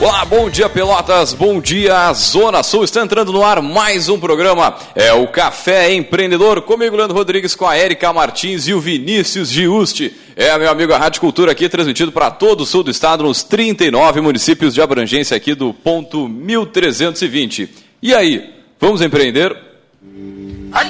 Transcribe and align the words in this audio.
Olá, 0.00 0.24
bom 0.24 0.48
dia 0.48 0.66
Pelotas, 0.66 1.34
bom 1.34 1.60
dia 1.60 2.10
Zona 2.14 2.62
Sul. 2.62 2.84
Está 2.84 3.02
entrando 3.02 3.34
no 3.34 3.44
ar 3.44 3.60
mais 3.60 4.08
um 4.08 4.18
programa. 4.18 4.74
É 4.94 5.12
o 5.12 5.28
Café 5.28 5.92
Empreendedor. 5.92 6.62
Comigo, 6.62 6.96
Leandro 6.96 7.14
Rodrigues, 7.14 7.54
com 7.54 7.66
a 7.66 7.78
Erika 7.78 8.10
Martins 8.10 8.66
e 8.66 8.72
o 8.72 8.80
Vinícius 8.80 9.50
Giusti. 9.50 10.16
É, 10.34 10.56
meu 10.56 10.70
amigo, 10.70 10.94
a 10.94 10.98
Rádio 10.98 11.20
Cultura 11.20 11.52
aqui, 11.52 11.68
transmitido 11.68 12.10
para 12.10 12.30
todo 12.30 12.62
o 12.62 12.66
sul 12.66 12.82
do 12.82 12.90
estado, 12.90 13.24
nos 13.24 13.42
39 13.42 14.22
municípios 14.22 14.72
de 14.72 14.80
abrangência 14.80 15.36
aqui 15.36 15.54
do 15.54 15.74
ponto 15.74 16.26
1320. 16.26 17.68
E 18.02 18.14
aí, 18.14 18.54
vamos 18.80 19.02
empreender? 19.02 19.54
I 20.72 20.84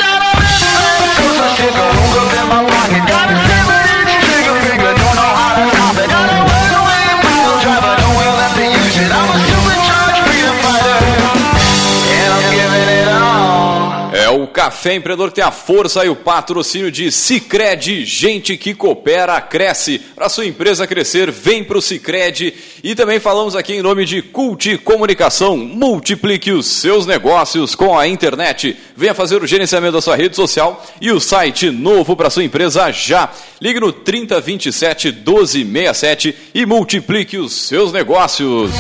Café 14.71 14.95
Empreendedor 14.95 15.33
tem 15.33 15.43
a 15.43 15.51
força 15.51 16.05
e 16.05 16.09
o 16.09 16.15
patrocínio 16.15 16.93
de 16.93 17.11
Cicred, 17.11 18.05
gente 18.05 18.57
que 18.57 18.73
coopera, 18.73 19.41
cresce. 19.41 19.99
Para 19.99 20.29
sua 20.29 20.47
empresa 20.47 20.87
crescer, 20.87 21.29
vem 21.33 21.65
para 21.65 21.77
o 21.77 21.83
Cicred. 21.83 22.55
E 22.81 22.95
também 22.95 23.19
falamos 23.19 23.57
aqui 23.57 23.73
em 23.73 23.83
nome 23.83 24.05
de 24.05 24.23
Cult 24.23 24.79
Comunicação. 24.79 25.57
Multiplique 25.57 26.53
os 26.53 26.67
seus 26.69 27.05
negócios 27.05 27.75
com 27.75 27.99
a 27.99 28.07
internet. 28.07 28.77
Venha 28.97 29.13
fazer 29.13 29.43
o 29.43 29.47
gerenciamento 29.47 29.95
da 29.95 30.01
sua 30.01 30.15
rede 30.15 30.37
social 30.37 30.87
e 31.01 31.11
o 31.11 31.19
site 31.19 31.69
novo 31.69 32.15
para 32.15 32.31
sua 32.31 32.45
empresa 32.45 32.93
já. 32.93 33.29
Ligue 33.61 33.81
no 33.81 33.93
3027 33.93 35.11
1267 35.11 36.37
e 36.55 36.65
multiplique 36.65 37.37
os 37.39 37.53
seus 37.67 37.93
negócios. 37.93 38.71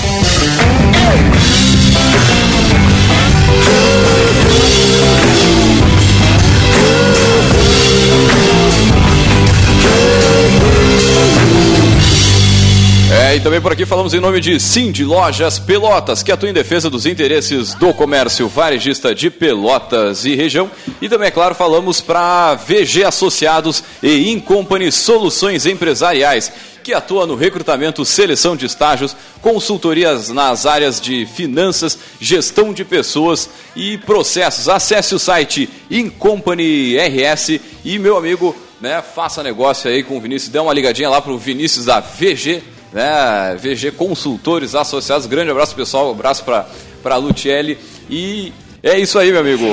É, 13.13 13.35
e 13.35 13.41
também 13.41 13.61
por 13.61 13.73
aqui 13.73 13.85
falamos 13.85 14.15
em 14.15 14.21
nome 14.21 14.41
de 14.41 14.57
de 14.93 15.05
Lojas 15.05 15.59
Pelotas, 15.59 16.23
que 16.23 16.31
atua 16.31 16.49
em 16.49 16.53
defesa 16.53 16.89
dos 16.89 17.07
interesses 17.07 17.75
do 17.75 17.93
comércio 17.93 18.47
varejista 18.47 19.13
de 19.13 19.29
Pelotas 19.29 20.25
e 20.25 20.37
região. 20.37 20.71
E 21.03 21.09
também, 21.09 21.27
é 21.27 21.31
claro, 21.33 21.53
falamos 21.57 22.01
para 22.01 22.55
VG 22.55 23.03
Associados 23.05 23.83
e 24.01 24.31
Incompany 24.31 24.93
Soluções 24.93 25.67
Empresariais, 25.67 26.53
que 26.85 26.95
atua 26.95 27.27
no 27.27 27.35
recrutamento, 27.35 28.05
seleção 28.05 28.55
de 28.55 28.67
estágios, 28.67 29.17
consultorias 29.43 30.29
nas 30.29 30.65
áreas 30.65 31.01
de 31.01 31.27
finanças, 31.27 31.99
gestão 32.21 32.73
de 32.73 32.85
pessoas 32.85 33.51
e 33.75 33.99
processos. 33.99 34.69
Acesse 34.69 35.17
o 35.17 35.19
site 35.19 35.69
Incompany 35.91 36.97
RS 36.97 37.61
e, 37.85 37.99
meu 37.99 38.17
amigo, 38.17 38.55
né, 38.81 39.03
faça 39.03 39.43
negócio 39.43 39.91
aí 39.91 40.05
com 40.05 40.17
o 40.17 40.21
Vinícius. 40.21 40.53
Dê 40.53 40.61
uma 40.61 40.73
ligadinha 40.73 41.11
lá 41.11 41.21
para 41.21 41.33
o 41.33 41.39
Vinícius 41.39 41.87
da 41.87 41.99
VG 41.99 42.63
né? 42.93 43.57
VG 43.57 43.93
Consultores 43.93 44.75
Associados. 44.75 45.27
Grande 45.27 45.51
abraço, 45.51 45.75
pessoal. 45.75 46.09
Um 46.09 46.13
abraço 46.13 46.45
para 46.45 46.67
a 47.05 47.17
Lutielli. 47.17 47.79
E 48.09 48.53
é 48.83 48.99
isso 48.99 49.19
aí, 49.19 49.31
meu 49.31 49.41
amigo. 49.41 49.65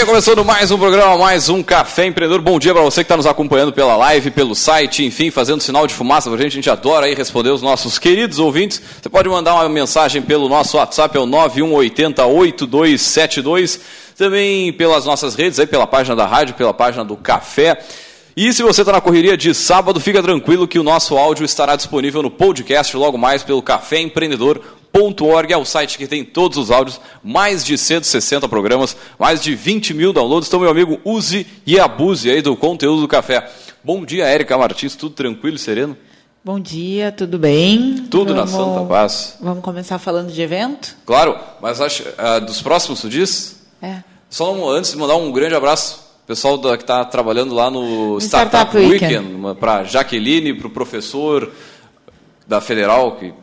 Bem, 0.00 0.06
começando 0.06 0.42
mais 0.42 0.70
um 0.70 0.78
programa, 0.78 1.18
mais 1.18 1.50
um 1.50 1.62
Café 1.62 2.06
Empreendedor. 2.06 2.40
Bom 2.40 2.58
dia 2.58 2.72
para 2.72 2.80
você 2.80 3.02
que 3.02 3.04
está 3.04 3.18
nos 3.18 3.26
acompanhando 3.26 3.70
pela 3.70 3.94
live, 3.96 4.30
pelo 4.30 4.54
site, 4.54 5.04
enfim, 5.04 5.30
fazendo 5.30 5.60
sinal 5.60 5.86
de 5.86 5.92
fumaça 5.92 6.30
para 6.30 6.38
a 6.38 6.42
gente. 6.42 6.52
A 6.52 6.54
gente 6.54 6.70
adora 6.70 7.04
aí 7.04 7.14
responder 7.14 7.50
os 7.50 7.60
nossos 7.60 7.98
queridos 7.98 8.38
ouvintes. 8.38 8.80
Você 8.80 9.10
pode 9.10 9.28
mandar 9.28 9.52
uma 9.52 9.68
mensagem 9.68 10.22
pelo 10.22 10.48
nosso 10.48 10.78
WhatsApp, 10.78 11.18
é 11.18 11.20
o 11.20 11.26
91808272. 11.26 13.78
Também 14.16 14.72
pelas 14.72 15.04
nossas 15.04 15.34
redes, 15.34 15.60
aí 15.60 15.66
pela 15.66 15.86
página 15.86 16.16
da 16.16 16.24
rádio, 16.24 16.54
pela 16.54 16.72
página 16.72 17.04
do 17.04 17.14
Café. 17.14 17.78
E 18.34 18.54
se 18.54 18.62
você 18.62 18.80
está 18.80 18.92
na 18.92 19.02
correria 19.02 19.36
de 19.36 19.52
sábado, 19.52 20.00
fica 20.00 20.22
tranquilo 20.22 20.66
que 20.66 20.78
o 20.78 20.82
nosso 20.82 21.18
áudio 21.18 21.44
estará 21.44 21.76
disponível 21.76 22.22
no 22.22 22.30
podcast 22.30 22.96
logo 22.96 23.18
mais 23.18 23.42
pelo 23.42 23.60
Café 23.60 24.00
Empreendedor 24.00 24.62
.org 24.92 25.52
é 25.52 25.56
o 25.56 25.64
site 25.64 25.96
que 25.96 26.06
tem 26.06 26.24
todos 26.24 26.58
os 26.58 26.70
áudios, 26.70 27.00
mais 27.22 27.64
de 27.64 27.76
160 27.78 28.48
programas, 28.48 28.96
mais 29.18 29.40
de 29.40 29.54
20 29.54 29.94
mil 29.94 30.12
downloads. 30.12 30.48
Então, 30.48 30.60
meu 30.60 30.70
amigo, 30.70 31.00
use 31.04 31.46
e 31.66 31.78
abuse 31.78 32.30
aí 32.30 32.42
do 32.42 32.56
conteúdo 32.56 33.02
do 33.02 33.08
café. 33.08 33.50
Bom 33.82 34.04
dia, 34.04 34.26
Érica 34.26 34.58
Martins, 34.58 34.96
tudo 34.96 35.14
tranquilo 35.14 35.56
e 35.56 35.58
sereno? 35.58 35.96
Bom 36.44 36.58
dia, 36.58 37.12
tudo 37.12 37.38
bem? 37.38 38.06
Tudo 38.10 38.34
vamos, 38.34 38.52
na 38.52 38.58
Santa 38.58 38.86
Paz. 38.86 39.36
Vamos 39.40 39.62
começar 39.62 39.98
falando 39.98 40.32
de 40.32 40.40
evento? 40.40 40.96
Claro, 41.04 41.38
mas 41.60 41.80
acho, 41.80 42.02
uh, 42.02 42.40
dos 42.44 42.62
próximos, 42.62 43.00
tu 43.02 43.08
diz? 43.08 43.60
É. 43.82 44.02
Só 44.28 44.52
um, 44.54 44.68
antes 44.68 44.92
de 44.92 44.96
mandar 44.96 45.16
um 45.16 45.30
grande 45.30 45.54
abraço 45.54 46.10
pessoal 46.26 46.56
da, 46.56 46.76
que 46.76 46.84
está 46.84 47.04
trabalhando 47.04 47.54
lá 47.54 47.70
no, 47.70 48.14
no 48.14 48.18
Startup, 48.20 48.70
Startup 48.70 48.76
Weekend, 48.78 49.34
Weekend 49.34 49.54
para 49.58 49.82
Jaqueline, 49.82 50.54
para 50.54 50.68
o 50.68 50.70
professor 50.70 51.50
da 52.46 52.60
Federal, 52.60 53.16
que 53.16 53.34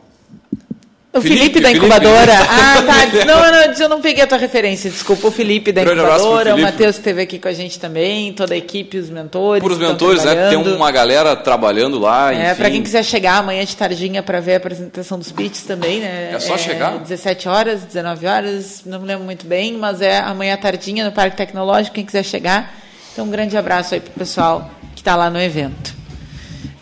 o 1.18 1.22
Felipe, 1.22 1.40
Felipe 1.40 1.60
da 1.62 1.72
incubadora. 1.72 2.32
Felipe. 2.32 2.50
Ah, 2.50 2.84
tá. 2.86 3.08
Não, 3.28 3.52
não, 3.52 3.74
eu 3.80 3.90
não 3.90 4.02
peguei 4.02 4.24
a 4.24 4.28
tua 4.28 4.38
referência, 4.38 4.90
desculpa. 4.90 5.28
O 5.28 5.32
Felipe 5.32 5.72
da 5.72 5.84
Grande 5.84 6.02
incubadora, 6.02 6.56
o 6.56 6.60
Matheus 6.60 6.96
que 6.96 7.02
esteve 7.02 7.22
aqui 7.22 7.40
com 7.40 7.48
a 7.48 7.54
gente 7.54 7.80
também, 7.80 8.32
toda 8.34 8.54
a 8.54 8.58
equipe, 8.58 8.98
os 8.98 9.10
mentores. 9.10 9.62
Por 9.62 9.72
os 9.72 9.78
mentores, 9.78 10.24
né? 10.24 10.50
Tem 10.50 10.58
uma 10.58 10.92
galera 10.92 11.36
trabalhando 11.36 12.00
lá. 12.00 12.34
É, 12.34 12.54
para 12.54 12.70
quem 12.70 12.82
quiser 12.82 13.04
chegar 13.04 13.38
amanhã 13.38 13.66
de 13.66 13.76
tardinha 13.76 14.22
para 14.22 14.40
ver 14.40 14.54
a 14.54 14.58
apresentação 14.58 15.18
dos 15.18 15.32
pitches 15.32 15.64
também, 15.64 16.00
né? 16.00 16.32
É 16.34 16.40
só 16.40 16.56
é, 16.56 16.58
chegar? 16.58 16.98
17 17.00 17.50
horas, 17.50 17.84
19 17.84 18.26
horas, 18.26 18.82
não 18.86 19.00
me 19.00 19.08
lembro 19.08 19.26
muito 19.26 19.46
bem, 19.46 19.74
mas 19.74 20.02
é 20.02 20.20
amanhã 20.20 20.56
tardinha 20.58 21.04
no 21.06 21.12
Parque 21.12 21.38
Tecnológico, 21.38 21.96
quem 21.96 22.06
quiser 22.06 22.24
chegar. 22.24 22.74
Então, 23.14 23.26
um 23.26 23.32
grande 23.32 23.58
abraço 23.58 23.96
aí 23.96 24.00
pro 24.00 24.12
pessoal 24.12 24.70
que 24.94 25.02
está 25.02 25.16
lá 25.16 25.30
no 25.30 25.42
evento. 25.42 25.97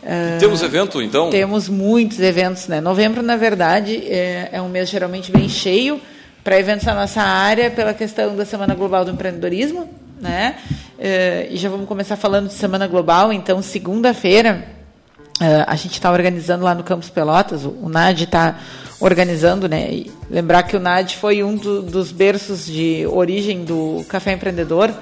Uh, 0.05 0.39
temos 0.39 0.61
evento, 0.61 1.01
então? 1.01 1.31
Temos 1.31 1.67
muitos 1.67 2.19
eventos, 2.19 2.67
né? 2.67 2.79
Novembro, 2.79 3.23
na 3.23 3.35
verdade, 3.35 3.95
é, 4.07 4.49
é 4.51 4.61
um 4.61 4.69
mês 4.69 4.87
geralmente 4.87 5.31
bem 5.31 5.49
cheio 5.49 5.99
para 6.43 6.59
eventos 6.59 6.85
na 6.85 6.93
nossa 6.93 7.23
área, 7.23 7.71
pela 7.71 7.91
questão 7.91 8.35
da 8.35 8.45
Semana 8.45 8.75
Global 8.75 9.03
do 9.03 9.09
Empreendedorismo, 9.09 9.89
né? 10.21 10.57
Uh, 10.99 11.51
e 11.51 11.57
já 11.57 11.69
vamos 11.69 11.87
começar 11.87 12.15
falando 12.15 12.49
de 12.49 12.53
Semana 12.53 12.85
Global, 12.85 13.33
então, 13.33 13.59
segunda-feira, 13.63 14.63
uh, 15.41 15.65
a 15.65 15.75
gente 15.75 15.93
está 15.93 16.11
organizando 16.11 16.63
lá 16.63 16.75
no 16.75 16.83
Campus 16.83 17.09
Pelotas, 17.09 17.65
o, 17.65 17.69
o 17.81 17.89
NAD 17.89 18.25
está 18.25 18.59
organizando, 18.99 19.67
né? 19.67 19.91
E 19.91 20.11
lembrar 20.29 20.61
que 20.63 20.77
o 20.77 20.79
NAD 20.79 21.15
foi 21.15 21.43
um 21.43 21.55
do, 21.55 21.81
dos 21.81 22.11
berços 22.11 22.67
de 22.67 23.07
origem 23.07 23.65
do 23.65 24.05
Café 24.07 24.33
Empreendedor, 24.33 24.93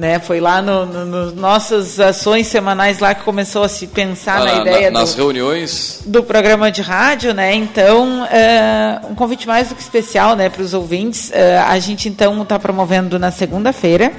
né? 0.00 0.18
Foi 0.18 0.40
lá 0.40 0.62
no, 0.62 0.86
no, 0.86 1.04
no, 1.04 1.32
nossas 1.32 2.00
ações 2.00 2.46
semanais 2.46 3.00
lá 3.00 3.14
que 3.14 3.22
começou 3.22 3.62
a 3.62 3.68
se 3.68 3.86
pensar 3.86 4.40
ah, 4.40 4.44
na 4.46 4.54
ideia 4.62 4.90
na, 4.90 5.00
nas 5.00 5.14
do, 5.14 5.18
reuniões 5.18 6.00
do 6.06 6.22
programa 6.22 6.70
de 6.70 6.80
rádio, 6.80 7.34
né? 7.34 7.54
Então, 7.54 8.24
é, 8.24 8.98
um 9.10 9.14
convite 9.14 9.46
mais 9.46 9.68
do 9.68 9.74
que 9.74 9.82
especial, 9.82 10.34
né, 10.34 10.48
para 10.48 10.62
os 10.62 10.72
ouvintes. 10.72 11.30
É, 11.32 11.58
a 11.58 11.78
gente 11.78 12.08
então 12.08 12.40
está 12.40 12.58
promovendo 12.58 13.18
na 13.18 13.30
segunda-feira, 13.30 14.10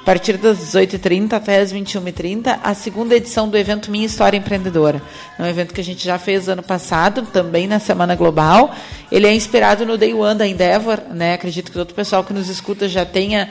a 0.00 0.04
partir 0.06 0.38
das 0.38 0.56
18h30 0.56 1.34
até 1.34 1.60
as 1.60 1.70
21h30, 1.70 2.58
a 2.62 2.72
segunda 2.72 3.14
edição 3.14 3.46
do 3.46 3.58
evento 3.58 3.90
Minha 3.90 4.06
História 4.06 4.38
Empreendedora. 4.38 5.02
É 5.38 5.42
um 5.42 5.46
evento 5.46 5.74
que 5.74 5.82
a 5.82 5.84
gente 5.84 6.02
já 6.02 6.18
fez 6.18 6.48
ano 6.48 6.62
passado, 6.62 7.28
também 7.30 7.66
na 7.66 7.78
Semana 7.78 8.16
Global. 8.16 8.74
Ele 9.12 9.26
é 9.26 9.34
inspirado 9.34 9.84
no 9.84 9.98
Day 9.98 10.14
One 10.14 10.38
da 10.38 10.46
Endeavor, 10.46 10.98
né? 11.10 11.34
Acredito 11.34 11.66
que 11.66 11.76
todo 11.76 11.90
o 11.90 11.94
pessoal 11.94 12.24
que 12.24 12.32
nos 12.32 12.48
escuta 12.48 12.88
já 12.88 13.04
tenha 13.04 13.50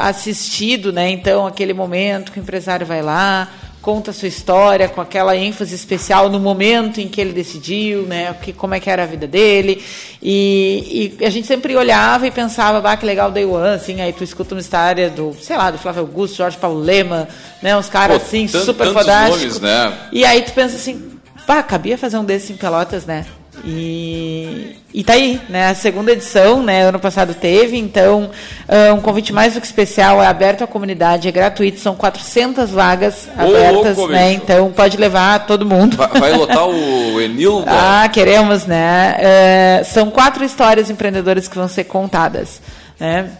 assistido, 0.00 0.92
né? 0.92 1.10
Então, 1.10 1.46
aquele 1.46 1.72
momento 1.72 2.30
que 2.30 2.38
o 2.38 2.42
empresário 2.42 2.86
vai 2.86 3.00
lá, 3.00 3.48
conta 3.82 4.12
a 4.12 4.14
sua 4.14 4.28
história 4.28 4.88
com 4.88 5.00
aquela 5.00 5.36
ênfase 5.36 5.74
especial 5.74 6.28
no 6.28 6.38
momento 6.38 7.00
em 7.00 7.08
que 7.08 7.20
ele 7.20 7.32
decidiu, 7.32 8.02
né? 8.02 8.34
Que, 8.40 8.52
como 8.52 8.74
é 8.74 8.80
que 8.80 8.88
era 8.88 9.02
a 9.02 9.06
vida 9.06 9.26
dele. 9.26 9.82
E, 10.22 11.16
e 11.20 11.24
a 11.24 11.30
gente 11.30 11.46
sempre 11.46 11.74
olhava 11.74 12.26
e 12.26 12.30
pensava, 12.30 12.80
bah, 12.80 12.96
que 12.96 13.04
legal 13.04 13.30
o 13.30 13.32
Day 13.32 13.44
One, 13.44 13.74
assim, 13.74 14.00
aí 14.00 14.12
tu 14.12 14.22
escuta 14.22 14.54
uma 14.54 14.60
história 14.60 15.10
do, 15.10 15.34
sei 15.40 15.56
lá, 15.56 15.70
do 15.70 15.78
Flávio 15.78 16.02
Augusto, 16.02 16.36
Jorge 16.36 16.56
Paulo 16.56 16.78
Lema, 16.78 17.28
né? 17.60 17.76
Uns 17.76 17.88
caras 17.88 18.22
assim, 18.22 18.46
super 18.46 18.92
fantásticos. 18.92 19.58
Nomes, 19.58 19.60
né? 19.60 19.92
E 20.12 20.24
aí 20.24 20.42
tu 20.42 20.52
pensa 20.52 20.76
assim, 20.76 21.18
pá, 21.46 21.62
cabia 21.62 21.98
fazer 21.98 22.18
um 22.18 22.24
desses 22.24 22.50
em 22.50 22.56
Pelotas, 22.56 23.04
né? 23.04 23.26
E, 23.64 24.76
e 24.94 25.04
tá 25.04 25.12
aí, 25.12 25.40
né? 25.48 25.68
A 25.68 25.74
segunda 25.74 26.10
edição, 26.10 26.62
né? 26.62 26.82
Ano 26.82 26.98
passado 26.98 27.34
teve, 27.34 27.76
então 27.76 28.30
uh, 28.66 28.94
um 28.94 29.00
convite 29.00 29.32
mais 29.32 29.54
do 29.54 29.60
que 29.60 29.66
especial, 29.66 30.22
é 30.22 30.26
aberto 30.26 30.64
à 30.64 30.66
comunidade, 30.66 31.28
é 31.28 31.30
gratuito, 31.30 31.78
são 31.78 31.94
400 31.94 32.70
vagas 32.70 33.28
abertas, 33.36 33.96
louco, 33.96 34.12
né? 34.12 34.32
Então 34.32 34.72
pode 34.72 34.96
levar 34.96 35.46
todo 35.46 35.66
mundo. 35.66 35.96
Vai, 35.96 36.08
vai 36.08 36.32
lotar 36.32 36.66
o 36.66 37.20
Enil? 37.20 37.62
ah, 37.66 38.08
queremos, 38.10 38.64
né? 38.64 39.18
Uh, 39.20 39.84
são 39.84 40.10
quatro 40.10 40.42
histórias 40.44 40.88
empreendedoras 40.88 41.46
que 41.46 41.56
vão 41.56 41.68
ser 41.68 41.84
contadas, 41.84 42.60
né? 42.98 43.30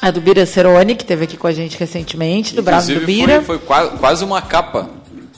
A 0.00 0.10
do 0.10 0.20
Bira 0.20 0.46
Ceroni, 0.46 0.94
que 0.94 1.02
esteve 1.02 1.24
aqui 1.24 1.36
com 1.36 1.46
a 1.46 1.52
gente 1.52 1.76
recentemente, 1.76 2.54
do 2.54 2.62
Bravo 2.62 2.86
do 2.86 3.00
Bira. 3.00 3.42
Foi, 3.42 3.58
foi 3.58 3.78
quase 3.98 4.24
uma 4.24 4.40
capa 4.40 4.90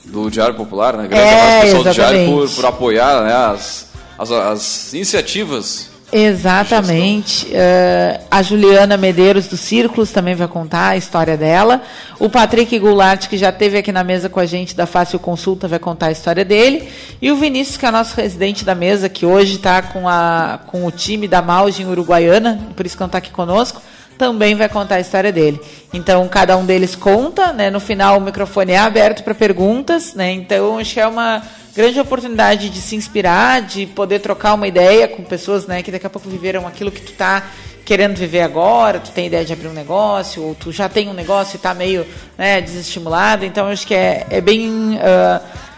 do 0.05 0.29
Diário 0.29 0.53
Popular, 0.53 0.97
né? 0.97 1.07
Grande 1.07 1.23
é, 1.23 1.33
abraço 1.33 1.61
pessoal 1.61 1.83
do 1.83 1.91
Diário 1.91 2.25
por, 2.25 2.49
por 2.49 2.65
apoiar 2.65 3.23
né, 3.23 3.33
as, 3.33 3.90
as, 4.21 4.31
as 4.31 4.93
iniciativas 4.93 5.91
Exatamente. 6.13 7.47
Uh, 7.47 8.21
a 8.29 8.41
Juliana 8.41 8.97
Medeiros 8.97 9.47
do 9.47 9.55
Círculos 9.55 10.11
também 10.11 10.35
vai 10.35 10.47
contar 10.47 10.89
a 10.89 10.97
história 10.97 11.37
dela. 11.37 11.81
O 12.19 12.29
Patrick 12.29 12.77
Goulart, 12.77 13.29
que 13.29 13.37
já 13.37 13.49
esteve 13.49 13.77
aqui 13.77 13.93
na 13.93 14.03
mesa 14.03 14.27
com 14.27 14.39
a 14.39 14.45
gente 14.45 14.75
da 14.75 14.85
Fácil 14.85 15.19
Consulta, 15.19 15.69
vai 15.69 15.79
contar 15.79 16.07
a 16.07 16.11
história 16.11 16.43
dele. 16.43 16.89
E 17.21 17.31
o 17.31 17.37
Vinícius, 17.37 17.77
que 17.77 17.85
é 17.85 17.91
nosso 17.91 18.15
residente 18.17 18.65
da 18.65 18.75
mesa, 18.75 19.07
que 19.07 19.25
hoje 19.25 19.55
está 19.55 19.81
com, 19.81 20.03
com 20.67 20.85
o 20.85 20.91
time 20.91 21.29
da 21.29 21.41
Malgem 21.41 21.87
Uruguaiana, 21.87 22.59
por 22.75 22.85
isso 22.85 22.97
que 22.97 23.01
não 23.01 23.07
está 23.07 23.19
aqui 23.19 23.31
conosco, 23.31 23.81
também 24.17 24.53
vai 24.53 24.67
contar 24.67 24.95
a 24.95 24.99
história 24.99 25.31
dele. 25.31 25.61
Então, 25.93 26.27
cada 26.27 26.57
um 26.57 26.65
deles 26.65 26.93
conta, 26.93 27.53
né? 27.53 27.69
No 27.69 27.79
final, 27.79 28.17
o 28.17 28.21
microfone 28.21 28.73
é 28.73 28.77
aberto 28.77 29.23
para 29.23 29.33
perguntas, 29.33 30.13
né? 30.13 30.31
Então, 30.33 30.77
acho 30.77 30.93
que 30.93 30.99
é 30.99 31.07
uma 31.07 31.41
grande 31.73 31.99
oportunidade 31.99 32.69
de 32.69 32.81
se 32.81 32.95
inspirar, 32.95 33.61
de 33.61 33.85
poder 33.85 34.19
trocar 34.19 34.53
uma 34.53 34.67
ideia 34.67 35.07
com 35.07 35.23
pessoas, 35.23 35.65
né? 35.65 35.81
Que 35.81 35.91
daqui 35.91 36.05
a 36.05 36.09
pouco 36.09 36.29
viveram 36.29 36.67
aquilo 36.67 36.91
que 36.91 37.01
tu 37.01 37.11
está 37.11 37.43
querendo 37.83 38.15
viver 38.15 38.41
agora, 38.41 38.99
tu 38.99 39.11
tem 39.11 39.27
ideia 39.27 39.43
de 39.43 39.51
abrir 39.51 39.67
um 39.67 39.73
negócio, 39.73 40.43
ou 40.43 40.55
tu 40.55 40.71
já 40.71 40.87
tem 40.87 41.09
um 41.09 41.13
negócio 41.13 41.55
e 41.55 41.57
está 41.57 41.73
meio 41.73 42.05
né, 42.37 42.61
desestimulado. 42.61 43.43
Então, 43.45 43.67
acho 43.67 43.85
que 43.87 43.95
é, 43.95 44.27
é 44.29 44.41
bem... 44.41 44.95
Uh, 44.95 45.71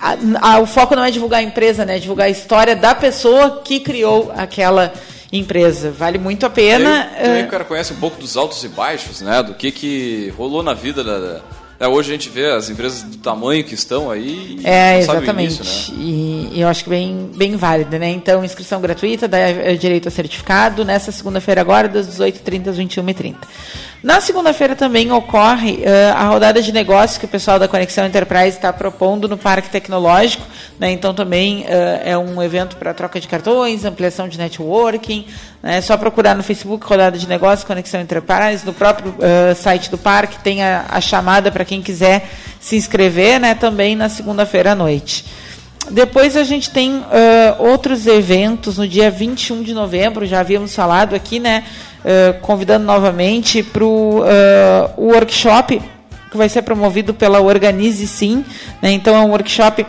a, 0.00 0.16
a, 0.52 0.58
o 0.58 0.66
foco 0.66 0.94
não 0.94 1.04
é 1.04 1.10
divulgar 1.10 1.40
a 1.40 1.42
empresa, 1.42 1.84
né? 1.84 1.96
É 1.96 1.98
divulgar 1.98 2.26
a 2.26 2.30
história 2.30 2.76
da 2.76 2.94
pessoa 2.94 3.62
que 3.64 3.80
criou 3.80 4.32
aquela 4.36 4.92
empresa. 5.32 5.90
Vale 5.90 6.18
muito 6.18 6.44
a 6.44 6.50
pena. 6.50 7.10
Aí, 7.14 7.24
também 7.24 7.42
uh... 7.44 7.46
o 7.46 7.50
cara 7.50 7.64
conhece 7.64 7.92
um 7.92 7.96
pouco 7.96 8.20
dos 8.20 8.36
altos 8.36 8.62
e 8.64 8.68
baixos, 8.68 9.22
né? 9.22 9.42
Do 9.42 9.54
que, 9.54 9.70
que 9.70 10.34
rolou 10.36 10.62
na 10.62 10.74
vida 10.74 11.02
da, 11.02 11.40
é, 11.78 11.88
hoje 11.88 12.10
a 12.10 12.16
gente 12.16 12.28
vê 12.28 12.50
as 12.50 12.70
empresas 12.70 13.02
do 13.02 13.16
tamanho 13.18 13.64
que 13.64 13.74
estão 13.74 14.10
aí. 14.10 14.60
É, 14.64 14.98
exatamente. 14.98 15.56
Início, 15.56 15.94
né? 15.94 16.00
e, 16.00 16.50
e, 16.54 16.60
eu 16.60 16.68
acho 16.68 16.84
que 16.84 16.90
bem, 16.90 17.30
bem 17.34 17.56
válida, 17.56 17.98
né? 17.98 18.10
Então, 18.10 18.44
inscrição 18.44 18.80
gratuita, 18.80 19.26
dá 19.26 19.38
direito 19.78 20.08
a 20.08 20.10
certificado, 20.10 20.84
nessa 20.84 21.10
segunda-feira 21.10 21.60
agora, 21.60 21.88
das 21.88 22.08
18h30 22.08 22.68
às 22.68 22.78
21h30. 22.78 23.36
Na 24.04 24.20
segunda-feira 24.20 24.76
também 24.76 25.10
ocorre 25.10 25.78
uh, 25.78 26.14
a 26.14 26.24
rodada 26.24 26.60
de 26.60 26.70
negócios 26.70 27.16
que 27.16 27.24
o 27.24 27.28
pessoal 27.28 27.58
da 27.58 27.66
Conexão 27.66 28.04
Enterprise 28.04 28.50
está 28.50 28.70
propondo 28.70 29.26
no 29.26 29.38
Parque 29.38 29.70
Tecnológico. 29.70 30.44
Né? 30.78 30.90
Então, 30.90 31.14
também 31.14 31.62
uh, 31.62 31.66
é 32.04 32.18
um 32.18 32.42
evento 32.42 32.76
para 32.76 32.92
troca 32.92 33.18
de 33.18 33.26
cartões, 33.26 33.82
ampliação 33.82 34.28
de 34.28 34.36
networking. 34.36 35.24
Né? 35.62 35.78
É 35.78 35.80
só 35.80 35.96
procurar 35.96 36.34
no 36.34 36.42
Facebook 36.42 36.86
Rodada 36.86 37.16
de 37.16 37.26
Negócios 37.26 37.66
Conexão 37.66 37.98
Enterprise. 37.98 38.66
No 38.66 38.74
próprio 38.74 39.08
uh, 39.12 39.54
site 39.54 39.90
do 39.90 39.96
parque 39.96 40.38
tem 40.40 40.62
a, 40.62 40.84
a 40.86 41.00
chamada 41.00 41.50
para 41.50 41.64
quem 41.64 41.80
quiser 41.80 42.28
se 42.60 42.76
inscrever 42.76 43.40
né? 43.40 43.54
também 43.54 43.96
na 43.96 44.10
segunda-feira 44.10 44.72
à 44.72 44.74
noite. 44.74 45.24
Depois 45.90 46.36
a 46.36 46.44
gente 46.44 46.70
tem 46.70 47.04
outros 47.58 48.06
eventos 48.06 48.78
no 48.78 48.88
dia 48.88 49.10
21 49.10 49.62
de 49.62 49.74
novembro, 49.74 50.26
já 50.26 50.40
havíamos 50.40 50.74
falado 50.74 51.14
aqui, 51.14 51.38
né? 51.38 51.64
uh, 52.04 52.40
convidando 52.40 52.84
novamente 52.84 53.62
para 53.62 53.84
o 53.84 54.20
uh, 54.20 54.24
workshop 54.96 55.80
que 56.30 56.36
vai 56.36 56.48
ser 56.48 56.62
promovido 56.62 57.14
pela 57.14 57.40
Organize 57.40 58.06
Sim. 58.08 58.44
Né? 58.82 58.90
Então, 58.90 59.14
é 59.14 59.20
um 59.20 59.30
workshop 59.30 59.86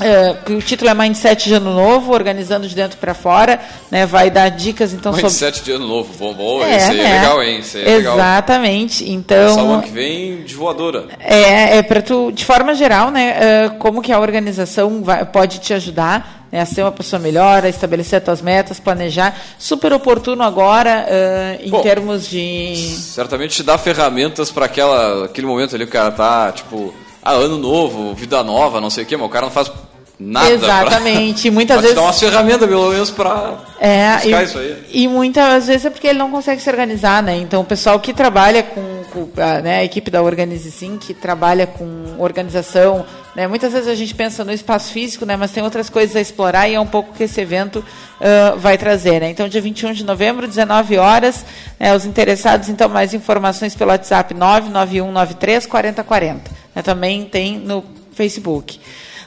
é, 0.00 0.34
que 0.44 0.52
o 0.54 0.62
título 0.62 0.90
é 0.90 0.94
Mindset 0.94 1.48
de 1.48 1.54
Ano 1.54 1.74
Novo, 1.74 2.12
organizando 2.12 2.66
de 2.66 2.74
dentro 2.74 2.98
para 2.98 3.14
fora, 3.14 3.60
né? 3.90 4.06
Vai 4.06 4.30
dar 4.30 4.48
dicas 4.48 4.92
então 4.92 5.12
Mindset 5.12 5.58
sobre... 5.58 5.70
de 5.70 5.76
Ano 5.76 5.86
Novo, 5.86 6.12
bom, 6.18 6.32
bom, 6.34 6.64
é, 6.64 6.76
esse 6.76 6.90
aí 6.90 7.00
é, 7.00 7.04
é 7.04 7.20
legal, 7.20 7.42
hein? 7.42 7.58
Esse 7.58 7.78
é 7.78 7.90
Exatamente. 7.96 9.04
Legal. 9.04 9.18
Então. 9.18 9.54
Só 9.54 9.60
ano 9.60 9.82
que 9.82 9.90
vem 9.90 10.42
de 10.42 10.54
voadora. 10.54 11.06
É, 11.20 11.78
é 11.78 11.82
para 11.82 12.00
tu, 12.00 12.32
de 12.32 12.44
forma 12.44 12.74
geral, 12.74 13.10
né? 13.10 13.36
Uh, 13.66 13.78
como 13.78 14.00
que 14.00 14.12
a 14.12 14.18
organização 14.18 15.02
vai, 15.02 15.24
pode 15.24 15.58
te 15.58 15.74
ajudar 15.74 16.42
né, 16.52 16.60
a 16.60 16.66
ser 16.66 16.82
uma 16.82 16.92
pessoa 16.92 17.18
melhor, 17.18 17.64
a 17.64 17.68
estabelecer 17.68 18.18
as 18.18 18.24
tuas 18.24 18.42
metas, 18.42 18.78
planejar. 18.78 19.34
Super 19.58 19.92
oportuno 19.92 20.42
agora 20.42 21.06
uh, 21.06 21.66
em 21.66 21.70
Bom, 21.70 21.80
termos 21.80 22.28
de. 22.28 22.76
Certamente 22.76 23.56
te 23.56 23.62
dá 23.62 23.78
ferramentas 23.78 24.50
para 24.50 24.66
aquele 24.66 25.46
momento 25.46 25.74
ali 25.74 25.84
que 25.84 25.90
o 25.90 25.92
cara 25.92 26.10
tá, 26.10 26.52
tipo, 26.52 26.94
ah, 27.22 27.32
ano 27.32 27.56
novo, 27.58 28.14
vida 28.14 28.42
nova, 28.42 28.80
não 28.80 28.90
sei 28.90 29.04
o 29.04 29.06
quê, 29.06 29.16
mas 29.16 29.26
o 29.26 29.30
cara 29.30 29.46
não 29.46 29.52
faz 29.52 29.70
nada. 30.18 30.50
Exatamente. 30.50 31.42
Pra, 31.42 31.52
muitas 31.54 31.74
pra 31.76 31.82
vezes. 31.82 31.96
Dar 31.96 32.02
umas 32.02 32.18
ferramentas, 32.18 32.68
pelo 32.68 32.90
menos, 32.90 33.10
para 33.10 33.54
é, 33.80 34.18
e, 34.24 34.42
isso 34.44 34.58
aí. 34.58 34.84
E 34.90 35.08
muitas 35.08 35.66
vezes 35.66 35.86
é 35.86 35.90
porque 35.90 36.08
ele 36.08 36.18
não 36.18 36.30
consegue 36.30 36.60
se 36.60 36.68
organizar, 36.68 37.22
né? 37.22 37.36
Então, 37.36 37.60
o 37.60 37.64
pessoal 37.64 37.98
que 38.00 38.12
trabalha 38.12 38.62
com 38.62 38.91
a, 39.36 39.60
né, 39.60 39.78
a 39.78 39.84
equipe 39.84 40.10
da 40.10 40.22
Organize 40.22 40.70
Sim, 40.70 40.98
que 40.98 41.14
trabalha 41.14 41.66
com 41.66 42.16
organização, 42.18 43.04
né? 43.34 43.46
Muitas 43.46 43.72
vezes 43.72 43.88
a 43.88 43.94
gente 43.94 44.14
pensa 44.14 44.44
no 44.44 44.52
espaço 44.52 44.92
físico, 44.92 45.24
né? 45.24 45.36
Mas 45.36 45.52
tem 45.52 45.62
outras 45.62 45.88
coisas 45.88 46.14
a 46.14 46.20
explorar 46.20 46.68
e 46.68 46.74
é 46.74 46.80
um 46.80 46.86
pouco 46.86 47.12
que 47.14 47.24
esse 47.24 47.40
evento 47.40 47.78
uh, 47.78 48.58
vai 48.58 48.76
trazer, 48.76 49.20
né? 49.20 49.30
Então, 49.30 49.48
dia 49.48 49.60
21 49.60 49.92
de 49.92 50.04
novembro, 50.04 50.46
19 50.46 50.98
horas, 50.98 51.44
né, 51.80 51.94
os 51.94 52.04
interessados, 52.04 52.68
então, 52.68 52.88
mais 52.88 53.14
informações 53.14 53.74
pelo 53.74 53.90
WhatsApp 53.90 54.34
99193 54.34 55.66
4040. 55.66 56.50
Né? 56.74 56.82
Também 56.82 57.24
tem 57.24 57.58
no 57.58 57.84
Facebook. 58.12 58.78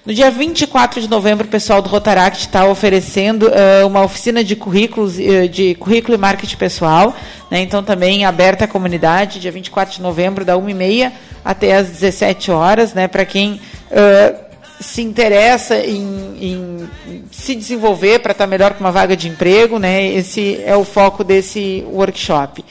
No 0.05 0.13
dia 0.13 0.29
24 0.29 1.01
de 1.01 1.09
novembro, 1.09 1.47
o 1.47 1.49
pessoal 1.49 1.81
do 1.81 1.89
Rotaract 1.89 2.41
está 2.41 2.67
oferecendo 2.67 3.47
uh, 3.47 3.87
uma 3.87 4.03
oficina 4.03 4.43
de 4.43 4.55
currículos, 4.55 5.17
uh, 5.17 5.49
de 5.49 5.73
currículo 5.73 6.13
e 6.13 6.17
marketing 6.19 6.57
pessoal. 6.57 7.15
Né? 7.49 7.61
Então, 7.61 7.81
também 7.81 8.23
aberta 8.23 8.65
à 8.65 8.67
comunidade, 8.67 9.39
dia 9.39 9.51
24 9.51 9.95
de 9.95 10.01
novembro, 10.03 10.45
da 10.45 10.53
1h30 10.53 11.11
até 11.43 11.75
as 11.75 11.89
17 11.89 12.51
horas, 12.51 12.93
né? 12.93 13.07
para 13.07 13.25
quem 13.25 13.53
uh, 13.53 14.37
se 14.79 15.01
interessa 15.01 15.79
em, 15.79 16.37
em 16.39 16.89
se 17.31 17.55
desenvolver 17.55 18.19
para 18.19 18.33
estar 18.33 18.43
tá 18.43 18.49
melhor 18.49 18.75
com 18.75 18.83
uma 18.83 18.91
vaga 18.91 19.17
de 19.17 19.27
emprego. 19.27 19.79
Né? 19.79 20.05
Esse 20.05 20.61
é 20.63 20.75
o 20.75 20.83
foco 20.83 21.23
desse 21.23 21.83
workshop. 21.87 22.63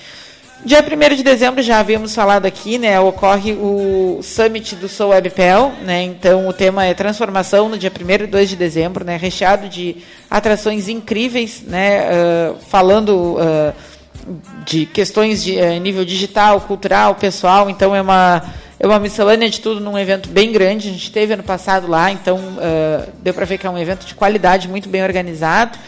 Dia 0.64 0.82
1 0.82 1.14
de 1.16 1.22
dezembro, 1.22 1.62
já 1.62 1.78
havíamos 1.78 2.14
falado 2.14 2.46
aqui, 2.46 2.78
né, 2.78 2.98
ocorre 2.98 3.52
o 3.52 4.20
Summit 4.22 4.74
do 4.76 4.88
Soul 4.88 5.10
Webpel, 5.10 5.70
né, 5.82 6.02
então 6.04 6.48
o 6.48 6.54
tema 6.54 6.86
é 6.86 6.94
transformação 6.94 7.68
no 7.68 7.76
dia 7.76 7.92
1 7.92 8.24
e 8.24 8.26
2 8.26 8.48
de 8.48 8.56
dezembro, 8.56 9.04
né, 9.04 9.18
recheado 9.18 9.68
de 9.68 9.96
atrações 10.30 10.88
incríveis, 10.88 11.60
né, 11.66 12.06
uh, 12.08 12.56
falando 12.66 13.36
uh, 13.36 13.74
de 14.64 14.86
questões 14.86 15.44
de 15.44 15.54
uh, 15.58 15.78
nível 15.78 16.02
digital, 16.02 16.58
cultural, 16.62 17.14
pessoal, 17.16 17.68
então 17.68 17.94
é 17.94 18.00
uma, 18.00 18.42
é 18.80 18.86
uma 18.86 18.98
miscelânea 18.98 19.50
de 19.50 19.60
tudo 19.60 19.82
num 19.82 19.98
evento 19.98 20.30
bem 20.30 20.50
grande, 20.50 20.88
a 20.88 20.92
gente 20.92 21.12
teve 21.12 21.34
ano 21.34 21.42
passado 21.42 21.86
lá, 21.86 22.10
então 22.10 22.40
deu 23.22 23.34
para 23.34 23.44
ver 23.44 23.58
que 23.58 23.66
é 23.66 23.70
um 23.70 23.76
evento 23.76 24.06
de 24.06 24.14
qualidade, 24.14 24.66
muito 24.66 24.88
bem 24.88 25.02
organizado, 25.02 25.78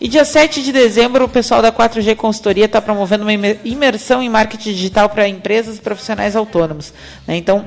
e 0.00 0.08
dia 0.08 0.24
7 0.24 0.62
de 0.62 0.72
dezembro, 0.72 1.24
o 1.24 1.28
pessoal 1.28 1.62
da 1.62 1.72
4G 1.72 2.14
Consultoria 2.16 2.66
está 2.66 2.80
promovendo 2.80 3.24
uma 3.24 3.32
imersão 3.32 4.22
em 4.22 4.28
marketing 4.28 4.72
digital 4.72 5.08
para 5.08 5.26
empresas 5.26 5.78
e 5.78 5.80
profissionais 5.80 6.36
autônomos. 6.36 6.92
Né? 7.26 7.36
Então, 7.36 7.66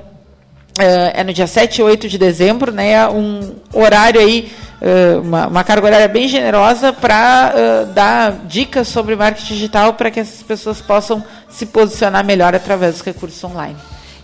é 1.13 1.23
no 1.23 1.33
dia 1.33 1.47
7 1.47 1.79
e 1.79 1.83
8 1.83 2.07
de 2.07 2.17
dezembro, 2.17 2.71
né, 2.71 3.07
um 3.09 3.55
horário 3.73 4.21
aí, 4.21 4.49
uma, 5.21 5.47
uma 5.47 5.63
carga 5.63 5.87
horária 5.87 6.07
bem 6.07 6.27
generosa 6.27 6.93
para 6.93 7.83
dar 7.93 8.31
dicas 8.45 8.87
sobre 8.87 9.15
marketing 9.15 9.55
digital 9.55 9.93
para 9.95 10.09
que 10.09 10.21
essas 10.21 10.41
pessoas 10.41 10.79
possam 10.79 11.21
se 11.49 11.65
posicionar 11.65 12.23
melhor 12.23 12.55
através 12.55 12.93
dos 12.93 13.01
recursos 13.03 13.43
online. 13.43 13.75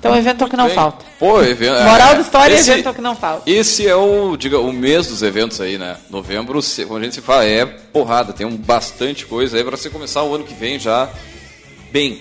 Então, 0.05 0.17
evento 0.17 0.43
é 0.43 0.45
o 0.45 0.49
que 0.49 0.57
não 0.57 0.65
bem. 0.67 0.75
falta. 0.75 1.05
Pô, 1.17 1.41
evento. 1.41 1.83
Moral 1.83 2.11
é, 2.11 2.15
da 2.15 2.21
história, 2.21 2.53
esse, 2.53 2.71
evento 2.71 2.87
é 2.87 2.91
o 2.91 2.93
que 2.93 3.01
não 3.01 3.15
falta. 3.15 3.49
Esse 3.49 3.87
é 3.87 3.95
o, 3.95 4.37
diga, 4.37 4.59
o 4.59 4.71
mês 4.71 5.07
dos 5.07 5.23
eventos 5.23 5.59
aí, 5.59 5.77
né? 5.77 5.97
Novembro, 6.09 6.59
quando 6.87 7.01
a 7.01 7.03
gente 7.05 7.15
se 7.15 7.21
fala, 7.21 7.45
é 7.45 7.65
porrada, 7.65 8.31
tem 8.31 8.45
um 8.45 8.55
bastante 8.55 9.25
coisa 9.25 9.57
aí 9.57 9.63
para 9.63 9.75
você 9.75 9.89
começar 9.89 10.23
o 10.23 10.35
ano 10.35 10.43
que 10.43 10.53
vem 10.53 10.77
já 10.79 11.09
bem. 11.91 12.19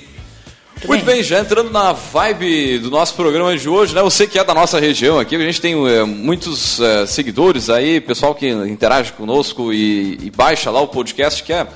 Muito, 0.74 0.88
Muito 0.88 1.04
bem. 1.04 1.14
bem. 1.16 1.24
já 1.24 1.40
entrando 1.40 1.70
na 1.70 1.92
vibe 1.92 2.78
do 2.78 2.90
nosso 2.90 3.14
programa 3.14 3.56
de 3.56 3.68
hoje, 3.68 3.94
né? 3.94 4.02
Você 4.02 4.26
que 4.26 4.38
é 4.38 4.44
da 4.44 4.54
nossa 4.54 4.80
região 4.80 5.18
aqui, 5.18 5.36
a 5.36 5.38
gente 5.38 5.60
tem 5.60 5.74
é, 5.88 6.04
muitos 6.04 6.80
é, 6.80 7.06
seguidores 7.06 7.70
aí, 7.70 8.00
pessoal 8.00 8.34
que 8.34 8.48
interage 8.48 9.12
conosco 9.12 9.72
e, 9.72 10.18
e 10.22 10.30
baixa 10.30 10.70
lá 10.70 10.80
o 10.80 10.88
podcast, 10.88 11.42
que 11.42 11.52
é 11.52 11.66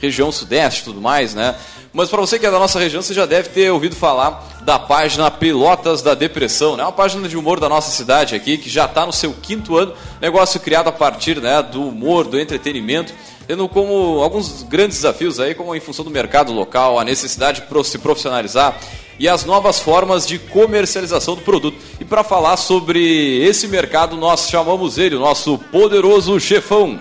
região 0.00 0.30
sudeste 0.30 0.82
e 0.82 0.84
tudo 0.84 1.00
mais, 1.00 1.34
né? 1.34 1.54
Mas 1.94 2.10
para 2.10 2.20
você 2.20 2.40
que 2.40 2.44
é 2.44 2.50
da 2.50 2.58
nossa 2.58 2.80
região, 2.80 3.00
você 3.00 3.14
já 3.14 3.24
deve 3.24 3.50
ter 3.50 3.70
ouvido 3.70 3.94
falar 3.94 4.44
da 4.62 4.80
página 4.80 5.30
Pelotas 5.30 6.02
da 6.02 6.12
Depressão, 6.12 6.76
né? 6.76 6.82
Uma 6.82 6.90
página 6.90 7.28
de 7.28 7.36
humor 7.36 7.60
da 7.60 7.68
nossa 7.68 7.92
cidade 7.92 8.34
aqui, 8.34 8.58
que 8.58 8.68
já 8.68 8.86
está 8.86 9.06
no 9.06 9.12
seu 9.12 9.32
quinto 9.32 9.76
ano, 9.76 9.94
negócio 10.20 10.58
criado 10.58 10.88
a 10.88 10.92
partir 10.92 11.40
né, 11.40 11.62
do 11.62 11.86
humor, 11.86 12.24
do 12.26 12.36
entretenimento, 12.36 13.14
tendo 13.46 13.68
como 13.68 14.20
alguns 14.24 14.64
grandes 14.64 14.96
desafios 14.96 15.38
aí, 15.38 15.54
como 15.54 15.72
em 15.72 15.78
função 15.78 16.04
do 16.04 16.10
mercado 16.10 16.52
local, 16.52 16.98
a 16.98 17.04
necessidade 17.04 17.62
de 17.62 17.86
se 17.86 17.98
profissionalizar 17.98 18.76
e 19.16 19.28
as 19.28 19.44
novas 19.44 19.78
formas 19.78 20.26
de 20.26 20.36
comercialização 20.36 21.36
do 21.36 21.42
produto. 21.42 21.78
E 22.00 22.04
para 22.04 22.24
falar 22.24 22.56
sobre 22.56 23.38
esse 23.44 23.68
mercado, 23.68 24.16
nós 24.16 24.50
chamamos 24.50 24.98
ele, 24.98 25.14
o 25.14 25.20
nosso 25.20 25.58
poderoso 25.70 26.40
chefão. 26.40 26.98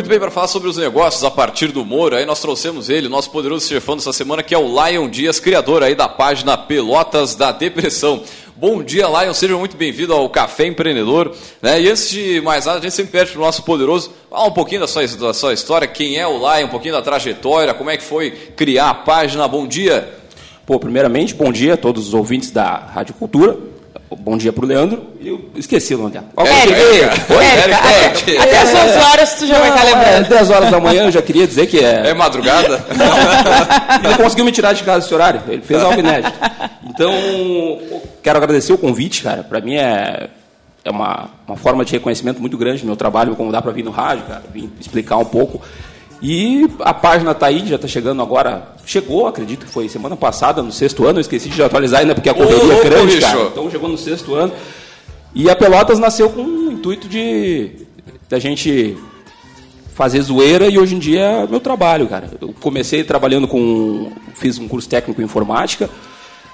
Muito 0.00 0.08
bem, 0.08 0.18
para 0.18 0.30
falar 0.30 0.46
sobre 0.46 0.66
os 0.66 0.78
negócios 0.78 1.22
a 1.24 1.30
partir 1.30 1.72
do 1.72 1.82
humor, 1.82 2.14
aí 2.14 2.24
nós 2.24 2.40
trouxemos 2.40 2.88
ele, 2.88 3.06
nosso 3.06 3.30
poderoso 3.30 3.68
chefão 3.68 3.96
dessa 3.96 4.14
semana, 4.14 4.42
que 4.42 4.54
é 4.54 4.58
o 4.58 4.64
Lion 4.66 5.10
Dias, 5.10 5.38
criador 5.38 5.82
aí 5.82 5.94
da 5.94 6.08
página 6.08 6.56
Pelotas 6.56 7.34
da 7.34 7.52
Depressão. 7.52 8.22
Bom 8.56 8.82
dia, 8.82 9.06
Lion, 9.06 9.34
seja 9.34 9.54
muito 9.58 9.76
bem-vindo 9.76 10.14
ao 10.14 10.26
Café 10.30 10.64
Empreendedor. 10.64 11.36
Né? 11.60 11.82
E 11.82 11.90
antes 11.90 12.08
de 12.08 12.40
mais 12.40 12.64
nada, 12.64 12.78
a 12.78 12.80
gente 12.80 12.94
sempre 12.94 13.12
pede 13.12 13.32
para 13.32 13.42
o 13.42 13.44
nosso 13.44 13.62
poderoso 13.62 14.10
falar 14.30 14.46
um 14.46 14.52
pouquinho 14.52 14.80
da 14.80 14.88
sua, 14.88 15.06
da 15.06 15.34
sua 15.34 15.52
história, 15.52 15.86
quem 15.86 16.16
é 16.16 16.26
o 16.26 16.38
Lion, 16.38 16.64
um 16.64 16.70
pouquinho 16.70 16.94
da 16.94 17.02
trajetória, 17.02 17.74
como 17.74 17.90
é 17.90 17.98
que 17.98 18.02
foi 18.02 18.30
criar 18.30 18.88
a 18.88 18.94
página. 18.94 19.46
Bom 19.46 19.66
dia. 19.66 20.14
Pô, 20.64 20.80
primeiramente, 20.80 21.34
bom 21.34 21.52
dia 21.52 21.74
a 21.74 21.76
todos 21.76 22.08
os 22.08 22.14
ouvintes 22.14 22.50
da 22.50 22.74
Rádio 22.74 23.12
Cultura. 23.12 23.54
Bom 24.18 24.36
dia 24.36 24.52
pro 24.52 24.66
Leandro. 24.66 25.06
Eu 25.20 25.50
esqueci 25.54 25.94
o 25.94 25.98
nome 25.98 26.10
dela. 26.10 26.26
Érica. 26.36 27.34
Oi, 27.34 27.44
Érica. 27.44 28.42
Até 28.42 28.58
as 28.58 28.74
11 28.74 28.98
horas 28.98 29.34
tu 29.34 29.46
já 29.46 29.58
vai 29.58 29.68
estar 29.68 29.84
lembrando. 29.84 30.24
Até 30.24 30.38
as 30.38 30.50
horas 30.50 30.70
da 30.70 30.80
manhã 30.80 31.04
eu 31.04 31.12
já 31.12 31.22
queria 31.22 31.46
dizer 31.46 31.66
que 31.66 31.78
é... 31.78 32.08
É 32.08 32.14
madrugada? 32.14 32.84
Ele 34.04 34.16
conseguiu 34.16 34.44
me 34.44 34.50
tirar 34.50 34.72
de 34.72 34.82
casa 34.82 35.06
esse 35.06 35.14
horário. 35.14 35.40
Ele 35.48 35.62
fez 35.62 35.80
algo 35.80 36.00
inédito. 36.00 36.32
Então, 36.88 37.12
quero 38.20 38.38
agradecer 38.38 38.72
o 38.72 38.78
convite, 38.78 39.22
cara. 39.22 39.44
Para 39.44 39.60
mim 39.60 39.76
é, 39.76 40.28
é 40.84 40.90
uma, 40.90 41.30
uma 41.46 41.56
forma 41.56 41.84
de 41.84 41.92
reconhecimento 41.92 42.40
muito 42.40 42.58
grande 42.58 42.82
do 42.82 42.86
meu 42.86 42.96
trabalho, 42.96 43.36
como 43.36 43.52
dá 43.52 43.62
para 43.62 43.70
vir 43.70 43.84
no 43.84 43.92
rádio, 43.92 44.24
cara. 44.24 44.42
Vim 44.52 44.72
explicar 44.80 45.18
um 45.18 45.24
pouco. 45.24 45.62
E 46.22 46.68
a 46.80 46.92
página 46.92 47.30
está 47.30 47.46
aí, 47.46 47.66
já 47.66 47.76
está 47.76 47.88
chegando 47.88 48.20
agora. 48.20 48.74
Chegou, 48.84 49.26
acredito 49.26 49.64
que 49.64 49.72
foi 49.72 49.88
semana 49.88 50.16
passada, 50.16 50.62
no 50.62 50.70
sexto 50.70 51.06
ano. 51.06 51.18
Eu 51.18 51.22
esqueci 51.22 51.48
de 51.48 51.62
atualizar 51.62 52.00
ainda 52.00 52.14
porque 52.14 52.28
a 52.28 52.34
correria 52.34 52.74
é 52.74 52.84
grande, 52.84 53.20
cara. 53.20 53.42
Então 53.44 53.70
chegou 53.70 53.88
no 53.88 53.96
sexto 53.96 54.34
ano. 54.34 54.52
E 55.34 55.48
a 55.48 55.56
Pelotas 55.56 55.98
nasceu 55.98 56.28
com 56.28 56.42
o 56.42 56.72
intuito 56.72 57.08
de 57.08 57.70
da 58.28 58.38
gente 58.38 58.96
fazer 59.94 60.20
zoeira 60.22 60.68
e 60.68 60.78
hoje 60.78 60.94
em 60.94 60.98
dia 60.98 61.20
é 61.20 61.46
meu 61.46 61.60
trabalho, 61.60 62.06
cara. 62.06 62.30
Eu 62.40 62.54
comecei 62.60 63.02
trabalhando 63.02 63.48
com. 63.48 64.12
fiz 64.34 64.58
um 64.58 64.68
curso 64.68 64.88
técnico 64.88 65.20
em 65.20 65.24
informática. 65.24 65.88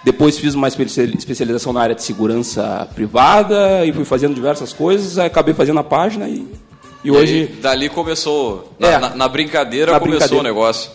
Depois 0.04 0.38
fiz 0.38 0.54
uma 0.54 0.68
especialização 0.68 1.72
na 1.72 1.80
área 1.80 1.94
de 1.94 2.02
segurança 2.02 2.88
privada 2.94 3.84
e 3.84 3.92
fui 3.92 4.04
fazendo 4.04 4.34
diversas 4.34 4.72
coisas. 4.72 5.18
Acabei 5.18 5.52
fazendo 5.52 5.80
a 5.80 5.84
página 5.84 6.28
e 6.28 6.46
e, 7.06 7.08
e 7.08 7.10
hoje. 7.10 7.46
dali 7.60 7.88
começou, 7.88 8.72
na, 8.78 8.88
é, 8.88 8.98
na, 8.98 9.10
na 9.10 9.28
brincadeira 9.28 9.92
na 9.92 10.00
começou 10.00 10.18
brincadeira. 10.18 10.40
o 10.40 10.54
negócio. 10.54 10.90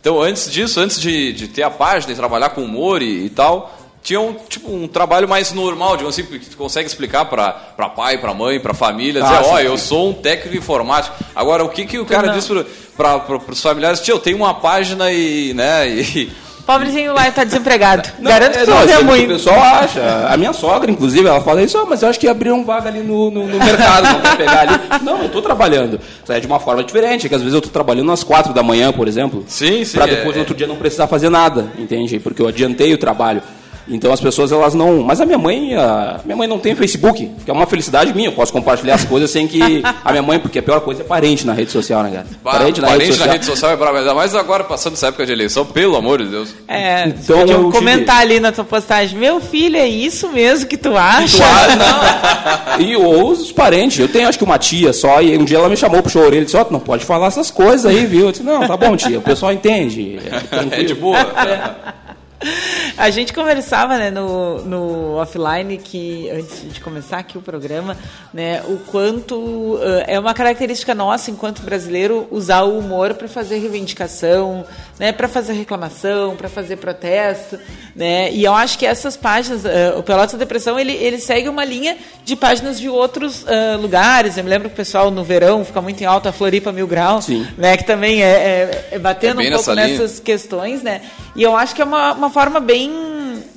Então, 0.00 0.20
antes 0.20 0.50
disso, 0.50 0.80
antes 0.80 1.00
de, 1.00 1.32
de 1.32 1.46
ter 1.46 1.62
a 1.62 1.70
página 1.70 2.12
e 2.12 2.16
trabalhar 2.16 2.50
com 2.50 2.62
humor 2.62 3.02
e, 3.02 3.26
e 3.26 3.30
tal, 3.30 3.72
tinha 4.02 4.20
um, 4.20 4.34
tipo, 4.34 4.68
um 4.68 4.88
trabalho 4.88 5.28
mais 5.28 5.52
normal, 5.52 5.96
digamos 5.96 6.18
assim, 6.18 6.26
que 6.26 6.50
tu 6.50 6.56
consegue 6.56 6.88
explicar 6.88 7.26
para 7.26 7.52
pai, 7.88 8.18
para 8.18 8.34
mãe, 8.34 8.58
para 8.58 8.74
família, 8.74 9.22
dizer, 9.22 9.34
ó, 9.44 9.54
oh, 9.54 9.58
eu 9.60 9.78
sou 9.78 10.10
um 10.10 10.12
técnico 10.12 10.56
informático. 10.56 11.14
Agora, 11.36 11.64
o 11.64 11.68
que, 11.68 11.86
que 11.86 11.98
o 11.98 12.04
cara 12.04 12.26
não. 12.26 12.34
diz 12.34 12.48
para 12.96 13.36
os 13.48 13.62
familiares? 13.62 14.00
Tio, 14.00 14.16
eu 14.16 14.18
tenho 14.18 14.38
uma 14.38 14.54
página 14.54 15.12
e, 15.12 15.54
né, 15.54 15.88
e 15.88 16.32
Pobrezinho 16.66 17.12
lá 17.12 17.28
está 17.28 17.44
desempregado. 17.44 18.08
Não, 18.18 18.30
Garanto 18.30 18.52
que 18.52 18.58
é, 18.58 18.66
não, 18.66 18.86
não 18.86 19.04
muito. 19.04 19.24
O 19.24 19.34
pessoal 19.34 19.60
acha. 19.60 20.28
A 20.28 20.36
minha 20.36 20.52
sogra, 20.52 20.90
inclusive, 20.90 21.26
ela 21.26 21.40
fala 21.40 21.62
isso, 21.62 21.78
oh, 21.80 21.86
mas 21.86 22.02
eu 22.02 22.08
acho 22.08 22.20
que 22.20 22.28
abriu 22.28 22.54
um 22.54 22.64
vaga 22.64 22.88
ali 22.88 23.00
no, 23.00 23.30
no, 23.30 23.46
no 23.46 23.58
mercado, 23.58 24.04
não 24.04 24.20
vai 24.20 24.36
pegar 24.36 24.60
ali. 24.60 24.80
Não, 25.02 25.18
eu 25.18 25.26
estou 25.26 25.42
trabalhando. 25.42 25.98
É 26.28 26.38
de 26.38 26.46
uma 26.46 26.60
forma 26.60 26.84
diferente, 26.84 27.28
que 27.28 27.34
às 27.34 27.40
vezes 27.40 27.52
eu 27.52 27.58
estou 27.58 27.72
trabalhando 27.72 28.12
às 28.12 28.22
quatro 28.22 28.52
da 28.52 28.62
manhã, 28.62 28.92
por 28.92 29.08
exemplo. 29.08 29.44
Sim, 29.48 29.84
sim. 29.84 29.96
Para 29.96 30.06
depois, 30.06 30.30
é, 30.30 30.34
no 30.34 30.40
outro 30.40 30.54
dia, 30.54 30.66
não 30.66 30.76
precisar 30.76 31.06
fazer 31.08 31.28
nada, 31.28 31.72
entende? 31.78 32.18
Porque 32.20 32.40
eu 32.40 32.46
adiantei 32.46 32.92
o 32.94 32.98
trabalho. 32.98 33.42
Então 33.92 34.12
as 34.12 34.20
pessoas 34.20 34.50
elas 34.50 34.74
não. 34.74 35.02
Mas 35.02 35.20
a 35.20 35.26
minha 35.26 35.38
mãe, 35.38 35.74
a 35.74 36.20
minha 36.24 36.36
mãe 36.36 36.48
não 36.48 36.58
tem 36.58 36.74
Facebook, 36.74 37.30
que 37.44 37.50
é 37.50 37.54
uma 37.54 37.66
felicidade 37.66 38.12
minha. 38.14 38.28
Eu 38.28 38.32
posso 38.32 38.52
compartilhar 38.52 38.94
as 38.94 39.04
coisas 39.04 39.30
sem 39.30 39.46
que 39.46 39.82
a 40.04 40.10
minha 40.10 40.22
mãe, 40.22 40.38
porque 40.38 40.58
a 40.58 40.62
pior 40.62 40.80
coisa 40.80 41.02
é 41.02 41.04
parente 41.04 41.46
na 41.46 41.52
rede 41.52 41.70
social, 41.70 42.02
né, 42.02 42.10
cara? 42.10 42.26
Parente, 42.42 42.80
na, 42.80 42.88
parente 42.88 43.04
rede 43.04 43.12
social. 43.12 43.26
na 43.26 43.32
rede 43.32 43.44
social 43.44 43.70
é 43.70 43.76
bravo, 43.76 43.98
ainda 43.98 44.14
mais 44.14 44.34
agora 44.34 44.64
passando 44.64 44.94
essa 44.94 45.08
época 45.08 45.26
de 45.26 45.32
eleição, 45.32 45.64
pelo 45.66 45.96
amor 45.96 46.22
de 46.22 46.28
Deus. 46.28 46.54
É, 46.66 47.08
então 47.08 47.46
eu 47.46 47.70
comentar 47.70 48.20
ali 48.20 48.40
na 48.40 48.50
tua 48.50 48.64
postagem, 48.64 49.18
meu 49.18 49.40
filho, 49.40 49.76
é 49.76 49.86
isso 49.86 50.28
mesmo 50.30 50.66
que 50.66 50.76
tu 50.76 50.96
acha? 50.96 51.38
Tu 51.38 51.42
acha? 51.42 52.82
e 52.82 52.96
ou 52.96 53.30
os 53.30 53.52
parentes, 53.52 53.98
eu 53.98 54.08
tenho 54.08 54.28
acho 54.28 54.38
que 54.38 54.44
uma 54.44 54.58
tia 54.58 54.92
só, 54.92 55.20
e 55.20 55.36
um 55.36 55.44
dia 55.44 55.58
ela 55.58 55.68
me 55.68 55.76
chamou, 55.76 56.02
puxou 56.02 56.22
a 56.22 56.26
orelha 56.26 56.42
e 56.42 56.44
disse, 56.44 56.56
ó, 56.56 56.64
oh, 56.68 56.72
não 56.72 56.80
pode 56.80 57.04
falar 57.04 57.26
essas 57.26 57.50
coisas 57.50 57.86
aí, 57.86 58.06
viu? 58.06 58.26
Eu 58.26 58.32
disse, 58.32 58.42
não, 58.42 58.66
tá 58.66 58.76
bom, 58.76 58.96
tia, 58.96 59.18
o 59.18 59.22
pessoal 59.22 59.52
entende. 59.52 60.18
É, 60.72 60.80
é 60.80 60.82
de 60.82 60.94
boa. 60.94 61.18
A 62.96 63.10
gente 63.10 63.32
conversava 63.32 63.96
né, 63.96 64.10
no, 64.10 64.62
no 64.64 65.14
offline 65.16 65.78
que 65.78 66.28
antes 66.30 66.72
de 66.72 66.80
começar 66.80 67.18
aqui 67.18 67.38
o 67.38 67.42
programa, 67.42 67.96
né, 68.32 68.62
o 68.66 68.78
quanto 68.90 69.36
uh, 69.36 70.04
é 70.06 70.18
uma 70.18 70.34
característica 70.34 70.94
nossa 70.94 71.30
enquanto 71.30 71.62
brasileiro 71.62 72.26
usar 72.30 72.62
o 72.62 72.78
humor 72.78 73.14
para 73.14 73.28
fazer 73.28 73.58
reivindicação, 73.58 74.64
né, 74.98 75.12
para 75.12 75.28
fazer 75.28 75.54
reclamação, 75.54 76.36
para 76.36 76.48
fazer 76.48 76.76
protesto, 76.76 77.58
né? 77.94 78.32
E 78.32 78.44
eu 78.44 78.54
acho 78.54 78.78
que 78.78 78.86
essas 78.86 79.16
páginas, 79.16 79.64
uh, 79.64 79.98
o 79.98 80.02
Pelotas 80.02 80.32
da 80.32 80.38
Depressão, 80.38 80.78
ele, 80.78 80.92
ele 80.92 81.18
segue 81.18 81.48
uma 81.48 81.64
linha 81.64 81.96
de 82.24 82.36
páginas 82.36 82.78
de 82.78 82.88
outros 82.88 83.42
uh, 83.42 83.80
lugares. 83.80 84.36
Eu 84.36 84.44
me 84.44 84.50
lembro 84.50 84.68
que 84.68 84.74
o 84.74 84.76
pessoal 84.76 85.10
no 85.10 85.24
verão 85.24 85.64
fica 85.64 85.80
muito 85.80 86.00
em 86.00 86.06
alta 86.06 86.28
a 86.28 86.32
Floripa 86.32 86.72
Mil 86.72 86.86
Grau, 86.86 87.20
Sim. 87.20 87.46
né? 87.56 87.76
Que 87.76 87.84
também 87.84 88.22
é, 88.22 88.26
é, 88.26 88.88
é 88.92 88.98
batendo 88.98 89.42
é 89.42 89.48
um 89.48 89.54
pouco 89.54 89.74
nessas 89.74 90.12
linha. 90.12 90.24
questões, 90.24 90.82
né? 90.82 91.02
E 91.34 91.42
eu 91.42 91.56
acho 91.56 91.74
que 91.74 91.82
é 91.82 91.84
uma, 91.84 92.12
uma 92.12 92.30
forma 92.32 92.58
bem 92.58 92.90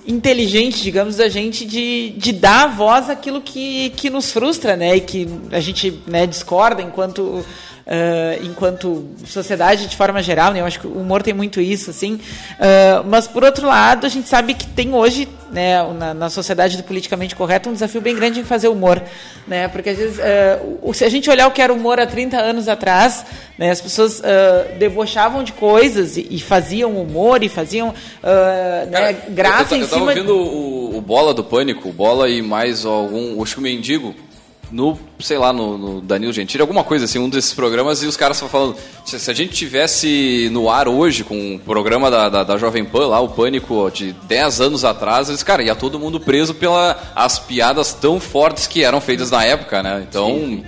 inteligente, 0.06 0.84
digamos, 0.84 1.16
da 1.16 1.28
gente 1.28 1.66
de, 1.66 2.12
de 2.12 2.32
dar 2.32 2.68
voz 2.68 3.10
àquilo 3.10 3.42
que, 3.42 3.90
que 3.92 4.10
nos 4.10 4.32
frustra, 4.32 4.76
né? 4.76 4.96
E 4.96 5.02
que 5.02 5.28
a 5.52 5.60
gente 5.60 6.00
né, 6.06 6.28
discorda 6.28 6.82
enquanto 6.82 7.44
uh, 7.86 8.44
enquanto 8.44 9.06
sociedade 9.26 9.88
de 9.88 9.96
forma 9.96 10.22
geral, 10.22 10.52
né? 10.52 10.62
Eu 10.62 10.66
acho 10.66 10.80
que 10.80 10.88
o 10.88 11.00
humor 11.00 11.22
tem 11.22 11.34
muito 11.34 11.62
isso, 11.62 11.90
assim. 11.90 12.16
Uh, 12.16 13.08
mas, 13.08 13.28
por 13.28 13.44
outro 13.44 13.68
lado, 13.68 14.06
a 14.06 14.10
gente 14.10 14.28
sabe 14.28 14.54
que 14.54 14.66
tem 14.68 14.94
hoje, 14.94 15.28
né, 15.52 15.82
na, 15.94 16.14
na, 16.14 16.30
sociedade 16.30 16.78
do 16.78 16.84
politicamente 16.84 17.36
correto, 17.36 17.70
um 17.70 17.74
desafio 17.74 18.02
bem 18.02 18.16
grande 18.16 18.40
em 18.40 18.44
fazer 18.44 18.68
humor, 18.68 19.02
né? 19.48 19.68
Porque, 19.68 19.90
às 19.90 19.98
vezes, 19.98 20.18
uh, 20.20 20.94
se 20.94 21.04
a 21.04 21.10
gente 21.10 21.30
olhar 21.30 21.48
o 21.48 21.52
que 21.52 21.62
era 21.62 21.74
humor 21.74 22.00
há 22.00 22.06
30 22.06 22.38
anos 22.38 22.68
atrás, 22.68 23.26
né, 23.58 23.72
as 23.72 23.80
pessoas 23.80 24.22
debochavam 24.78 25.44
de 25.44 25.54
coisas 25.54 26.18
e, 26.18 26.28
e, 26.30 26.40
faziam 26.42 27.00
humor 27.00 27.42
e 27.42 27.48
faziam 27.48 27.94
né, 28.90 29.16
graça 29.30 29.76
eu, 29.76 29.80
eu, 29.80 29.82
eu, 29.82 29.86
em 29.86 29.88
cima... 29.88 30.00
Eu 30.00 30.06
tava 30.08 30.14
vendo 30.14 30.36
o, 30.36 30.98
o 30.98 31.02
Bola 31.02 31.34
do 31.34 31.44
Pânico, 31.44 31.90
o 31.90 31.94
Bola 31.94 32.30
e 32.30 32.42
mais 32.42 32.86
algum... 32.86 33.42
Acho 33.42 33.56
que 33.56 33.60
o 33.60 33.64
Mendigo 33.64 34.14
no, 34.76 35.00
sei 35.22 35.38
lá, 35.38 35.54
no, 35.54 35.78
no 35.78 36.02
Danilo 36.02 36.34
Gentili, 36.34 36.60
alguma 36.60 36.84
coisa 36.84 37.06
assim, 37.06 37.18
um 37.18 37.30
desses 37.30 37.54
programas, 37.54 38.04
e 38.04 38.08
os 38.08 38.18
caras 38.18 38.36
estão 38.36 38.50
falando, 38.50 38.76
se, 39.06 39.18
se, 39.18 39.32
a 39.32 39.34
gente 39.34 39.54
tivesse 39.54 40.50
no 40.52 40.70
ar 40.70 40.90
hoje 40.90 41.24
com 41.24 41.56
o 41.56 41.60
programa 41.60 42.12
da, 42.12 42.28
da, 42.28 42.44
da, 42.44 42.58
Jovem 42.58 42.84
Pan 42.84 43.08
lá, 43.08 43.22
o 43.22 43.30
Pânico, 43.30 43.90
de 43.90 44.12
10 44.12 44.60
anos 44.60 44.84
atrás, 44.84 45.30
eles, 45.30 45.42
cara, 45.42 45.64
ia 45.64 45.74
todo 45.76 45.98
mundo 45.98 46.20
preso 46.20 46.54
pelas 46.54 47.40
piadas 47.40 47.94
tão 47.94 48.20
fortes 48.20 48.68
que 48.68 48.84
eram 48.84 49.00
feitas 49.00 49.32
na 49.32 49.46
época, 49.46 49.82
né? 49.82 50.06
Então... 50.08 50.28
Sim. 50.28 50.66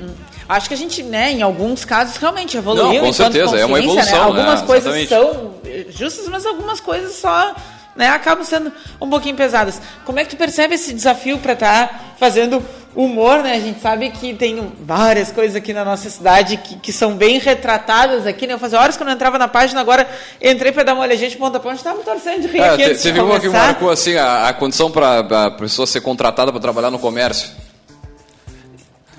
Acho 0.48 0.70
que 0.70 0.74
a 0.74 0.78
gente, 0.78 1.04
né, 1.04 1.34
em 1.34 1.42
alguns 1.42 1.84
casos, 1.84 2.16
realmente 2.16 2.56
evoluiu. 2.56 3.02
Não, 3.02 3.08
com 3.08 3.12
certeza, 3.12 3.58
é 3.58 3.66
uma 3.66 3.78
né? 3.78 3.84
evolução. 3.84 4.18
Né? 4.18 4.24
Algumas 4.24 4.62
né? 4.62 4.66
coisas 4.66 5.10
são 5.10 5.54
justas, 5.90 6.30
mas 6.30 6.46
algumas 6.46 6.80
coisas 6.80 7.16
só 7.16 7.54
né, 7.98 8.08
acabam 8.10 8.46
sendo 8.46 8.72
um 9.02 9.10
pouquinho 9.10 9.36
pesadas. 9.36 9.82
Como 10.06 10.20
é 10.20 10.24
que 10.24 10.30
tu 10.30 10.38
percebe 10.38 10.76
esse 10.76 10.94
desafio 10.94 11.40
para 11.40 11.54
estar 11.54 11.88
tá 11.88 12.00
fazendo 12.18 12.64
humor, 12.96 13.44
né? 13.44 13.54
A 13.54 13.60
gente 13.60 13.80
sabe 13.80 14.10
que 14.10 14.34
tem 14.34 14.74
várias 14.80 15.32
coisas 15.32 15.56
aqui 15.56 15.72
na 15.72 15.86
nossa 15.86 16.10
cidade 16.10 16.58
que, 16.58 16.78
que 16.78 16.92
são 16.92 17.16
bem 17.16 17.38
retratadas 17.38 18.26
aqui, 18.26 18.48
né? 18.48 18.56
Eu 18.56 18.60
fazia 18.60 18.80
horas 18.80 18.98
quando 18.98 19.10
eu 19.10 19.16
entrava 19.16 19.38
na 19.38 19.48
página, 19.48 19.80
agora 19.80 20.08
entrei 20.42 20.72
para 20.72 20.84
dar 20.84 20.94
uma 20.96 21.04
olhadinha 21.04 21.30
de 21.30 21.38
ponta 21.38 21.58
a 21.58 21.60
ponta, 21.60 21.76
estava 21.76 22.02
torcendo 22.02 22.42
de 22.42 22.48
rir 22.48 22.60
é, 22.60 22.70
aqui 22.70 22.96
Você 22.96 23.12
viu 23.12 23.40
que 23.40 23.50
marcou 23.50 23.92
assim 23.92 24.16
a, 24.16 24.48
a 24.48 24.54
condição 24.54 24.90
para 24.90 25.20
a 25.46 25.52
pessoa 25.52 25.86
ser 25.86 26.02
contratada 26.02 26.52
para 26.52 26.60
trabalhar 26.60 26.90
no 26.90 26.98
comércio? 26.98 27.67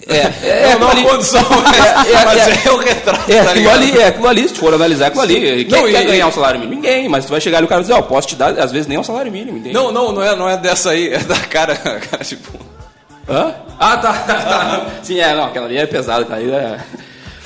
É, 0.08 0.72
não, 0.72 0.78
não 0.80 0.90
ali- 0.90 1.02
condição, 1.02 1.42
É, 1.44 2.12
é, 2.12 2.24
mas 2.24 2.48
é. 2.48 2.68
é, 2.68 2.72
o 2.72 2.76
retrato, 2.78 3.30
É, 3.30 3.42
tá 3.44 3.50
aquilo 3.50 3.70
ali, 3.70 3.98
é 3.98 4.06
aquilo 4.06 4.26
ali, 4.28 4.48
se 4.48 4.54
tu 4.54 4.60
for 4.60 4.72
analisar 4.72 5.08
aquilo 5.08 5.22
ali. 5.22 5.64
Quem 5.66 5.82
Não, 5.82 5.90
quer 5.90 6.02
e- 6.02 6.06
ganhar 6.06 6.26
um 6.28 6.32
salário 6.32 6.58
mínimo? 6.60 6.80
Ninguém, 6.80 7.08
mas 7.10 7.26
tu 7.26 7.30
vai 7.30 7.40
chegar 7.42 7.58
ali 7.58 7.64
e 7.64 7.66
o 7.66 7.68
cara 7.68 7.82
dizer, 7.82 7.92
ó, 7.92 8.00
posso 8.00 8.28
te 8.28 8.34
dar, 8.36 8.58
às 8.58 8.72
vezes 8.72 8.86
nem 8.86 8.96
um 8.98 9.04
salário 9.04 9.30
mínimo? 9.30 9.60
Não, 9.70 9.92
não, 9.92 10.10
não 10.12 10.22
é, 10.22 10.34
não 10.34 10.48
é 10.48 10.56
dessa 10.56 10.90
aí, 10.92 11.12
é 11.12 11.18
da 11.18 11.36
cara, 11.36 11.74
cara 11.76 12.24
tipo... 12.24 12.58
Hã? 13.28 13.54
Ah, 13.78 13.96
tá, 13.98 14.12
tá, 14.14 14.34
tá. 14.34 14.86
Sim, 15.04 15.20
é, 15.20 15.34
não, 15.34 15.44
aquela 15.44 15.66
ali 15.66 15.76
é 15.76 15.86
pesada, 15.86 16.22
aquela 16.22 16.38
ali 16.38 16.50
é... 16.50 16.78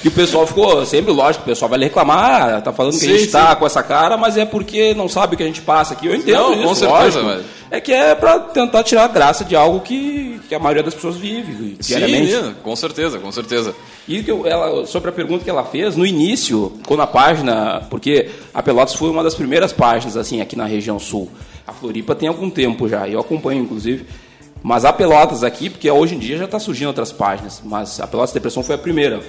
E 0.04 0.08
o 0.08 0.10
pessoal 0.10 0.46
ficou, 0.46 0.84
sempre 0.84 1.12
lógico, 1.12 1.44
o 1.44 1.46
pessoal 1.46 1.68
vai 1.68 1.78
reclamar, 1.78 2.60
tá 2.62 2.72
falando 2.72 2.94
que 2.94 2.98
Sim, 3.00 3.14
a 3.14 3.18
gente 3.18 3.30
tá 3.30 3.50
sim. 3.50 3.56
com 3.56 3.66
essa 3.66 3.82
cara, 3.84 4.16
mas 4.16 4.36
é 4.36 4.44
porque 4.44 4.94
não 4.94 5.08
sabe 5.08 5.34
o 5.34 5.36
que 5.36 5.42
a 5.44 5.46
gente 5.46 5.62
passa 5.62 5.94
aqui. 5.94 6.06
Eu 6.08 6.14
entendo 6.16 6.38
Não, 6.40 6.54
isso, 6.54 6.62
com 6.64 6.74
certeza, 6.74 7.20
lógico. 7.20 7.24
mas- 7.24 7.62
É 7.70 7.80
que 7.80 7.92
é 7.92 8.14
pra 8.14 8.38
tentar 8.38 8.82
tirar 8.82 9.04
a 9.04 9.08
graça 9.08 9.44
de 9.44 9.54
algo 9.56 9.80
que, 9.80 10.40
que 10.48 10.54
a 10.54 10.58
maioria 10.58 10.82
das 10.82 10.92
pessoas 10.92 11.16
vive 11.16 11.76
diariamente. 11.80 12.32
Sim, 12.32 12.54
com 12.62 12.74
certeza, 12.76 13.18
com 13.18 13.30
certeza. 13.32 13.74
E 14.08 14.22
que 14.22 14.30
eu- 14.30 14.46
ela, 14.46 14.84
sobre 14.86 15.08
a 15.08 15.12
pergunta 15.12 15.42
que 15.44 15.48
ela 15.48 15.64
fez, 15.64 15.96
no 15.96 16.04
início, 16.04 16.72
quando 16.86 17.00
a 17.02 17.06
página. 17.06 17.82
Porque 17.88 18.28
a 18.52 18.62
Pelotas 18.62 18.94
foi 18.94 19.08
uma 19.08 19.22
das 19.22 19.34
primeiras 19.34 19.72
páginas, 19.72 20.16
assim, 20.18 20.40
aqui 20.42 20.54
na 20.56 20.66
região 20.66 20.98
sul. 20.98 21.30
A 21.66 21.72
Floripa 21.72 22.14
tem 22.14 22.28
algum 22.28 22.50
tempo 22.50 22.88
já, 22.88 23.08
eu 23.08 23.20
acompanho, 23.20 23.62
inclusive. 23.62 24.04
Mas 24.62 24.84
a 24.84 24.92
Pelotas 24.92 25.42
aqui, 25.42 25.70
porque 25.70 25.90
hoje 25.90 26.14
em 26.14 26.18
dia 26.18 26.36
já 26.36 26.44
está 26.44 26.58
surgindo 26.58 26.88
outras 26.88 27.10
páginas, 27.10 27.62
mas 27.64 27.98
a 28.00 28.06
Pelotas 28.06 28.32
Depressão 28.34 28.62
foi 28.62 28.74
a 28.74 28.78
primeira. 28.78 29.20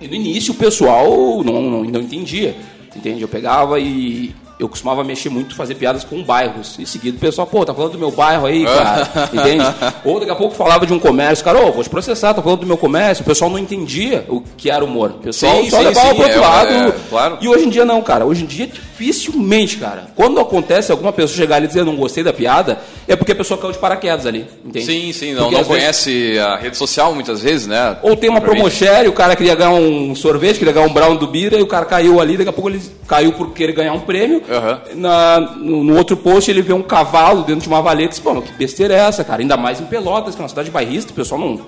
E 0.00 0.08
no 0.08 0.14
início 0.14 0.52
o 0.52 0.56
pessoal 0.56 1.42
não, 1.42 1.62
não, 1.62 1.84
não 1.84 2.00
entendia, 2.00 2.56
entende? 2.94 3.22
Eu 3.22 3.28
pegava 3.28 3.78
e 3.80 4.34
eu 4.60 4.68
costumava 4.68 5.02
mexer 5.02 5.30
muito, 5.30 5.54
fazer 5.54 5.74
piadas 5.74 6.04
com 6.04 6.22
bairros. 6.22 6.78
Em 6.78 6.84
seguida 6.84 7.16
o 7.16 7.20
pessoal, 7.20 7.46
pô, 7.46 7.64
tá 7.64 7.72
falando 7.74 7.92
do 7.92 7.98
meu 7.98 8.10
bairro 8.10 8.46
aí, 8.46 8.64
cara, 8.64 9.08
entende? 9.32 9.64
Ou 10.04 10.20
daqui 10.20 10.30
a 10.30 10.34
pouco 10.36 10.54
falava 10.54 10.86
de 10.86 10.92
um 10.92 10.98
comércio, 10.98 11.44
cara, 11.44 11.64
ô, 11.66 11.72
vou 11.72 11.82
te 11.82 11.88
processar, 11.90 12.34
tá 12.34 12.42
falando 12.42 12.60
do 12.60 12.66
meu 12.66 12.76
comércio. 12.76 13.22
O 13.22 13.26
pessoal 13.26 13.50
não 13.50 13.58
entendia 13.58 14.24
o 14.28 14.42
que 14.56 14.70
era 14.70 14.84
humor. 14.84 15.10
O 15.10 15.14
pessoal 15.14 15.62
Sim, 15.62 15.70
só 15.70 15.78
sim, 15.78 15.84
levava 15.84 16.08
sim, 16.10 16.14
pro 16.14 16.24
outro 16.24 16.38
é, 16.38 16.40
lado. 16.40 16.68
é, 16.72 16.94
claro. 17.08 17.38
E 17.40 17.48
hoje 17.48 17.64
em 17.66 17.70
dia 17.70 17.84
não, 17.84 18.02
cara. 18.02 18.24
Hoje 18.26 18.42
em 18.44 18.46
dia 18.46 18.66
dificilmente, 18.66 19.78
cara. 19.78 20.08
Quando 20.14 20.38
acontece 20.40 20.92
alguma 20.92 21.12
pessoa 21.12 21.36
chegar 21.38 21.56
ali 21.56 21.64
e 21.64 21.68
dizer 21.68 21.84
não 21.84 21.96
gostei 21.96 22.22
da 22.22 22.32
piada, 22.32 22.78
é 23.08 23.16
porque 23.16 23.32
a 23.32 23.36
pessoa 23.36 23.58
caiu 23.58 23.72
de 23.72 23.78
paraquedas 23.78 24.26
ali, 24.26 24.46
entende? 24.64 24.84
Sim, 24.84 25.12
sim, 25.12 25.32
não, 25.32 25.44
Porque 25.44 25.54
não 25.54 25.60
às 25.62 25.66
vezes- 25.68 25.82
conhece 25.82 26.38
a 26.38 26.56
rede 26.56 26.76
social 26.76 27.14
muitas 27.14 27.40
vezes, 27.40 27.66
né? 27.66 27.96
ou 28.02 28.14
tem 28.16 28.28
uma 28.30 28.40
promoshare, 28.40 29.08
o 29.08 29.12
cara 29.12 29.34
queria 29.34 29.54
ganhar 29.54 29.70
um 29.72 30.14
sorvete, 30.14 30.58
queria 30.58 30.72
ganhar 30.72 30.86
um 30.86 30.92
brown 30.92 31.16
do 31.16 31.26
Bira, 31.26 31.56
e 31.56 31.62
o 31.62 31.66
cara 31.66 31.86
caiu 31.86 32.20
ali, 32.20 32.36
daqui 32.36 32.50
a 32.50 32.52
pouco 32.52 32.68
ele 32.68 32.80
caiu 33.06 33.32
por 33.32 33.52
querer 33.52 33.72
ganhar 33.72 33.92
um 33.92 34.00
prêmio. 34.00 34.42
Aham. 34.50 34.80
Na- 34.96 35.40
no, 35.40 35.84
no 35.84 35.96
outro 35.96 36.16
post 36.16 36.50
ele 36.50 36.60
vê 36.60 36.72
um 36.72 36.82
cavalo 36.82 37.42
dentro 37.44 37.62
de 37.62 37.68
uma 37.68 37.80
valeta 37.80 38.06
e 38.06 38.08
diz, 38.10 38.18
pô, 38.18 38.42
que 38.42 38.52
besteira 38.52 38.92
é 38.94 38.98
essa, 38.98 39.22
cara? 39.22 39.40
Ainda 39.42 39.56
mais 39.56 39.80
em 39.80 39.86
Pelotas, 39.86 40.34
que 40.34 40.40
é 40.40 40.42
uma 40.42 40.48
cidade 40.48 40.70
bairrista, 40.70 41.12
o 41.12 41.14
pessoal 41.14 41.40
não, 41.40 41.60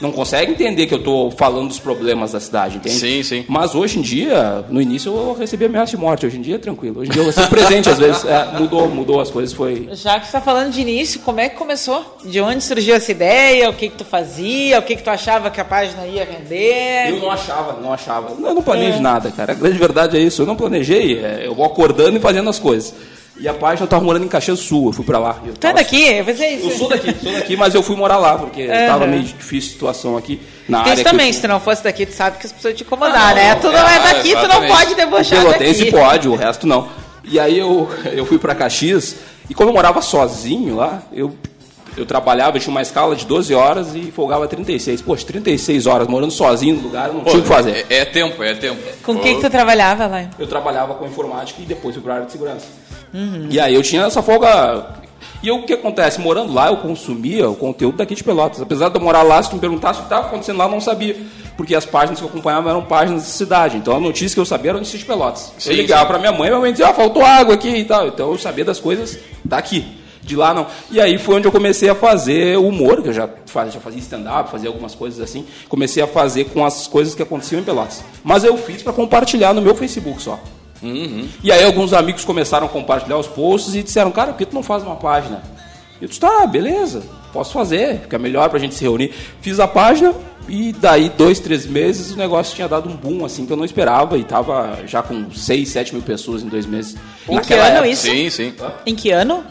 não 0.00 0.12
consegue 0.12 0.52
entender 0.52 0.86
que 0.86 0.94
eu 0.94 1.02
tô 1.02 1.30
falando 1.30 1.68
dos 1.68 1.78
problemas 1.78 2.32
da 2.32 2.40
cidade, 2.40 2.76
entende? 2.76 2.96
Sim, 2.96 3.22
sim. 3.22 3.44
Mas 3.48 3.74
hoje 3.74 3.98
em 3.98 4.02
dia, 4.02 4.64
no 4.68 4.80
início 4.80 5.12
eu 5.12 5.34
recebi 5.34 5.64
ameaça 5.64 5.90
de 5.90 5.96
morte, 5.96 6.24
hoje 6.24 6.38
em 6.38 6.40
dia 6.40 6.54
é 6.54 6.58
tranquilo. 6.58 7.00
Hoje 7.00 7.10
em 7.10 7.12
dia 7.12 7.22
eu 7.22 7.26
recebo 7.26 7.48
presente, 7.48 7.88
às 7.88 7.98
vezes. 7.98 8.24
É, 8.24 8.58
mudou, 8.58 8.88
mudou 8.88 9.20
as 9.20 9.30
coisas, 9.30 9.52
foi... 9.52 9.88
Já 9.92 10.14
que 10.14 10.26
você 10.26 10.28
está 10.28 10.40
falando 10.40 10.72
de 10.72 10.80
início, 10.80 11.20
como 11.20 11.40
é 11.40 11.48
que 11.48 11.56
começou? 11.56 12.16
De 12.24 12.40
onde 12.40 12.62
surgiu 12.62 12.94
essa 12.94 13.10
ideia? 13.10 13.68
O 13.70 13.74
que, 13.74 13.88
que 13.88 13.96
tu 13.96 14.04
fazia? 14.04 14.78
O 14.78 14.82
que, 14.82 14.96
que 14.96 15.02
tu 15.02 15.10
achava 15.10 15.50
que 15.50 15.60
a 15.60 15.64
página 15.64 16.06
ia 16.06 16.24
render? 16.24 17.10
Eu 17.10 17.20
não 17.20 17.30
achava, 17.30 17.80
não 17.80 17.92
achava. 17.92 18.30
Eu 18.30 18.54
não 18.54 18.62
planejo 18.62 19.00
nada, 19.00 19.30
cara. 19.30 19.52
A 19.52 19.54
grande 19.54 19.78
verdade 19.78 20.16
é 20.16 20.20
isso. 20.20 20.42
Eu 20.42 20.46
não 20.46 20.56
planejei. 20.56 21.18
é, 21.18 21.46
eu 21.46 21.54
vou 21.54 21.64
acordando 21.64 22.16
e 22.16 22.20
fazendo 22.20 22.48
as 22.48 22.58
coisas. 22.58 22.94
E 23.40 23.46
a 23.46 23.54
página 23.54 23.84
eu 23.84 23.88
tava 23.88 24.02
morando 24.04 24.24
em 24.24 24.28
Caxias 24.28 24.58
do 24.58 24.64
Sul, 24.64 24.86
eu 24.88 24.92
fui 24.92 25.04
pra 25.04 25.18
lá. 25.18 25.36
Eu 25.44 25.52
Tu 25.52 25.56
é 25.58 25.60
tava- 25.60 25.74
daqui? 25.74 26.02
Eu 26.08 26.24
pensei 26.24 26.54
Eu 26.54 26.68
isso. 26.70 26.78
sou 26.78 26.88
daqui, 26.88 27.14
sou 27.22 27.32
daqui, 27.32 27.56
mas 27.56 27.72
eu 27.74 27.82
fui 27.84 27.94
morar 27.94 28.16
lá, 28.18 28.36
porque 28.36 28.66
tava 28.66 29.06
meio 29.06 29.22
difícil 29.22 29.70
a 29.70 29.72
situação 29.74 30.16
aqui 30.16 30.40
na 30.68 30.80
área 30.80 31.04
também, 31.04 31.32
se 31.32 31.38
eu 31.38 31.42
tu 31.42 31.48
não 31.48 31.60
fosse 31.60 31.84
daqui, 31.84 32.04
tu 32.04 32.14
sabe 32.14 32.38
que 32.38 32.46
as 32.46 32.52
pessoas 32.52 32.74
te 32.74 32.82
incomodar, 32.82 33.30
Ah, 33.30 33.34
né? 33.34 33.54
não, 33.54 33.60
Tu 33.60 33.70
não 33.70 33.88
é, 33.88 33.96
é 33.96 33.98
daqui, 34.00 34.28
tu 34.30 34.34
não 34.34 34.42
exatamente. 34.42 34.72
pode 34.76 34.92
O 34.92 34.96
debochar 34.96 35.40
Pelotense 35.40 35.78
daqui. 35.84 35.90
pode, 35.92 36.28
o 36.28 36.34
resto 36.34 36.66
não. 36.66 36.88
E 37.24 37.38
aí 37.38 37.56
eu, 37.58 37.88
eu 38.12 38.26
fui 38.26 38.38
pra 38.38 38.54
Caxias, 38.56 39.14
e 39.48 39.54
como 39.54 39.70
eu 39.70 39.74
morava 39.74 40.02
sozinho 40.02 40.74
lá, 40.74 41.00
eu, 41.12 41.32
eu 41.96 42.04
trabalhava, 42.04 42.56
eu 42.56 42.60
tinha 42.60 42.72
uma 42.72 42.82
escala 42.82 43.14
de 43.14 43.24
12 43.24 43.54
horas 43.54 43.94
e 43.94 44.10
folgava 44.10 44.48
36. 44.48 45.00
Poxa, 45.00 45.24
36 45.26 45.86
horas 45.86 46.08
morando 46.08 46.32
sozinho 46.32 46.74
no 46.74 46.82
lugar, 46.82 47.06
eu 47.08 47.14
não 47.14 47.24
tinha 47.24 47.38
o 47.38 47.42
que 47.42 47.48
fazer. 47.48 47.86
É, 47.88 47.98
é 47.98 48.04
tempo, 48.04 48.42
é 48.42 48.54
tempo. 48.54 48.80
Com 49.04 49.12
o 49.12 49.18
que, 49.20 49.36
que 49.36 49.40
tu 49.42 49.48
trabalhava 49.48 50.08
lá? 50.08 50.24
eu 50.38 50.46
trabalhava 50.48 50.94
com 50.94 51.06
informática 51.06 51.62
e 51.62 51.64
depois 51.64 51.94
fui 51.94 52.02
para 52.02 52.12
a 52.12 52.16
área 52.16 52.26
de 52.26 52.32
segurança. 52.32 52.66
Uhum. 53.12 53.48
E 53.50 53.58
aí 53.58 53.74
eu 53.74 53.82
tinha 53.82 54.02
essa 54.02 54.22
folga. 54.22 54.98
E 55.42 55.48
eu, 55.48 55.56
o 55.56 55.62
que 55.62 55.72
acontece? 55.72 56.20
Morando 56.20 56.52
lá, 56.52 56.68
eu 56.68 56.78
consumia 56.78 57.48
o 57.48 57.54
conteúdo 57.54 57.98
daqui 57.98 58.14
de 58.14 58.24
Pelotas. 58.24 58.60
Apesar 58.60 58.88
de 58.88 58.96
eu 58.96 59.00
morar 59.00 59.22
lá, 59.22 59.40
se 59.42 59.50
tu 59.50 59.54
me 59.54 59.60
perguntasse 59.60 60.00
o 60.00 60.02
que 60.02 60.06
estava 60.06 60.26
acontecendo 60.26 60.58
lá, 60.58 60.64
eu 60.64 60.70
não 60.70 60.80
sabia. 60.80 61.16
Porque 61.56 61.74
as 61.74 61.84
páginas 61.84 62.18
que 62.18 62.24
eu 62.24 62.28
acompanhava 62.28 62.70
eram 62.70 62.82
páginas 62.84 63.22
da 63.22 63.28
cidade. 63.28 63.76
Então 63.76 63.96
a 63.96 64.00
notícia 64.00 64.34
que 64.34 64.40
eu 64.40 64.44
sabia 64.44 64.72
era 64.72 64.78
notícia 64.78 64.98
de 64.98 65.04
Pelotas. 65.04 65.52
Sim, 65.58 65.70
eu 65.70 65.76
ligava 65.76 66.06
para 66.06 66.18
minha 66.18 66.32
mãe, 66.32 66.48
minha 66.48 66.60
mãe 66.60 66.72
dizia, 66.72 66.88
ah, 66.88 66.94
faltou 66.94 67.24
água 67.24 67.54
aqui 67.54 67.68
e 67.68 67.84
tal. 67.84 68.08
Então 68.08 68.32
eu 68.32 68.38
sabia 68.38 68.64
das 68.64 68.80
coisas 68.80 69.18
daqui. 69.44 69.84
De 70.22 70.36
lá 70.36 70.52
não. 70.52 70.66
E 70.90 71.00
aí 71.00 71.16
foi 71.18 71.36
onde 71.36 71.46
eu 71.46 71.52
comecei 71.52 71.88
a 71.88 71.94
fazer 71.94 72.58
humor, 72.58 73.00
que 73.00 73.08
eu 73.08 73.12
já 73.14 73.28
fazia, 73.46 73.72
já 73.72 73.80
fazia 73.80 74.00
stand-up, 74.00 74.50
fazia 74.50 74.68
algumas 74.68 74.94
coisas 74.94 75.20
assim. 75.20 75.46
Comecei 75.68 76.02
a 76.02 76.06
fazer 76.06 76.46
com 76.46 76.64
as 76.64 76.86
coisas 76.86 77.14
que 77.14 77.22
aconteciam 77.22 77.60
em 77.60 77.64
Pelotas. 77.64 78.04
Mas 78.22 78.44
eu 78.44 78.56
fiz 78.58 78.82
para 78.82 78.92
compartilhar 78.92 79.54
no 79.54 79.62
meu 79.62 79.74
Facebook 79.74 80.20
só. 80.20 80.38
E 80.82 81.50
aí 81.50 81.64
alguns 81.64 81.92
amigos 81.92 82.24
começaram 82.24 82.66
a 82.66 82.70
compartilhar 82.70 83.18
os 83.18 83.26
posts 83.26 83.74
e 83.74 83.82
disseram, 83.82 84.10
cara, 84.10 84.32
por 84.32 84.38
que 84.38 84.46
tu 84.46 84.54
não 84.54 84.62
faz 84.62 84.82
uma 84.82 84.96
página? 84.96 85.42
Eu 86.00 86.06
disse, 86.06 86.20
tá, 86.20 86.46
beleza, 86.46 87.02
posso 87.32 87.52
fazer, 87.52 88.00
fica 88.02 88.18
melhor 88.18 88.48
pra 88.48 88.58
gente 88.58 88.74
se 88.74 88.82
reunir. 88.82 89.12
Fiz 89.40 89.58
a 89.58 89.66
página 89.66 90.14
e 90.48 90.72
daí 90.72 91.10
dois, 91.10 91.40
três 91.40 91.66
meses 91.66 92.12
o 92.12 92.16
negócio 92.16 92.54
tinha 92.54 92.68
dado 92.68 92.88
um 92.88 92.96
boom 92.96 93.24
assim 93.24 93.44
que 93.44 93.52
eu 93.52 93.56
não 93.56 93.64
esperava 93.64 94.16
e 94.16 94.24
tava 94.24 94.78
já 94.86 95.02
com 95.02 95.30
seis, 95.32 95.68
sete 95.70 95.92
mil 95.92 96.02
pessoas 96.02 96.42
em 96.42 96.48
dois 96.48 96.66
meses. 96.66 96.96
Em 97.28 97.40
que 97.40 97.54
ano 97.54 97.84
isso? 97.84 98.02
Sim, 98.02 98.30
sim. 98.30 98.54
Em 98.86 98.94
que 98.94 99.10
ano? 99.10 99.44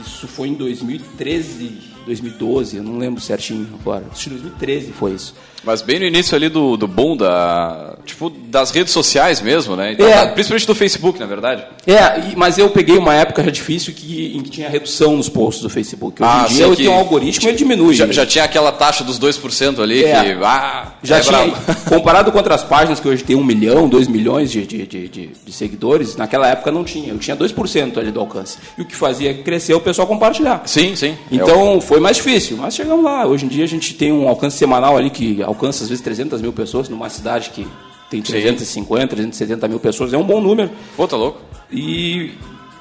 Isso 0.00 0.28
foi 0.28 0.48
em 0.48 0.54
2013, 0.54 1.78
2012, 2.06 2.76
eu 2.76 2.82
não 2.82 2.96
lembro 2.96 3.20
certinho 3.20 3.68
agora. 3.80 4.04
Acho 4.10 4.24
que 4.24 4.30
2013 4.30 4.92
foi 4.92 5.12
isso. 5.12 5.34
Mas 5.62 5.82
bem 5.82 5.98
no 5.98 6.06
início 6.06 6.34
ali 6.34 6.48
do, 6.48 6.76
do 6.76 6.86
boom 6.88 7.16
da. 7.16 7.94
Tipo, 8.06 8.30
das 8.30 8.70
redes 8.70 8.92
sociais 8.92 9.40
mesmo, 9.42 9.76
né? 9.76 9.92
Então, 9.92 10.06
É. 10.08 10.26
Principalmente 10.26 10.66
do 10.66 10.74
Facebook, 10.74 11.20
na 11.20 11.26
verdade. 11.26 11.62
É, 11.86 12.30
e- 12.30 12.36
mas 12.36 12.56
eu 12.58 12.70
peguei 12.70 12.96
uma 12.96 13.14
época 13.14 13.44
já 13.44 13.50
difícil 13.50 13.92
que, 13.92 14.36
em 14.36 14.40
que 14.42 14.50
tinha 14.50 14.68
redução 14.68 15.16
nos 15.16 15.28
posts 15.28 15.62
do 15.62 15.68
Facebook. 15.68 16.22
Hoje 16.22 16.32
Ah, 16.32 16.46
em 16.48 16.54
dia 16.54 16.64
eu 16.64 16.74
tenho 16.76 16.90
um 16.92 16.94
algoritmo 16.94 17.48
ele 17.48 17.56
diminui. 17.58 17.94
Já, 17.94 18.06
já 18.10 18.24
tinha 18.26 18.44
aquela 18.44 18.72
taxa 18.72 19.04
dos 19.04 19.18
2% 19.18 19.80
ali 19.82 20.02
É. 20.04 20.20
que. 20.34 20.44
Ah, 20.44 20.92
Já 21.02 21.18
é 21.18 21.20
tinha, 21.20 21.52
comparado 21.88 22.32
com 22.32 22.38
outras 22.38 22.62
páginas 22.62 22.98
que 22.98 23.06
hoje 23.08 23.22
tem 23.22 23.36
um 23.36 23.44
milhão, 23.44 23.88
dois 23.88 24.08
milhões 24.08 24.50
de, 24.50 24.66
de, 24.66 24.86
de, 24.86 25.08
de- 25.08 25.30
de 25.44 25.52
seguidores, 25.52 26.16
naquela 26.16 26.48
época 26.48 26.72
não 26.72 26.82
tinha. 26.84 27.10
Eu 27.12 27.18
tinha 27.18 27.36
2% 27.36 27.98
ali 27.98 28.10
do 28.10 28.18
alcance. 28.20 28.56
E 28.78 28.82
o 28.82 28.84
que 28.84 28.96
fazia 28.96 29.34
crescer 29.34 29.74
o 29.74 29.80
pessoal 29.80 30.06
compartilhar. 30.08 30.62
Sim, 30.64 30.96
sim. 30.96 31.16
É 31.30 31.36
Então 31.36 31.80
foi 31.80 32.00
mais 32.00 32.16
difícil, 32.16 32.56
mas 32.56 32.74
chegamos 32.74 33.04
lá. 33.04 33.26
Hoje 33.26 33.44
em 33.44 33.48
dia 33.48 33.64
a 33.64 33.68
gente 33.68 33.94
tem 33.94 34.10
um 34.12 34.26
alcance 34.28 34.56
semanal 34.56 34.96
ali 34.96 35.10
que 35.10 35.42
alcança 35.50 35.82
às 35.84 35.88
vezes 35.88 36.02
300 36.02 36.40
mil 36.40 36.52
pessoas 36.52 36.88
numa 36.88 37.08
cidade 37.08 37.50
que 37.50 37.66
tem 38.10 38.20
350, 38.22 39.08
370 39.08 39.68
mil 39.68 39.78
pessoas. 39.78 40.12
É 40.12 40.18
um 40.18 40.24
bom 40.24 40.40
número. 40.40 40.70
Pô, 40.96 41.06
tá 41.06 41.16
louco? 41.16 41.40
E 41.70 42.32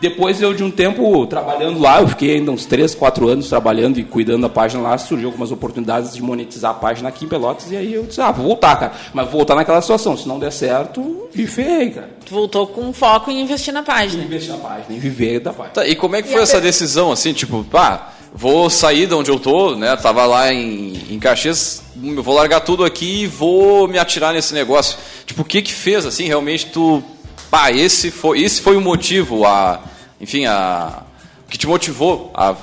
depois 0.01 0.41
eu 0.41 0.53
de 0.53 0.63
um 0.63 0.71
tempo 0.71 1.27
trabalhando 1.27 1.77
lá, 1.79 2.01
eu 2.01 2.07
fiquei 2.07 2.35
ainda 2.37 2.51
uns 2.51 2.65
3, 2.65 2.95
4 2.95 3.27
anos 3.27 3.49
trabalhando 3.49 3.99
e 3.99 4.03
cuidando 4.03 4.43
da 4.43 4.49
página 4.49 4.81
lá, 4.81 4.97
surgiu 4.97 5.27
algumas 5.27 5.51
oportunidades 5.51 6.13
de 6.13 6.21
monetizar 6.23 6.71
a 6.71 6.73
página 6.73 7.09
aqui 7.09 7.25
em 7.25 7.27
Pelotas, 7.27 7.69
e 7.69 7.75
aí 7.75 7.93
eu 7.93 8.03
disse, 8.03 8.21
ah, 8.21 8.31
vou 8.31 8.45
voltar, 8.45 8.77
cara. 8.79 8.93
Mas 9.13 9.25
vou 9.25 9.33
voltar 9.33 9.55
naquela 9.55 9.81
situação, 9.81 10.15
se 10.15 10.25
não 10.27 10.39
der 10.39 10.51
certo, 10.53 11.27
me 11.35 11.45
ferrei, 11.45 11.89
cara. 11.91 12.09
Tu 12.25 12.33
voltou 12.33 12.65
com 12.67 12.91
foco 12.93 13.29
em 13.29 13.41
investir 13.41 13.73
na 13.73 13.83
página. 13.83 14.23
Investir 14.23 14.51
na 14.53 14.57
página, 14.57 14.85
em 14.95 14.99
viver 14.99 15.41
da 15.41 15.51
página. 15.51 15.73
Tá, 15.73 15.85
e 15.87 15.95
como 15.95 16.15
é 16.15 16.21
que 16.21 16.29
E 16.29 16.31
foi 16.31 16.41
essa 16.43 16.53
per- 16.53 16.61
decisão, 16.63 17.11
assim, 17.11 17.33
tipo, 17.33 17.63
pá, 17.65 18.13
vou 18.33 18.69
sair 18.69 19.07
de 19.07 19.13
onde 19.13 19.31
eu 19.31 19.39
tô, 19.39 19.75
né? 19.75 19.95
Tava 19.95 20.25
lá 20.25 20.53
em, 20.53 21.13
em 21.13 21.19
Caxias, 21.19 21.83
vou 21.95 22.35
largar 22.35 22.61
tudo 22.61 22.85
aqui 22.85 23.23
e 23.23 23.27
vou 23.27 23.87
me 23.87 23.97
atirar 23.97 24.33
nesse 24.33 24.53
negócio. 24.53 24.97
Tipo, 25.25 25.41
o 25.41 25.45
que 25.45 25.61
que 25.61 25.73
fez, 25.73 26.05
assim, 26.05 26.25
realmente 26.25 26.67
tu. 26.67 27.03
Pá, 27.49 27.71
esse 27.71 28.11
foi, 28.11 28.41
esse 28.41 28.61
foi 28.61 28.77
o 28.77 28.81
motivo, 28.81 29.45
a. 29.45 29.81
Enfim, 30.19 30.45
a. 30.45 31.03
Que 31.49 31.57
te 31.57 31.67
motivou 31.67 32.31
a. 32.33 32.55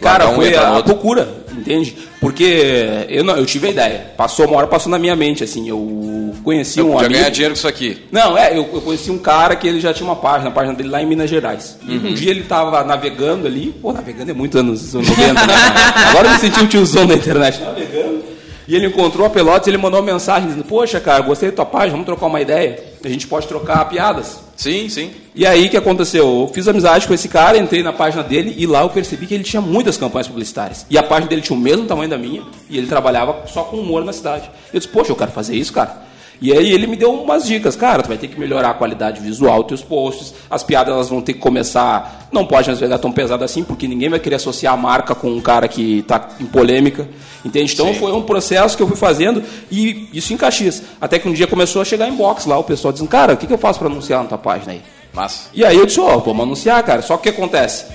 Cara, 0.00 0.28
um 0.28 0.34
foi 0.34 0.54
a, 0.54 0.78
a 0.78 0.82
procura, 0.82 1.28
entende? 1.52 1.96
Porque 2.20 3.06
eu, 3.08 3.24
não, 3.24 3.36
eu 3.36 3.46
tive 3.46 3.68
a 3.68 3.70
ideia, 3.70 4.12
passou 4.16 4.46
uma 4.46 4.56
hora, 4.56 4.66
passou 4.66 4.90
na 4.90 4.98
minha 4.98 5.14
mente, 5.14 5.44
assim, 5.44 5.68
eu 5.68 6.34
conheci 6.42 6.78
Eu 6.78 6.90
um 6.90 6.98
amigo... 6.98 7.14
ganhar 7.14 7.30
dinheiro 7.30 7.54
com 7.54 7.58
isso 7.58 7.68
aqui. 7.68 8.02
Não, 8.10 8.36
é, 8.36 8.50
eu, 8.56 8.68
eu 8.72 8.80
conheci 8.80 9.10
um 9.10 9.18
cara 9.18 9.56
que 9.56 9.66
ele 9.66 9.80
já 9.80 9.92
tinha 9.92 10.08
uma 10.08 10.16
página, 10.16 10.50
a 10.50 10.52
página 10.52 10.74
dele 10.74 10.88
lá 10.88 11.02
em 11.02 11.06
Minas 11.06 11.30
Gerais. 11.30 11.78
Uhum. 11.86 12.10
um 12.10 12.14
dia 12.14 12.30
ele 12.30 12.42
tava 12.42 12.84
navegando 12.84 13.46
ali, 13.46 13.74
pô, 13.80 13.92
navegando 13.92 14.30
é 14.30 14.34
muito 14.34 14.58
anos 14.58 14.92
90, 14.92 15.32
né? 15.32 15.54
Agora 16.10 16.28
eu 16.28 16.32
me 16.32 16.38
senti 16.38 16.60
um 16.60 16.66
tiozão 16.66 17.06
da 17.06 17.14
internet, 17.14 17.60
navegando. 17.60 18.24
E 18.66 18.74
ele 18.74 18.86
encontrou 18.86 19.26
a 19.26 19.30
Pelotas 19.30 19.66
e 19.66 19.70
ele 19.70 19.76
mandou 19.76 20.00
uma 20.00 20.12
mensagem 20.12 20.48
dizendo, 20.48 20.64
poxa, 20.64 20.98
cara, 20.98 21.22
gostei 21.22 21.50
da 21.50 21.56
tua 21.56 21.66
página, 21.66 21.92
vamos 21.92 22.06
trocar 22.06 22.26
uma 22.26 22.40
ideia. 22.40 22.82
A 23.08 23.10
gente 23.10 23.26
pode 23.26 23.46
trocar 23.46 23.88
piadas. 23.88 24.40
Sim, 24.56 24.88
sim. 24.88 25.10
E 25.34 25.46
aí 25.46 25.66
o 25.66 25.70
que 25.70 25.76
aconteceu? 25.76 26.24
Eu 26.24 26.50
fiz 26.52 26.66
amizade 26.68 27.06
com 27.06 27.14
esse 27.14 27.28
cara, 27.28 27.58
entrei 27.58 27.82
na 27.82 27.92
página 27.92 28.22
dele 28.22 28.54
e 28.56 28.66
lá 28.66 28.82
eu 28.82 28.90
percebi 28.90 29.26
que 29.26 29.34
ele 29.34 29.44
tinha 29.44 29.60
muitas 29.60 29.96
campanhas 29.96 30.28
publicitárias. 30.28 30.86
E 30.88 30.96
a 30.96 31.02
página 31.02 31.28
dele 31.28 31.42
tinha 31.42 31.56
o 31.56 31.60
mesmo 31.60 31.86
tamanho 31.86 32.08
da 32.08 32.18
minha 32.18 32.42
e 32.70 32.78
ele 32.78 32.86
trabalhava 32.86 33.46
só 33.46 33.64
com 33.64 33.78
humor 33.78 34.04
na 34.04 34.12
cidade. 34.12 34.50
Eu 34.72 34.78
disse, 34.78 34.90
poxa, 34.90 35.10
eu 35.12 35.16
quero 35.16 35.32
fazer 35.32 35.56
isso, 35.56 35.72
cara. 35.72 36.04
E 36.40 36.52
aí 36.52 36.72
ele 36.72 36.86
me 36.86 36.96
deu 36.96 37.12
umas 37.12 37.46
dicas, 37.46 37.76
cara, 37.76 38.02
tu 38.02 38.08
vai 38.08 38.18
ter 38.18 38.28
que 38.28 38.38
melhorar 38.38 38.70
a 38.70 38.74
qualidade 38.74 39.20
visual 39.20 39.62
dos 39.62 39.68
teus 39.68 39.82
posts, 39.82 40.34
as 40.50 40.62
piadas 40.62 40.92
elas 40.92 41.08
vão 41.08 41.22
ter 41.22 41.34
que 41.34 41.38
começar, 41.38 42.28
não 42.32 42.44
pode 42.44 42.70
às 42.70 42.80
vezes 42.80 43.00
tão 43.00 43.12
pesado 43.12 43.44
assim, 43.44 43.62
porque 43.62 43.88
ninguém 43.88 44.08
vai 44.08 44.18
querer 44.18 44.36
associar 44.36 44.74
a 44.74 44.76
marca 44.76 45.14
com 45.14 45.28
um 45.28 45.40
cara 45.40 45.68
que 45.68 46.00
está 46.00 46.28
em 46.40 46.46
polêmica, 46.46 47.08
entende? 47.44 47.72
Então 47.72 47.86
Sim. 47.86 47.94
foi 47.94 48.12
um 48.12 48.22
processo 48.22 48.76
que 48.76 48.82
eu 48.82 48.86
fui 48.86 48.96
fazendo 48.96 49.42
e 49.70 50.08
isso 50.12 50.32
em 50.32 50.36
Caxias. 50.36 50.82
Até 51.00 51.18
que 51.18 51.28
um 51.28 51.32
dia 51.32 51.46
começou 51.46 51.80
a 51.80 51.84
chegar 51.84 52.08
inbox 52.08 52.46
lá, 52.46 52.58
o 52.58 52.64
pessoal 52.64 52.92
dizendo, 52.92 53.08
cara, 53.08 53.34
o 53.34 53.36
que, 53.36 53.46
que 53.46 53.52
eu 53.52 53.58
faço 53.58 53.78
para 53.78 53.88
anunciar 53.88 54.22
na 54.22 54.28
tua 54.28 54.38
página 54.38 54.72
aí? 54.72 54.82
Massa. 55.12 55.48
E 55.54 55.64
aí 55.64 55.76
eu 55.76 55.86
disse, 55.86 56.00
ó, 56.00 56.16
oh, 56.16 56.20
vamos 56.20 56.42
anunciar, 56.42 56.82
cara. 56.82 57.00
Só 57.00 57.16
que 57.16 57.28
o 57.28 57.32
que 57.32 57.38
acontece? 57.38 57.86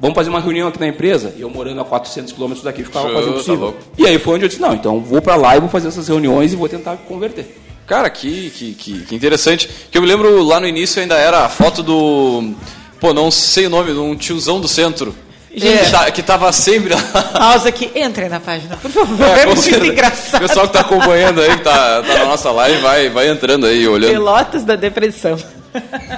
Vamos 0.00 0.14
fazer 0.14 0.28
uma 0.28 0.40
reunião 0.40 0.68
aqui 0.68 0.80
na 0.80 0.88
empresa. 0.88 1.32
E 1.36 1.40
eu 1.40 1.48
morando 1.48 1.80
a 1.80 1.84
400 1.84 2.32
quilômetros 2.32 2.64
daqui, 2.64 2.84
ficava 2.84 3.08
fazendo 3.08 3.34
possível. 3.34 3.72
Tá 3.72 3.78
e 3.96 4.06
aí 4.06 4.18
foi 4.18 4.34
onde 4.34 4.44
eu 4.44 4.48
disse, 4.48 4.60
não, 4.60 4.74
então 4.74 5.00
vou 5.00 5.22
para 5.22 5.36
lá 5.36 5.56
e 5.56 5.60
vou 5.60 5.68
fazer 5.68 5.88
essas 5.88 6.08
reuniões 6.08 6.52
e 6.52 6.56
vou 6.56 6.68
tentar 6.68 6.96
converter. 7.08 7.65
Cara, 7.86 8.10
que, 8.10 8.50
que, 8.50 8.74
que, 8.74 9.00
que, 9.00 9.14
interessante. 9.14 9.68
Que 9.90 9.96
eu 9.96 10.02
me 10.02 10.08
lembro 10.08 10.42
lá 10.42 10.58
no 10.58 10.66
início 10.66 11.00
ainda 11.00 11.16
era 11.16 11.44
a 11.44 11.48
foto 11.48 11.82
do. 11.82 12.52
Pô, 12.98 13.14
não 13.14 13.30
sei 13.30 13.66
o 13.66 13.70
nome, 13.70 13.92
de 13.92 13.98
um 13.98 14.16
tiozão 14.16 14.60
do 14.60 14.66
centro. 14.66 15.14
Gente, 15.54 15.84
que, 15.84 15.90
tá, 15.90 16.10
que 16.10 16.22
tava 16.22 16.52
sempre 16.52 16.92
lá. 16.92 17.00
Pausa 17.32 17.70
aqui, 17.70 17.90
entrem 17.94 18.28
na 18.28 18.40
página, 18.40 18.76
por 18.76 18.90
favor. 18.90 19.26
É, 19.26 19.42
é 19.42 19.46
muito 19.46 19.86
engraçado. 19.86 20.44
O 20.44 20.48
pessoal 20.48 20.66
que 20.66 20.72
tá 20.74 20.80
acompanhando 20.80 21.40
aí, 21.40 21.56
que 21.56 21.62
tá, 21.62 22.02
tá 22.02 22.14
na 22.18 22.24
nossa 22.26 22.50
live, 22.50 22.82
vai, 22.82 23.08
vai 23.08 23.30
entrando 23.30 23.64
aí, 23.64 23.88
olhando. 23.88 24.10
Pelotas 24.10 24.64
da 24.64 24.76
depressão. 24.76 25.38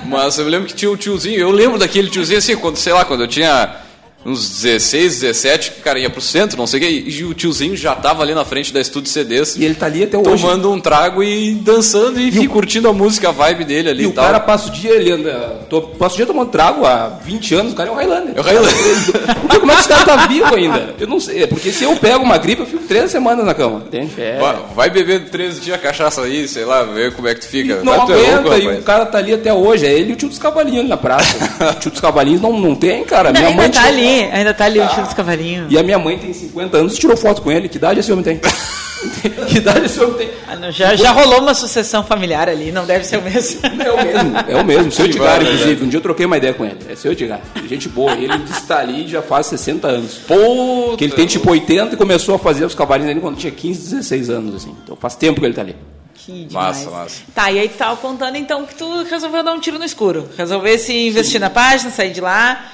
Mas 0.07 0.39
eu 0.39 0.45
me 0.45 0.51
lembro 0.51 0.67
que 0.67 0.75
tinha 0.75 0.91
um 0.91 0.97
tiozinho, 0.97 1.39
eu 1.39 1.51
lembro 1.51 1.79
daquele 1.79 2.09
tiozinho 2.09 2.39
assim, 2.39 2.57
quando, 2.57 2.77
sei 2.79 2.93
lá, 2.93 3.05
quando 3.05 3.23
eu 3.23 3.29
tinha 3.29 3.77
uns 4.25 4.61
16, 4.61 5.21
17, 5.21 5.71
que 5.73 5.81
o 5.81 5.83
cara 5.83 5.99
ia 5.99 6.11
pro 6.11 6.21
centro, 6.21 6.59
não 6.59 6.67
sei 6.67 6.81
o 6.81 6.83
que, 6.83 7.11
e 7.11 7.25
o 7.25 7.35
tiozinho 7.35 7.77
já 7.77 7.95
tava 7.95 8.23
ali 8.23 8.35
na 8.35 8.45
frente 8.45 8.73
da 8.73 8.81
estúdio 8.81 9.11
CDs. 9.11 9.57
E 9.57 9.65
ele 9.65 9.75
tá 9.75 9.87
ali 9.87 10.03
até 10.03 10.13
tomando 10.13 10.33
hoje. 10.33 10.43
Tomando 10.43 10.73
um 10.73 10.81
trago 10.81 11.23
e 11.23 11.55
dançando 11.55 12.21
e, 12.21 12.31
e 12.31 12.47
o... 12.47 12.51
curtindo 12.51 12.89
a 12.89 12.93
música, 12.93 13.29
a 13.29 13.33
vibe 13.33 13.65
dele 13.65 13.91
ali. 13.91 14.03
E, 14.03 14.07
e 14.07 14.09
o 14.09 14.13
tal. 14.13 14.25
cara 14.25 14.41
passa 14.41 14.69
o 14.69 14.73
dia, 14.73 14.91
ele 14.91 15.13
anda. 15.13 15.61
Tô, 15.69 15.83
passa 15.83 16.15
o 16.15 16.17
dia 16.17 16.27
tomando 16.27 16.51
trago 16.51 16.85
há 16.85 17.09
20 17.25 17.55
anos, 17.55 17.73
o 17.73 17.77
cara 17.77 17.89
é 17.89 17.93
o 17.93 17.95
Highlander. 17.95 18.33
É 18.37 18.41
o 18.41 18.43
Highlander. 18.43 18.75
Porque 19.41 19.61
como 19.61 19.73
é 19.73 19.75
que 19.75 19.81
esse 19.81 19.89
cara 19.89 20.05
tá 20.05 20.27
vivo 20.27 20.55
ainda? 20.55 20.95
Eu 20.99 21.07
não 21.07 21.21
sei, 21.21 21.47
porque 21.47 21.71
se 21.73 21.85
eu 21.85 21.97
pego 21.97 22.25
uma 22.25 22.39
gripe, 22.39 22.63
eu 22.63 22.67
fico 22.67 22.85
três 22.85 23.11
semanas 23.11 23.45
na 23.45 23.55
cama, 23.55 23.83
entende? 23.87 24.13
É. 24.19 24.39
Vai, 24.39 24.57
vai 24.75 24.91
beber 24.91 25.29
três 25.31 25.61
dias 25.61 25.81
cachaça 25.81 26.23
aí, 26.23 26.47
sei 26.49 26.65
lá, 26.65 26.83
ver 26.83 27.13
como 27.15 27.29
é 27.29 27.35
que 27.35 27.41
tu 27.41 27.49
fica. 27.49 27.75
E 27.75 27.85
não 27.85 27.97
vai, 27.97 27.99
é 27.99 28.03
aguenta, 28.03 28.31
é 28.31 28.41
louco, 28.41 28.73
e 28.73 28.79
o 28.79 28.83
cara 28.83 29.07
tá 29.07 29.19
ali 29.19 29.33
até 29.33 29.53
hoje, 29.53 29.87
é 29.87 29.93
ele 29.93 30.11
e 30.11 30.13
o 30.13 30.17
tio 30.17 30.29
dos 30.29 30.39
cavalinhos 30.39 30.81
ali 30.81 30.89
na 30.89 30.97
praça. 30.97 31.37
o 31.77 31.79
tio 31.79 31.91
dos 31.91 32.01
cavalinhos 32.01 32.41
não, 32.41 32.53
não 32.59 32.75
tem, 32.75 33.05
cara. 33.05 33.33
Não, 33.33 33.41
Minha 33.41 33.55
mãe 33.55 33.71
tá 33.71 33.85
ali, 33.85 34.08
ainda 34.33 34.55
tá 34.55 34.65
ali 34.65 34.81
o 34.81 34.89
tio 34.89 35.03
dos 35.03 35.15
cavalinhos. 35.15 35.71
E 35.71 35.79
a 35.79 35.83
minha 35.83 35.99
mãe 35.99 36.19
tem 36.19 36.33
50 36.33 36.77
anos 36.77 36.95
e 36.95 36.99
tirou 36.99 37.17
foto 37.17 37.43
com 37.43 37.51
ele. 37.51 37.69
Que 37.69 37.77
idade 37.77 38.01
esse 38.01 38.13
homem 38.13 38.25
tem? 38.25 38.41
que 39.49 39.59
idade 39.59 39.87
esse 39.87 40.01
homem 40.01 40.17
tem? 40.17 40.31
Ah, 40.47 40.57
não, 40.57 40.71
já, 40.71 40.95
já 40.97 41.13
rolou 41.13 41.41
uma 41.41 41.55
sucessão 41.55 42.03
familiar 42.03 42.49
ali, 42.49 42.73
não 42.73 42.85
deve 42.85 43.05
ser 43.05 43.19
o 43.19 43.23
mesmo. 43.23 43.61
É 43.65 43.93
o 43.93 43.97
mesmo, 44.05 44.39
é 44.49 44.57
o 44.57 44.65
mesmo. 44.65 44.93
Seu 44.93 45.05
Edgar, 45.05 45.43
inclusive. 45.43 45.85
Um 45.85 45.89
dia 45.89 45.99
eu 45.99 46.03
troquei 46.03 46.27
uma 46.27 46.37
ideia 46.37 46.55
com 46.55 46.65
ele. 46.65 46.79
É 46.89 46.97
seu 46.97 47.13
Edgar. 47.13 47.41
Gente 47.69 47.89
boa. 47.89 48.13
Ele 48.13 48.35
está 48.51 48.79
ali 48.79 49.07
já 49.07 49.23
faz 49.23 49.47
60 49.47 49.87
anos. 49.87 50.15
Pô! 50.27 50.95
Que 50.97 51.05
ele 51.05 51.13
tem 51.13 51.27
tipo 51.27 51.51
80 51.51 51.95
e 51.95 51.97
começou 51.97 52.35
a 52.35 52.39
fazer 52.39 52.65
os 52.65 52.75
cavalinhos 52.75 53.09
dele 53.09 53.21
quando 53.21 53.37
tinha 53.37 53.53
15, 53.53 53.97
16 53.97 54.31
anos. 54.31 54.55
assim. 54.55 54.75
Então 54.83 54.97
faz 54.97 55.15
tempo 55.15 55.41
que 55.41 55.47
ele 55.47 55.53
está 55.53 55.63
ali. 55.63 55.77
Que 56.15 56.45
demais. 56.45 56.79
Massa, 56.79 56.91
massa. 56.91 57.23
Tá, 57.35 57.51
e 57.51 57.59
aí 57.59 57.69
tu 57.69 57.73
estava 57.73 57.97
contando 57.97 58.37
então 58.37 58.67
que 58.67 58.75
tu 58.75 59.05
resolveu 59.05 59.43
dar 59.43 59.53
um 59.53 59.61
tiro 59.61 59.79
no 59.79 59.85
escuro. 59.85 60.29
Resolvesse 60.37 60.93
investir 60.93 61.35
Sim. 61.35 61.39
na 61.39 61.51
página, 61.51 61.91
sair 61.91 62.11
de 62.11 62.21
lá 62.21 62.73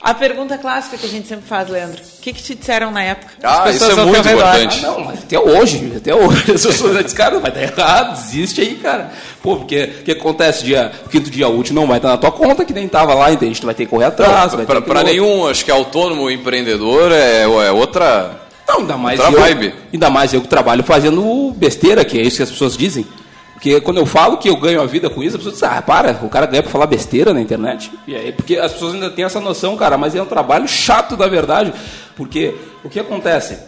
a 0.00 0.14
pergunta 0.14 0.58
clássica 0.58 0.96
que 0.98 1.06
a 1.06 1.08
gente 1.08 1.26
sempre 1.26 1.46
faz, 1.48 1.68
Leandro. 1.68 2.00
O 2.00 2.20
que, 2.20 2.32
que 2.32 2.42
te 2.42 2.54
disseram 2.54 2.90
na 2.90 3.02
época? 3.02 3.32
Ah, 3.42 3.70
isso 3.70 3.90
é 3.90 3.94
muito 4.04 4.28
importante. 4.28 4.84
Ah, 4.84 4.88
não, 4.88 5.00
mas 5.00 5.22
até 5.22 5.38
hoje, 5.38 5.92
até 5.96 6.14
hoje. 6.14 6.52
As 6.52 6.66
pessoas 6.66 6.96
dizem, 6.96 7.16
cara, 7.16 7.40
vai 7.40 7.50
dar 7.50 7.62
errado, 7.62 8.14
desiste 8.14 8.60
aí, 8.60 8.74
cara. 8.74 9.10
Pô, 9.42 9.56
porque 9.56 9.94
o 10.00 10.04
que 10.04 10.12
acontece? 10.12 10.64
Dia, 10.64 10.92
quinto 11.10 11.30
dia 11.30 11.48
útil 11.48 11.74
não 11.74 11.86
vai 11.86 11.96
estar 11.96 12.08
na 12.08 12.16
tua 12.18 12.30
conta, 12.30 12.64
que 12.64 12.72
nem 12.72 12.86
estava 12.86 13.14
lá, 13.14 13.32
entende? 13.32 13.60
Tu 13.60 13.66
vai 13.66 13.74
ter 13.74 13.84
que 13.84 13.90
correr 13.90 14.06
atrás. 14.06 14.52
Para 14.86 15.02
nenhum, 15.02 15.46
acho 15.46 15.64
que 15.64 15.70
autônomo 15.70 16.30
empreendedor 16.30 17.10
é, 17.12 17.42
é 17.42 17.72
outra. 17.72 18.42
Não, 18.68 18.80
ainda 18.80 18.96
mais 18.96 19.18
outra 19.18 19.34
eu, 19.34 19.40
vibe. 19.40 19.74
Ainda 19.92 20.10
mais 20.10 20.34
eu 20.34 20.40
que 20.40 20.48
trabalho 20.48 20.82
fazendo 20.84 21.52
besteira, 21.56 22.04
que 22.04 22.18
é 22.18 22.22
isso 22.22 22.36
que 22.36 22.42
as 22.42 22.50
pessoas 22.50 22.76
dizem. 22.76 23.06
Porque 23.56 23.80
quando 23.80 23.96
eu 23.96 24.04
falo 24.04 24.36
que 24.36 24.50
eu 24.50 24.56
ganho 24.58 24.82
a 24.82 24.86
vida 24.86 25.08
com 25.08 25.22
isso, 25.22 25.36
as 25.36 25.42
pessoas 25.42 25.54
dizem, 25.54 25.78
ah, 25.78 25.80
para, 25.80 26.12
o 26.22 26.28
cara 26.28 26.44
ganha 26.44 26.62
para 26.62 26.70
falar 26.70 26.86
besteira 26.86 27.32
na 27.32 27.40
internet. 27.40 27.90
E 28.06 28.14
aí, 28.14 28.30
porque 28.30 28.58
as 28.58 28.72
pessoas 28.74 28.92
ainda 28.92 29.08
têm 29.08 29.24
essa 29.24 29.40
noção, 29.40 29.74
cara, 29.78 29.96
mas 29.96 30.14
é 30.14 30.20
um 30.20 30.26
trabalho 30.26 30.68
chato, 30.68 31.16
na 31.16 31.26
verdade. 31.26 31.72
Porque 32.14 32.54
o 32.84 32.90
que 32.90 33.00
acontece? 33.00 33.58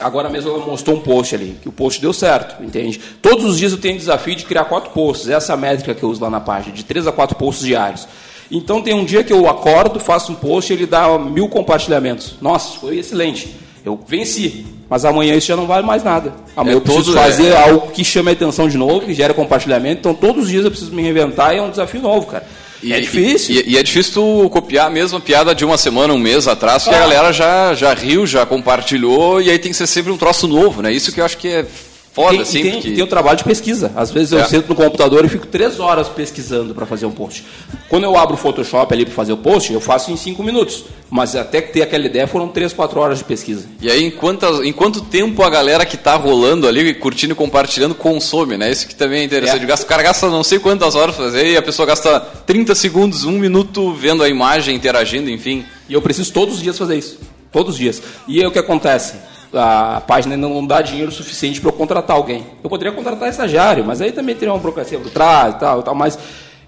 Agora 0.00 0.30
mesmo 0.30 0.50
ela 0.50 0.64
mostrou 0.64 0.96
um 0.96 1.00
post 1.00 1.34
ali, 1.34 1.58
que 1.60 1.68
o 1.68 1.72
post 1.72 2.00
deu 2.00 2.14
certo, 2.14 2.64
entende? 2.64 2.98
Todos 3.20 3.44
os 3.44 3.58
dias 3.58 3.72
eu 3.72 3.78
tenho 3.78 3.98
desafio 3.98 4.34
de 4.34 4.46
criar 4.46 4.64
quatro 4.64 4.90
posts, 4.92 5.28
essa 5.28 5.52
é 5.52 5.54
a 5.54 5.58
métrica 5.58 5.94
que 5.94 6.02
eu 6.02 6.08
uso 6.08 6.22
lá 6.22 6.30
na 6.30 6.40
página, 6.40 6.74
de 6.74 6.82
três 6.82 7.06
a 7.06 7.12
quatro 7.12 7.36
posts 7.36 7.66
diários. 7.66 8.08
Então 8.50 8.80
tem 8.80 8.94
um 8.94 9.04
dia 9.04 9.22
que 9.22 9.32
eu 9.32 9.46
acordo, 9.46 10.00
faço 10.00 10.32
um 10.32 10.34
post 10.34 10.72
e 10.72 10.76
ele 10.76 10.86
dá 10.86 11.18
mil 11.18 11.50
compartilhamentos. 11.50 12.36
Nossa, 12.40 12.78
foi 12.78 12.98
excelente. 12.98 13.54
Eu 13.84 13.98
venci. 14.06 14.64
Mas 14.88 15.04
amanhã 15.04 15.34
isso 15.34 15.46
já 15.46 15.56
não 15.56 15.66
vale 15.66 15.86
mais 15.86 16.04
nada. 16.04 16.34
Amanhã 16.56 16.74
é, 16.74 16.76
eu 16.76 16.80
preciso 16.80 17.14
fazer 17.14 17.48
é, 17.48 17.56
algo 17.56 17.90
que 17.92 18.04
chame 18.04 18.30
a 18.30 18.32
atenção 18.32 18.68
de 18.68 18.76
novo, 18.76 19.06
que 19.06 19.14
gere 19.14 19.34
compartilhamento. 19.34 20.00
Então 20.00 20.14
todos 20.14 20.44
os 20.44 20.48
dias 20.50 20.64
eu 20.64 20.70
preciso 20.70 20.92
me 20.92 21.02
reinventar 21.02 21.54
e 21.54 21.58
é 21.58 21.62
um 21.62 21.70
desafio 21.70 22.00
novo, 22.00 22.26
cara. 22.26 22.46
E, 22.82 22.92
é 22.92 23.00
difícil. 23.00 23.54
E, 23.54 23.70
e, 23.70 23.78
é 23.78 23.82
difícil 23.82 24.12
tu 24.14 24.50
copiar 24.50 24.88
a 24.88 24.90
mesma 24.90 25.20
piada 25.20 25.54
de 25.54 25.64
uma 25.64 25.78
semana, 25.78 26.12
um 26.12 26.18
mês 26.18 26.48
atrás, 26.48 26.84
que 26.84 26.90
ah. 26.90 26.96
a 26.96 27.00
galera 27.00 27.32
já, 27.32 27.74
já 27.74 27.94
riu, 27.94 28.26
já 28.26 28.44
compartilhou, 28.44 29.40
e 29.40 29.50
aí 29.50 29.58
tem 29.58 29.70
que 29.70 29.76
ser 29.76 29.86
sempre 29.86 30.10
um 30.10 30.16
troço 30.16 30.48
novo, 30.48 30.82
né? 30.82 30.92
Isso 30.92 31.12
que 31.12 31.20
eu 31.20 31.24
acho 31.24 31.38
que 31.38 31.48
é 31.48 31.64
foda, 32.12 32.30
tem, 32.30 32.40
assim. 32.40 32.62
Tem, 32.62 32.72
porque... 32.72 32.92
tem 32.92 33.04
o 33.04 33.06
trabalho 33.06 33.38
de 33.38 33.44
pesquisa. 33.44 33.90
Às 33.96 34.10
vezes 34.10 34.32
eu 34.32 34.38
é. 34.38 34.44
sento 34.44 34.68
no 34.68 34.74
computador 34.74 35.24
e 35.24 35.28
fico 35.28 35.46
três 35.46 35.80
horas 35.80 36.08
pesquisando 36.08 36.74
para 36.74 36.86
fazer 36.86 37.06
um 37.06 37.10
post. 37.10 37.44
Quando 37.88 38.04
eu 38.04 38.16
abro 38.16 38.34
o 38.34 38.38
Photoshop 38.38 38.92
ali 38.92 39.04
para 39.04 39.14
fazer 39.14 39.32
o 39.32 39.36
post, 39.36 39.72
eu 39.72 39.80
faço 39.80 40.10
em 40.10 40.16
cinco 40.16 40.42
minutos. 40.42 40.84
Mas 41.10 41.36
até 41.36 41.60
que 41.60 41.72
ter 41.72 41.82
aquela 41.82 42.06
ideia 42.06 42.26
foram 42.26 42.48
três, 42.48 42.72
quatro 42.72 42.98
horas 43.00 43.18
de 43.18 43.24
pesquisa. 43.24 43.66
E 43.80 43.90
aí, 43.90 44.04
em, 44.04 44.10
quantas, 44.10 44.60
em 44.60 44.72
quanto 44.72 45.02
tempo 45.02 45.42
a 45.42 45.50
galera 45.50 45.84
que 45.84 45.96
está 45.96 46.14
rolando 46.16 46.66
ali, 46.66 46.94
curtindo 46.94 47.32
e 47.32 47.36
compartilhando, 47.36 47.94
consome, 47.94 48.56
né? 48.56 48.70
Isso 48.70 48.86
que 48.86 48.94
também 48.94 49.20
é 49.20 49.24
interessante. 49.24 49.70
É. 49.70 49.74
O 49.74 49.86
cara 49.86 50.02
gasta 50.02 50.28
não 50.28 50.42
sei 50.42 50.58
quantas 50.58 50.94
horas 50.94 51.14
fazer 51.14 51.52
e 51.52 51.56
a 51.56 51.62
pessoa 51.62 51.84
gasta 51.84 52.20
30 52.20 52.74
segundos, 52.74 53.24
um 53.24 53.38
minuto 53.38 53.92
vendo 53.92 54.22
a 54.22 54.28
imagem, 54.28 54.74
interagindo, 54.74 55.28
enfim. 55.28 55.64
E 55.88 55.92
eu 55.92 56.00
preciso 56.00 56.32
todos 56.32 56.54
os 56.54 56.62
dias 56.62 56.78
fazer 56.78 56.96
isso. 56.96 57.18
Todos 57.50 57.74
os 57.74 57.78
dias. 57.78 58.02
E 58.26 58.40
aí 58.40 58.46
o 58.46 58.50
que 58.50 58.58
acontece? 58.58 59.31
A 59.54 60.02
página 60.06 60.36
não 60.36 60.66
dá 60.66 60.80
dinheiro 60.80 61.10
suficiente 61.12 61.60
para 61.60 61.70
eu 61.70 61.74
contratar 61.74 62.16
alguém. 62.16 62.46
Eu 62.62 62.70
poderia 62.70 62.92
contratar 62.92 63.28
estagiário, 63.28 63.84
mas 63.84 64.00
aí 64.00 64.12
também 64.12 64.34
teria 64.34 64.52
uma 64.52 64.58
burocracia 64.58 64.98
por 64.98 65.10
trás 65.10 65.54
e 65.54 65.58
tal, 65.58 65.80
e 65.80 65.82
tal, 65.82 65.94
mas 65.94 66.18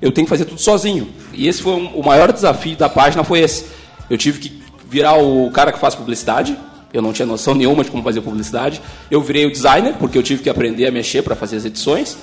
eu 0.01 0.13
tenho 0.13 0.27
que 0.27 0.31
fazer 0.31 0.45
tudo 0.45 0.61
sozinho. 0.61 1.09
E 1.33 1.49
esse 1.49 1.63
foi 1.63 1.73
um, 1.73 1.87
o 1.95 2.05
maior 2.05 2.33
desafio 2.33 2.77
da 2.77 2.89
página 2.89 3.25
foi 3.25 3.41
esse. 3.41 3.67
Eu 4.11 4.19
tive 4.19 4.39
que 4.39 4.63
virar 4.89 5.15
o 5.15 5.51
cara 5.51 5.73
que 5.73 5.79
faz 5.79 5.95
publicidade. 5.95 6.57
Eu 6.93 7.03
não 7.03 7.13
tinha 7.13 7.27
noção 7.27 7.55
nenhuma 7.55 7.83
de 7.83 7.91
como 7.91 8.03
fazer 8.03 8.21
publicidade. 8.21 8.81
Eu 9.11 9.21
virei 9.21 9.47
o 9.47 9.51
designer, 9.51 9.95
porque 9.99 10.17
eu 10.17 10.23
tive 10.23 10.43
que 10.43 10.51
aprender 10.51 10.87
a 10.87 10.91
mexer 10.91 11.23
para 11.23 11.35
fazer 11.35 11.57
as 11.57 11.65
edições. 11.65 12.17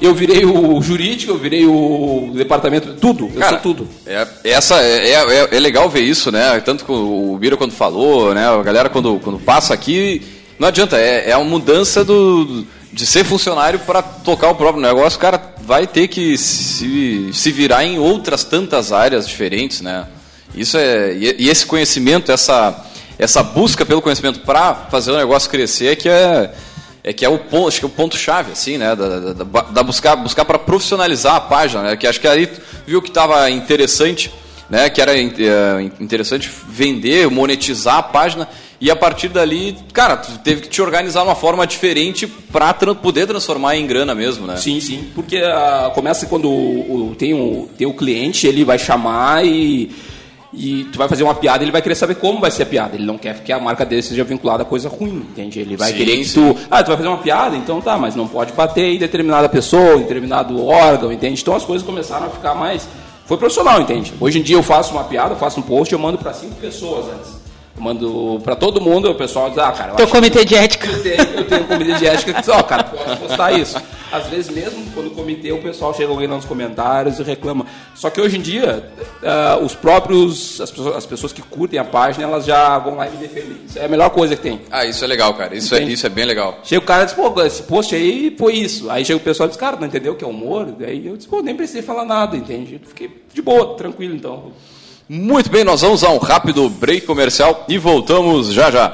Eu 0.00 0.14
virei 0.14 0.44
o 0.44 0.82
jurídico, 0.82 1.32
eu 1.32 1.38
virei 1.38 1.64
o 1.64 2.32
departamento, 2.34 2.94
tudo, 2.94 3.30
eu 3.32 3.40
Cara, 3.40 3.52
sou 3.52 3.60
tudo. 3.60 3.88
É, 4.04 4.26
essa, 4.44 4.82
é, 4.82 5.10
é, 5.10 5.48
é, 5.52 5.60
legal 5.60 5.88
ver 5.88 6.00
isso, 6.00 6.32
né? 6.32 6.60
Tanto 6.60 6.84
que 6.84 6.92
o 6.92 7.36
Bira 7.38 7.56
quando 7.56 7.72
falou, 7.72 8.34
né? 8.34 8.48
A 8.48 8.62
galera 8.62 8.88
quando, 8.88 9.20
quando 9.20 9.38
passa 9.38 9.72
aqui, 9.72 10.20
não 10.58 10.68
adianta, 10.68 10.98
é, 10.98 11.30
é 11.30 11.36
uma 11.36 11.48
mudança 11.48 12.04
do, 12.04 12.66
de 12.92 13.06
ser 13.06 13.24
funcionário 13.24 13.78
para 13.80 14.02
tocar 14.02 14.50
o 14.50 14.54
próprio 14.54 14.82
negócio, 14.82 15.16
o 15.16 15.20
cara 15.20 15.40
vai 15.62 15.86
ter 15.86 16.08
que 16.08 16.36
se, 16.36 17.30
se 17.32 17.52
virar 17.52 17.84
em 17.84 17.98
outras 17.98 18.44
tantas 18.44 18.92
áreas 18.92 19.26
diferentes, 19.26 19.80
né? 19.80 20.06
Isso 20.54 20.76
é, 20.76 21.12
e, 21.12 21.36
e 21.38 21.48
esse 21.48 21.66
conhecimento, 21.66 22.30
essa, 22.30 22.84
essa 23.18 23.42
busca 23.42 23.86
pelo 23.86 24.02
conhecimento 24.02 24.40
para 24.40 24.74
fazer 24.90 25.10
o 25.12 25.16
negócio 25.16 25.50
crescer 25.50 25.86
é 25.86 25.96
que 25.96 26.08
é 26.08 26.52
é 27.04 27.12
que 27.12 27.22
é 27.22 27.28
o 27.28 27.38
ponto, 27.38 27.68
acho 27.68 27.78
que 27.78 27.84
é 27.84 27.88
o 27.88 27.90
ponto 27.90 28.16
chave, 28.16 28.52
assim, 28.52 28.78
né, 28.78 28.96
da, 28.96 29.34
da, 29.34 29.60
da 29.60 29.82
buscar, 29.82 30.16
buscar 30.16 30.44
para 30.46 30.58
profissionalizar 30.58 31.34
a 31.34 31.40
página, 31.40 31.82
né, 31.82 31.96
que 31.96 32.06
acho 32.06 32.18
que 32.18 32.26
aí 32.26 32.50
viu 32.86 33.02
que 33.02 33.08
estava 33.08 33.50
interessante, 33.50 34.32
né, 34.70 34.88
que 34.88 35.02
era 35.02 35.14
é, 35.14 35.82
interessante 36.00 36.50
vender, 36.66 37.28
monetizar 37.30 37.98
a 37.98 38.02
página 38.02 38.48
e 38.80 38.90
a 38.90 38.96
partir 38.96 39.28
dali, 39.28 39.76
cara, 39.92 40.16
tu 40.16 40.38
teve 40.38 40.62
que 40.62 40.68
te 40.68 40.80
organizar 40.80 41.20
de 41.20 41.28
uma 41.28 41.34
forma 41.34 41.66
diferente 41.66 42.26
para 42.26 42.72
tra 42.72 42.94
poder 42.94 43.26
transformar 43.26 43.76
em 43.76 43.86
grana 43.86 44.14
mesmo, 44.14 44.46
né? 44.46 44.56
Sim, 44.56 44.80
sim, 44.80 45.10
porque 45.14 45.40
uh, 45.40 45.90
começa 45.92 46.26
quando 46.26 46.50
o, 46.50 47.10
o, 47.10 47.14
tem, 47.14 47.32
o, 47.32 47.68
tem 47.78 47.86
o 47.86 47.94
cliente, 47.94 48.46
ele 48.46 48.64
vai 48.64 48.78
chamar 48.78 49.44
e 49.44 49.90
e 50.56 50.84
tu 50.84 50.98
vai 50.98 51.08
fazer 51.08 51.22
uma 51.24 51.34
piada, 51.34 51.64
ele 51.64 51.72
vai 51.72 51.82
querer 51.82 51.94
saber 51.94 52.14
como 52.16 52.40
vai 52.40 52.50
ser 52.50 52.62
a 52.62 52.66
piada. 52.66 52.94
Ele 52.94 53.04
não 53.04 53.18
quer 53.18 53.42
que 53.42 53.52
a 53.52 53.58
marca 53.58 53.84
dele 53.84 54.02
seja 54.02 54.24
vinculada 54.24 54.62
a 54.62 54.66
coisa 54.66 54.88
ruim, 54.88 55.26
entende? 55.30 55.60
Ele 55.60 55.76
vai 55.76 55.90
Sim, 55.90 55.96
querer 55.96 56.16
que 56.16 56.32
tu. 56.32 56.56
Ah, 56.70 56.82
tu 56.82 56.88
vai 56.88 56.96
fazer 56.96 57.08
uma 57.08 57.18
piada? 57.18 57.56
Então 57.56 57.80
tá, 57.80 57.96
mas 57.96 58.14
não 58.14 58.28
pode 58.28 58.52
bater 58.52 58.94
em 58.94 58.98
determinada 58.98 59.48
pessoa, 59.48 59.96
em 59.96 60.00
determinado 60.00 60.64
órgão, 60.64 61.12
entende? 61.12 61.40
Então 61.40 61.56
as 61.56 61.64
coisas 61.64 61.86
começaram 61.86 62.26
a 62.26 62.30
ficar 62.30 62.54
mais. 62.54 62.88
Foi 63.26 63.36
profissional, 63.36 63.80
entende? 63.80 64.12
Hoje 64.20 64.38
em 64.38 64.42
dia 64.42 64.56
eu 64.56 64.62
faço 64.62 64.92
uma 64.92 65.04
piada, 65.04 65.32
eu 65.32 65.38
faço 65.38 65.58
um 65.58 65.62
post, 65.62 65.92
eu 65.92 65.98
mando 65.98 66.18
para 66.18 66.32
cinco 66.32 66.54
pessoas 66.56 67.06
antes. 67.06 67.43
Eu 67.76 67.82
mando 67.82 68.40
para 68.44 68.54
todo 68.54 68.80
mundo, 68.80 69.10
o 69.10 69.14
pessoal 69.14 69.48
diz, 69.50 69.58
ah, 69.58 69.72
cara, 69.72 69.92
eu 69.92 69.96
Teu 69.96 70.04
acho 70.04 70.12
que- 70.12 70.18
comitê 70.20 70.44
de 70.44 70.54
ética. 70.54 70.86
eu 70.86 71.02
tenho, 71.02 71.16
eu 71.38 71.44
tenho 71.44 71.62
um 71.62 71.66
comitê 71.66 71.94
de 71.94 72.06
ética 72.06 72.32
que 72.32 72.40
diz, 72.40 72.48
ó, 72.48 72.62
cara, 72.62 72.84
posso 72.84 73.16
postar 73.16 73.52
isso. 73.52 73.76
Às 74.12 74.28
vezes 74.28 74.48
mesmo 74.54 74.84
quando 74.94 75.08
o 75.08 75.10
comitê, 75.10 75.50
o 75.50 75.60
pessoal 75.60 75.92
chega 75.92 76.08
alguém 76.08 76.28
nos 76.28 76.44
comentários 76.44 77.18
e 77.18 77.22
reclama. 77.24 77.66
Só 77.96 78.10
que 78.10 78.20
hoje 78.20 78.38
em 78.38 78.40
dia, 78.40 78.88
ah, 79.24 79.58
os 79.60 79.74
próprios, 79.74 80.60
as 80.60 80.70
pessoas, 80.70 80.96
as 80.96 81.04
pessoas 81.06 81.32
que 81.32 81.42
curtem 81.42 81.80
a 81.80 81.84
página, 81.84 82.22
elas 82.24 82.44
já 82.44 82.78
vão 82.78 82.94
lá 82.94 83.08
e 83.08 83.10
me 83.10 83.16
defendem. 83.16 83.56
Isso 83.68 83.76
é 83.76 83.86
a 83.86 83.88
melhor 83.88 84.10
coisa 84.10 84.36
que 84.36 84.42
tem. 84.42 84.60
Ah, 84.70 84.84
isso 84.86 85.02
é 85.04 85.08
legal, 85.08 85.34
cara. 85.34 85.56
Isso, 85.56 85.74
é, 85.74 85.82
isso 85.82 86.06
é 86.06 86.08
bem 86.08 86.26
legal. 86.26 86.60
Chega 86.62 86.80
o 86.80 86.86
cara 86.86 87.02
e 87.02 87.06
diz, 87.06 87.14
pô, 87.16 87.42
esse 87.42 87.64
post 87.64 87.92
aí 87.92 88.32
foi 88.38 88.54
isso. 88.54 88.88
Aí 88.88 89.04
chega 89.04 89.16
o 89.16 89.20
pessoal 89.20 89.48
e 89.48 89.50
diz, 89.50 89.58
cara, 89.58 89.76
não 89.76 89.86
entendeu 89.88 90.14
que 90.14 90.22
é 90.22 90.28
humor? 90.28 90.68
Aí 90.86 91.04
eu 91.08 91.16
disse, 91.16 91.28
pô, 91.28 91.42
nem 91.42 91.56
precisei 91.56 91.82
falar 91.82 92.04
nada, 92.04 92.36
entende? 92.36 92.80
Fiquei 92.86 93.10
de 93.32 93.42
boa, 93.42 93.74
tranquilo 93.76 94.14
então. 94.14 94.52
Muito 95.08 95.50
bem, 95.50 95.64
nós 95.64 95.82
vamos 95.82 96.02
a 96.02 96.10
um 96.10 96.18
rápido 96.18 96.68
break 96.70 97.06
comercial 97.06 97.66
e 97.68 97.76
voltamos 97.76 98.52
já 98.52 98.70
já. 98.70 98.90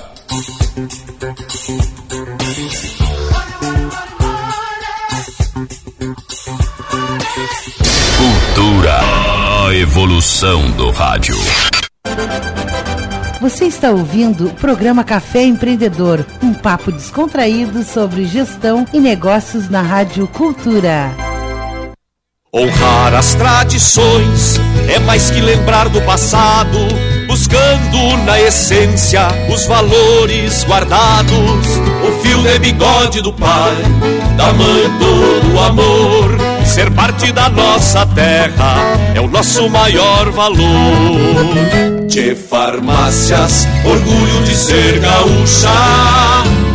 Cultura, 8.16 9.01
a 9.68 9.75
evolução 9.75 10.68
do 10.73 10.90
rádio. 10.90 11.37
Você 13.40 13.66
está 13.66 13.90
ouvindo 13.90 14.49
o 14.49 14.55
programa 14.55 15.05
Café 15.05 15.44
Empreendedor, 15.44 16.27
um 16.42 16.53
papo 16.53 16.90
descontraído 16.90 17.85
sobre 17.85 18.27
gestão 18.27 18.85
e 18.92 18.99
negócios 18.99 19.70
na 19.70 19.81
Rádio 19.81 20.27
Cultura. 20.27 21.30
Honrar 22.53 23.15
as 23.15 23.33
tradições 23.35 24.61
é 24.89 24.99
mais 24.99 25.31
que 25.31 25.41
lembrar 25.41 25.89
do 25.89 26.03
passado, 26.03 26.79
buscando 27.29 28.17
na 28.25 28.41
essência 28.41 29.29
os 29.49 29.67
valores 29.67 30.65
guardados. 30.65 31.69
O 32.09 32.21
fio 32.21 32.43
de 32.43 32.59
bigode 32.59 33.23
do 33.23 33.33
pai, 33.33 33.77
da 34.37 34.53
mãe 34.53 34.91
todo 34.99 35.61
amor. 35.61 36.67
Ser 36.67 36.91
parte 36.91 37.31
da 37.31 37.49
nossa 37.49 38.05
terra 38.07 38.75
é 39.15 39.21
o 39.21 39.29
nosso 39.29 39.71
maior 39.71 40.33
valor. 40.33 42.09
Tchê 42.09 42.35
Farmácias, 42.35 43.65
orgulho 43.85 44.43
de 44.43 44.57
ser 44.57 44.99
gaúcha. 44.99 45.71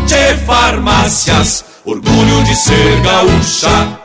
Tchê 0.08 0.38
Farmácias, 0.38 1.66
orgulho 1.84 2.46
de 2.46 2.56
ser 2.56 3.02
gaúcha. 3.02 4.05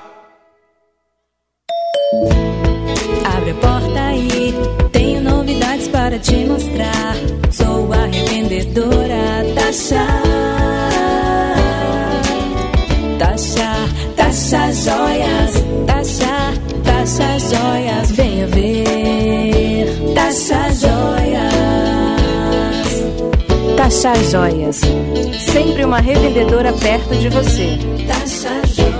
Abre 2.13 3.51
a 3.53 3.55
porta 3.55 4.01
aí, 4.09 4.53
tenho 4.91 5.21
novidades 5.21 5.87
para 5.87 6.19
te 6.19 6.45
mostrar. 6.45 7.15
Sou 7.53 7.93
a 7.93 8.07
revendedora 8.07 9.45
Tasha. 9.55 10.07
Tasha, 13.17 13.71
Tasha 14.17 14.73
Joias. 14.73 15.53
Tasha, 15.87 16.53
Tasha 16.83 17.39
Joias. 17.39 18.11
Venha 18.11 18.47
ver. 18.49 19.87
Tasha 20.13 20.69
Joias. 20.81 21.55
Taxa 23.77 24.15
Joias. 24.25 24.81
Sempre 25.39 25.85
uma 25.85 26.01
revendedora 26.01 26.73
perto 26.73 27.15
de 27.15 27.29
você. 27.29 27.79
Tasha 28.09 28.61
Joias. 28.75 29.00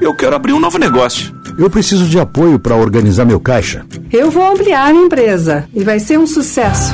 Eu 0.00 0.14
quero 0.14 0.34
abrir 0.34 0.52
um 0.52 0.60
novo 0.60 0.78
negócio. 0.78 1.34
Eu 1.56 1.70
preciso 1.70 2.06
de 2.06 2.18
apoio 2.18 2.58
para 2.58 2.74
organizar 2.74 3.24
meu 3.24 3.38
caixa. 3.38 3.84
Eu 4.12 4.30
vou 4.30 4.46
ampliar 4.46 4.92
minha 4.92 5.06
empresa 5.06 5.68
e 5.72 5.84
vai 5.84 6.00
ser 6.00 6.18
um 6.18 6.26
sucesso. 6.26 6.92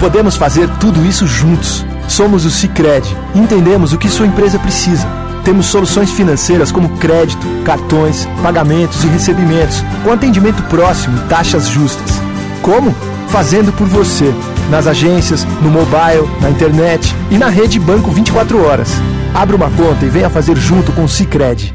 Podemos 0.00 0.36
fazer 0.36 0.68
tudo 0.80 1.04
isso 1.04 1.26
juntos. 1.26 1.84
Somos 2.08 2.44
o 2.44 2.50
Cicred. 2.50 3.06
Entendemos 3.34 3.92
o 3.92 3.98
que 3.98 4.08
sua 4.08 4.26
empresa 4.26 4.58
precisa. 4.58 5.06
Temos 5.44 5.66
soluções 5.66 6.10
financeiras 6.10 6.72
como 6.72 6.88
crédito, 6.98 7.46
cartões, 7.64 8.26
pagamentos 8.42 9.04
e 9.04 9.06
recebimentos, 9.06 9.82
com 10.02 10.12
atendimento 10.12 10.62
próximo 10.64 11.16
e 11.18 11.28
taxas 11.28 11.68
justas. 11.68 12.20
Como? 12.62 12.94
Fazendo 13.28 13.72
por 13.72 13.86
você, 13.86 14.32
nas 14.70 14.86
agências, 14.86 15.44
no 15.62 15.70
mobile, 15.70 16.28
na 16.40 16.50
internet 16.50 17.14
e 17.30 17.36
na 17.36 17.48
rede 17.48 17.78
Banco 17.78 18.10
24 18.10 18.64
horas. 18.64 18.90
Abra 19.34 19.56
uma 19.56 19.70
conta 19.70 20.04
e 20.04 20.08
venha 20.08 20.30
fazer 20.30 20.56
junto 20.56 20.92
com 20.92 21.04
o 21.04 21.08
Cicred. 21.08 21.74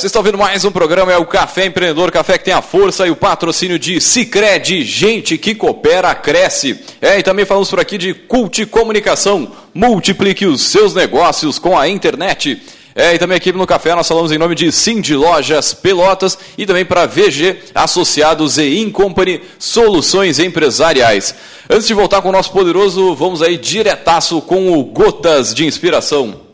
Vocês 0.00 0.08
estão 0.08 0.22
vendo 0.22 0.38
mais 0.38 0.64
um 0.64 0.70
programa, 0.70 1.12
é 1.12 1.18
o 1.18 1.26
Café 1.26 1.66
Empreendedor, 1.66 2.10
café 2.10 2.38
que 2.38 2.46
tem 2.46 2.54
a 2.54 2.62
força 2.62 3.06
e 3.06 3.10
o 3.10 3.16
patrocínio 3.16 3.78
de 3.78 4.00
Cicred, 4.00 4.82
gente 4.82 5.36
que 5.36 5.54
coopera, 5.54 6.14
cresce. 6.14 6.80
É, 7.02 7.18
e 7.18 7.22
também 7.22 7.44
falamos 7.44 7.68
por 7.68 7.78
aqui 7.78 7.98
de 7.98 8.14
Cult 8.14 8.64
Comunicação, 8.64 9.52
multiplique 9.74 10.46
os 10.46 10.62
seus 10.62 10.94
negócios 10.94 11.58
com 11.58 11.78
a 11.78 11.86
internet. 11.86 12.62
É, 12.94 13.14
e 13.14 13.18
também 13.18 13.36
aqui 13.36 13.52
no 13.52 13.66
Café 13.66 13.94
nós 13.94 14.08
falamos 14.08 14.32
em 14.32 14.38
nome 14.38 14.54
de 14.54 14.72
Cindy 14.72 15.14
Lojas 15.14 15.74
Pelotas 15.74 16.38
e 16.56 16.64
também 16.64 16.86
para 16.86 17.04
VG 17.04 17.58
Associados 17.74 18.56
e 18.56 18.78
In 18.80 18.88
Company 18.90 19.42
Soluções 19.58 20.38
Empresariais. 20.38 21.34
Antes 21.68 21.86
de 21.86 21.92
voltar 21.92 22.22
com 22.22 22.30
o 22.30 22.32
nosso 22.32 22.52
poderoso, 22.52 23.14
vamos 23.14 23.42
aí 23.42 23.58
diretaço 23.58 24.40
com 24.40 24.72
o 24.72 24.82
Gotas 24.82 25.52
de 25.52 25.66
Inspiração. 25.66 26.48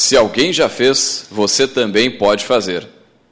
Se 0.00 0.16
alguém 0.16 0.50
já 0.50 0.66
fez, 0.66 1.26
você 1.30 1.68
também 1.68 2.10
pode 2.10 2.46
fazer. 2.46 2.88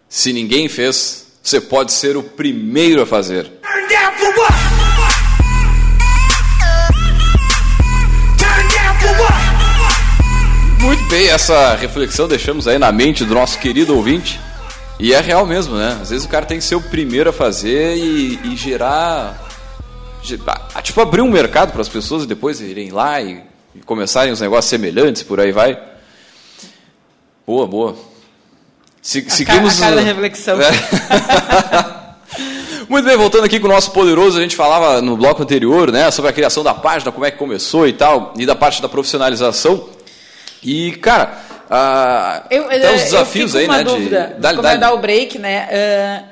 Se 0.06 0.34
ninguém 0.34 0.68
fez, 0.68 1.26
você 1.42 1.62
pode 1.62 1.92
ser 1.92 2.14
o 2.14 2.22
primeiro 2.22 3.00
a 3.00 3.06
fazer. 3.06 3.50
Muito 10.80 11.02
bem, 11.08 11.28
essa 11.28 11.74
reflexão 11.74 12.28
deixamos 12.28 12.68
aí 12.68 12.78
na 12.78 12.92
mente 12.92 13.24
do 13.24 13.34
nosso 13.34 13.58
querido 13.58 13.96
ouvinte. 13.96 14.38
E 15.00 15.14
é 15.14 15.20
real 15.20 15.46
mesmo, 15.46 15.74
né? 15.76 15.96
Às 16.02 16.10
vezes 16.10 16.26
o 16.26 16.28
cara 16.28 16.44
tem 16.44 16.58
que 16.58 16.64
ser 16.64 16.74
o 16.74 16.80
primeiro 16.82 17.30
a 17.30 17.32
fazer 17.32 17.96
e, 17.96 18.38
e 18.44 18.56
gerar. 18.56 19.42
gerar- 20.22 20.68
Tipo, 20.82 21.00
abrir 21.00 21.22
um 21.22 21.30
mercado 21.30 21.72
para 21.72 21.80
as 21.80 21.88
pessoas 21.88 22.24
e 22.24 22.26
depois 22.26 22.60
irem 22.60 22.90
lá 22.90 23.20
e, 23.22 23.40
e 23.74 23.80
começarem 23.80 24.32
os 24.32 24.40
negócios 24.42 24.68
semelhantes, 24.68 25.22
por 25.22 25.40
aí 25.40 25.50
vai. 25.50 25.78
Boa, 27.48 27.66
boa. 27.66 27.96
Se, 29.00 29.24
A 29.26 29.30
seguimos. 29.30 29.80
cara- 29.80 29.86
a 29.86 29.94
cara 29.94 29.96
da 29.96 30.02
reflexão. 30.12 30.58
É. 32.38 32.84
Muito 32.90 33.06
bem, 33.06 33.16
voltando 33.16 33.44
aqui 33.44 33.58
com 33.58 33.66
o 33.66 33.70
nosso 33.70 33.90
poderoso, 33.90 34.36
a 34.38 34.40
gente 34.42 34.54
falava 34.54 35.00
no 35.00 35.16
bloco 35.16 35.42
anterior, 35.42 35.90
né, 35.90 36.10
sobre 36.10 36.30
a 36.30 36.32
criação 36.34 36.62
da 36.62 36.74
página, 36.74 37.10
como 37.10 37.24
é 37.24 37.30
que 37.30 37.38
começou 37.38 37.88
e 37.88 37.92
tal, 37.94 38.34
e 38.36 38.44
da 38.44 38.54
parte 38.54 38.82
da 38.82 38.88
profissionalização. 38.88 39.88
E, 40.62 40.92
cara, 40.92 41.38
ah, 41.70 42.42
Eu, 42.50 42.66
até 42.66 42.76
os 42.94 43.00
eu 43.00 43.04
desafios 43.04 43.52
fico 43.52 43.62
aí, 43.62 43.78
né, 43.78 43.84
dúvida, 43.84 44.32
de... 44.34 44.40
Dá, 44.40 44.50
como 44.50 44.62
dá, 44.62 44.72
é 44.72 44.78
dar 44.78 44.92
o 44.92 44.98
break, 44.98 45.38
né? 45.38 45.68
ah, 45.70 46.24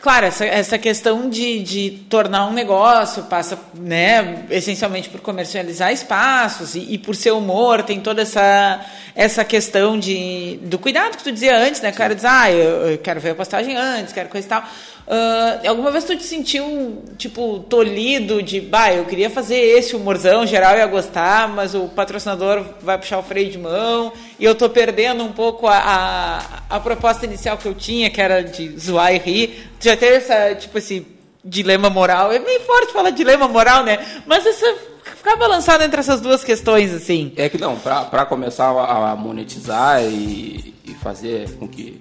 claro, 0.00 0.26
essa, 0.26 0.44
essa 0.44 0.78
questão 0.78 1.28
de, 1.28 1.62
de 1.62 1.90
tornar 2.08 2.46
um 2.46 2.52
negócio 2.52 3.24
passa, 3.24 3.58
né, 3.74 4.44
essencialmente 4.50 5.08
por 5.08 5.20
comercializar 5.20 5.92
espaços 5.92 6.74
e, 6.74 6.94
e 6.94 6.98
por 6.98 7.14
ser 7.16 7.32
humor, 7.32 7.82
tem 7.82 8.00
toda 8.00 8.22
essa 8.22 8.84
essa 9.14 9.44
questão 9.44 9.98
de 9.98 10.60
do 10.62 10.78
cuidado 10.78 11.16
que 11.16 11.24
tu 11.24 11.32
dizia 11.32 11.56
antes, 11.56 11.80
né? 11.80 11.90
Cara 11.90 12.14
diz, 12.14 12.24
ah, 12.24 12.50
eu, 12.52 12.92
eu 12.92 12.98
quero 12.98 13.20
ver 13.20 13.30
a 13.30 13.34
postagem 13.34 13.76
antes, 13.76 14.12
quero 14.12 14.28
coisa 14.28 14.46
e 14.46 14.48
tal. 14.48 14.64
Ah, 15.10 15.60
alguma 15.66 15.90
vez 15.90 16.04
tu 16.04 16.14
te 16.14 16.22
sentiu, 16.22 17.02
tipo, 17.16 17.60
tolhido 17.60 18.42
de, 18.42 18.60
bah, 18.60 18.92
eu 18.92 19.06
queria 19.06 19.30
fazer 19.30 19.56
esse 19.56 19.96
humorzão, 19.96 20.46
geral 20.46 20.76
ia 20.76 20.86
gostar, 20.86 21.48
mas 21.48 21.74
o 21.74 21.88
patrocinador 21.88 22.62
vai 22.82 22.98
puxar 22.98 23.18
o 23.18 23.22
freio 23.22 23.50
de 23.50 23.56
mão 23.56 24.12
e 24.38 24.44
eu 24.44 24.54
tô 24.54 24.68
perdendo 24.68 25.24
um 25.24 25.32
pouco 25.32 25.66
a, 25.66 25.78
a, 25.78 26.76
a 26.76 26.80
proposta 26.80 27.24
inicial 27.24 27.56
que 27.56 27.66
eu 27.66 27.74
tinha, 27.74 28.10
que 28.10 28.20
era 28.20 28.42
de 28.42 28.78
zoar 28.78 29.14
e 29.14 29.18
rir. 29.18 29.70
Tu 29.80 29.84
já 29.86 29.96
teve 29.96 30.16
essa, 30.16 30.54
tipo, 30.54 30.76
esse 30.76 31.06
dilema 31.42 31.88
moral? 31.88 32.30
É 32.30 32.38
meio 32.38 32.60
forte 32.60 32.92
falar 32.92 33.08
dilema 33.08 33.48
moral, 33.48 33.84
né? 33.84 34.04
Mas 34.26 34.44
essa, 34.44 34.76
ficar 35.16 35.36
balançado 35.36 35.84
entre 35.84 36.00
essas 36.00 36.20
duas 36.20 36.44
questões, 36.44 36.92
assim. 36.92 37.32
É 37.34 37.48
que 37.48 37.56
não, 37.56 37.78
para 37.78 38.26
começar 38.26 38.66
a, 38.66 39.12
a 39.12 39.16
monetizar 39.16 40.04
e, 40.04 40.74
e 40.84 40.92
fazer 41.02 41.50
com 41.56 41.66
que 41.66 41.98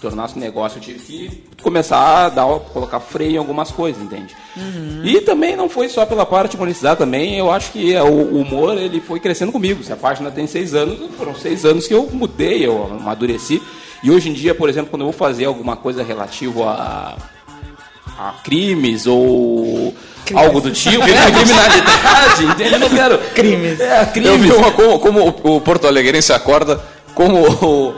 se 0.00 0.08
tornasse 0.08 0.34
um 0.36 0.40
negócio, 0.40 0.78
eu 0.78 0.82
tive 0.82 0.98
que 0.98 1.42
começar 1.62 1.98
a 2.24 2.28
dar, 2.30 2.46
colocar 2.72 3.00
freio 3.00 3.32
em 3.32 3.36
algumas 3.36 3.70
coisas, 3.70 4.02
entende? 4.02 4.34
E 5.04 5.20
também 5.20 5.54
não 5.54 5.68
foi 5.68 5.90
só 5.90 6.06
pela 6.06 6.24
parte 6.24 6.52
de 6.52 6.56
monetizar 6.56 6.96
também, 6.96 7.36
eu 7.36 7.50
acho 7.52 7.70
que 7.72 7.94
é, 7.94 8.02
o, 8.02 8.40
humor 8.40 8.78
ele 8.78 9.00
foi 9.00 9.20
crescendo 9.20 9.52
comigo. 9.52 9.84
Se 9.84 9.92
a 9.92 9.96
página 9.96 10.30
tem 10.30 10.46
seis 10.46 10.74
anos, 10.74 10.98
foram 11.18 11.34
seis 11.34 11.66
anos 11.66 11.86
que 11.86 11.92
eu 11.92 12.08
mudei, 12.12 12.64
eu 12.66 12.84
amadureci. 12.98 13.62
E 14.02 14.10
hoje 14.10 14.30
em 14.30 14.32
dia, 14.32 14.54
por 14.54 14.70
exemplo, 14.70 14.88
quando 14.90 15.02
eu 15.02 15.08
vou 15.08 15.12
fazer 15.12 15.44
alguma 15.44 15.76
coisa 15.76 16.02
relativa 16.02 16.64
a, 16.70 17.16
a 18.18 18.32
crimes 18.42 19.06
ou 19.06 19.94
algo 20.34 20.62
do 20.62 20.70
tipo, 20.70 20.96
criminalidade, 21.04 22.44
entende? 22.44 22.72
Eu 22.72 22.78
não 22.78 22.88
quero. 22.88 23.18
Crimes. 23.34 23.78
É, 23.80 24.02
Eu 24.02 24.06
crimes. 24.06 24.40
vi 24.40 24.52
uma 24.52 24.70
como, 24.72 24.98
como 24.98 25.20
o- 25.44 25.56
o 25.56 25.60
Porto 25.60 25.86
Alegrense 25.86 26.32
acorda, 26.32 26.80
como 27.14 27.36
o, 27.38 27.94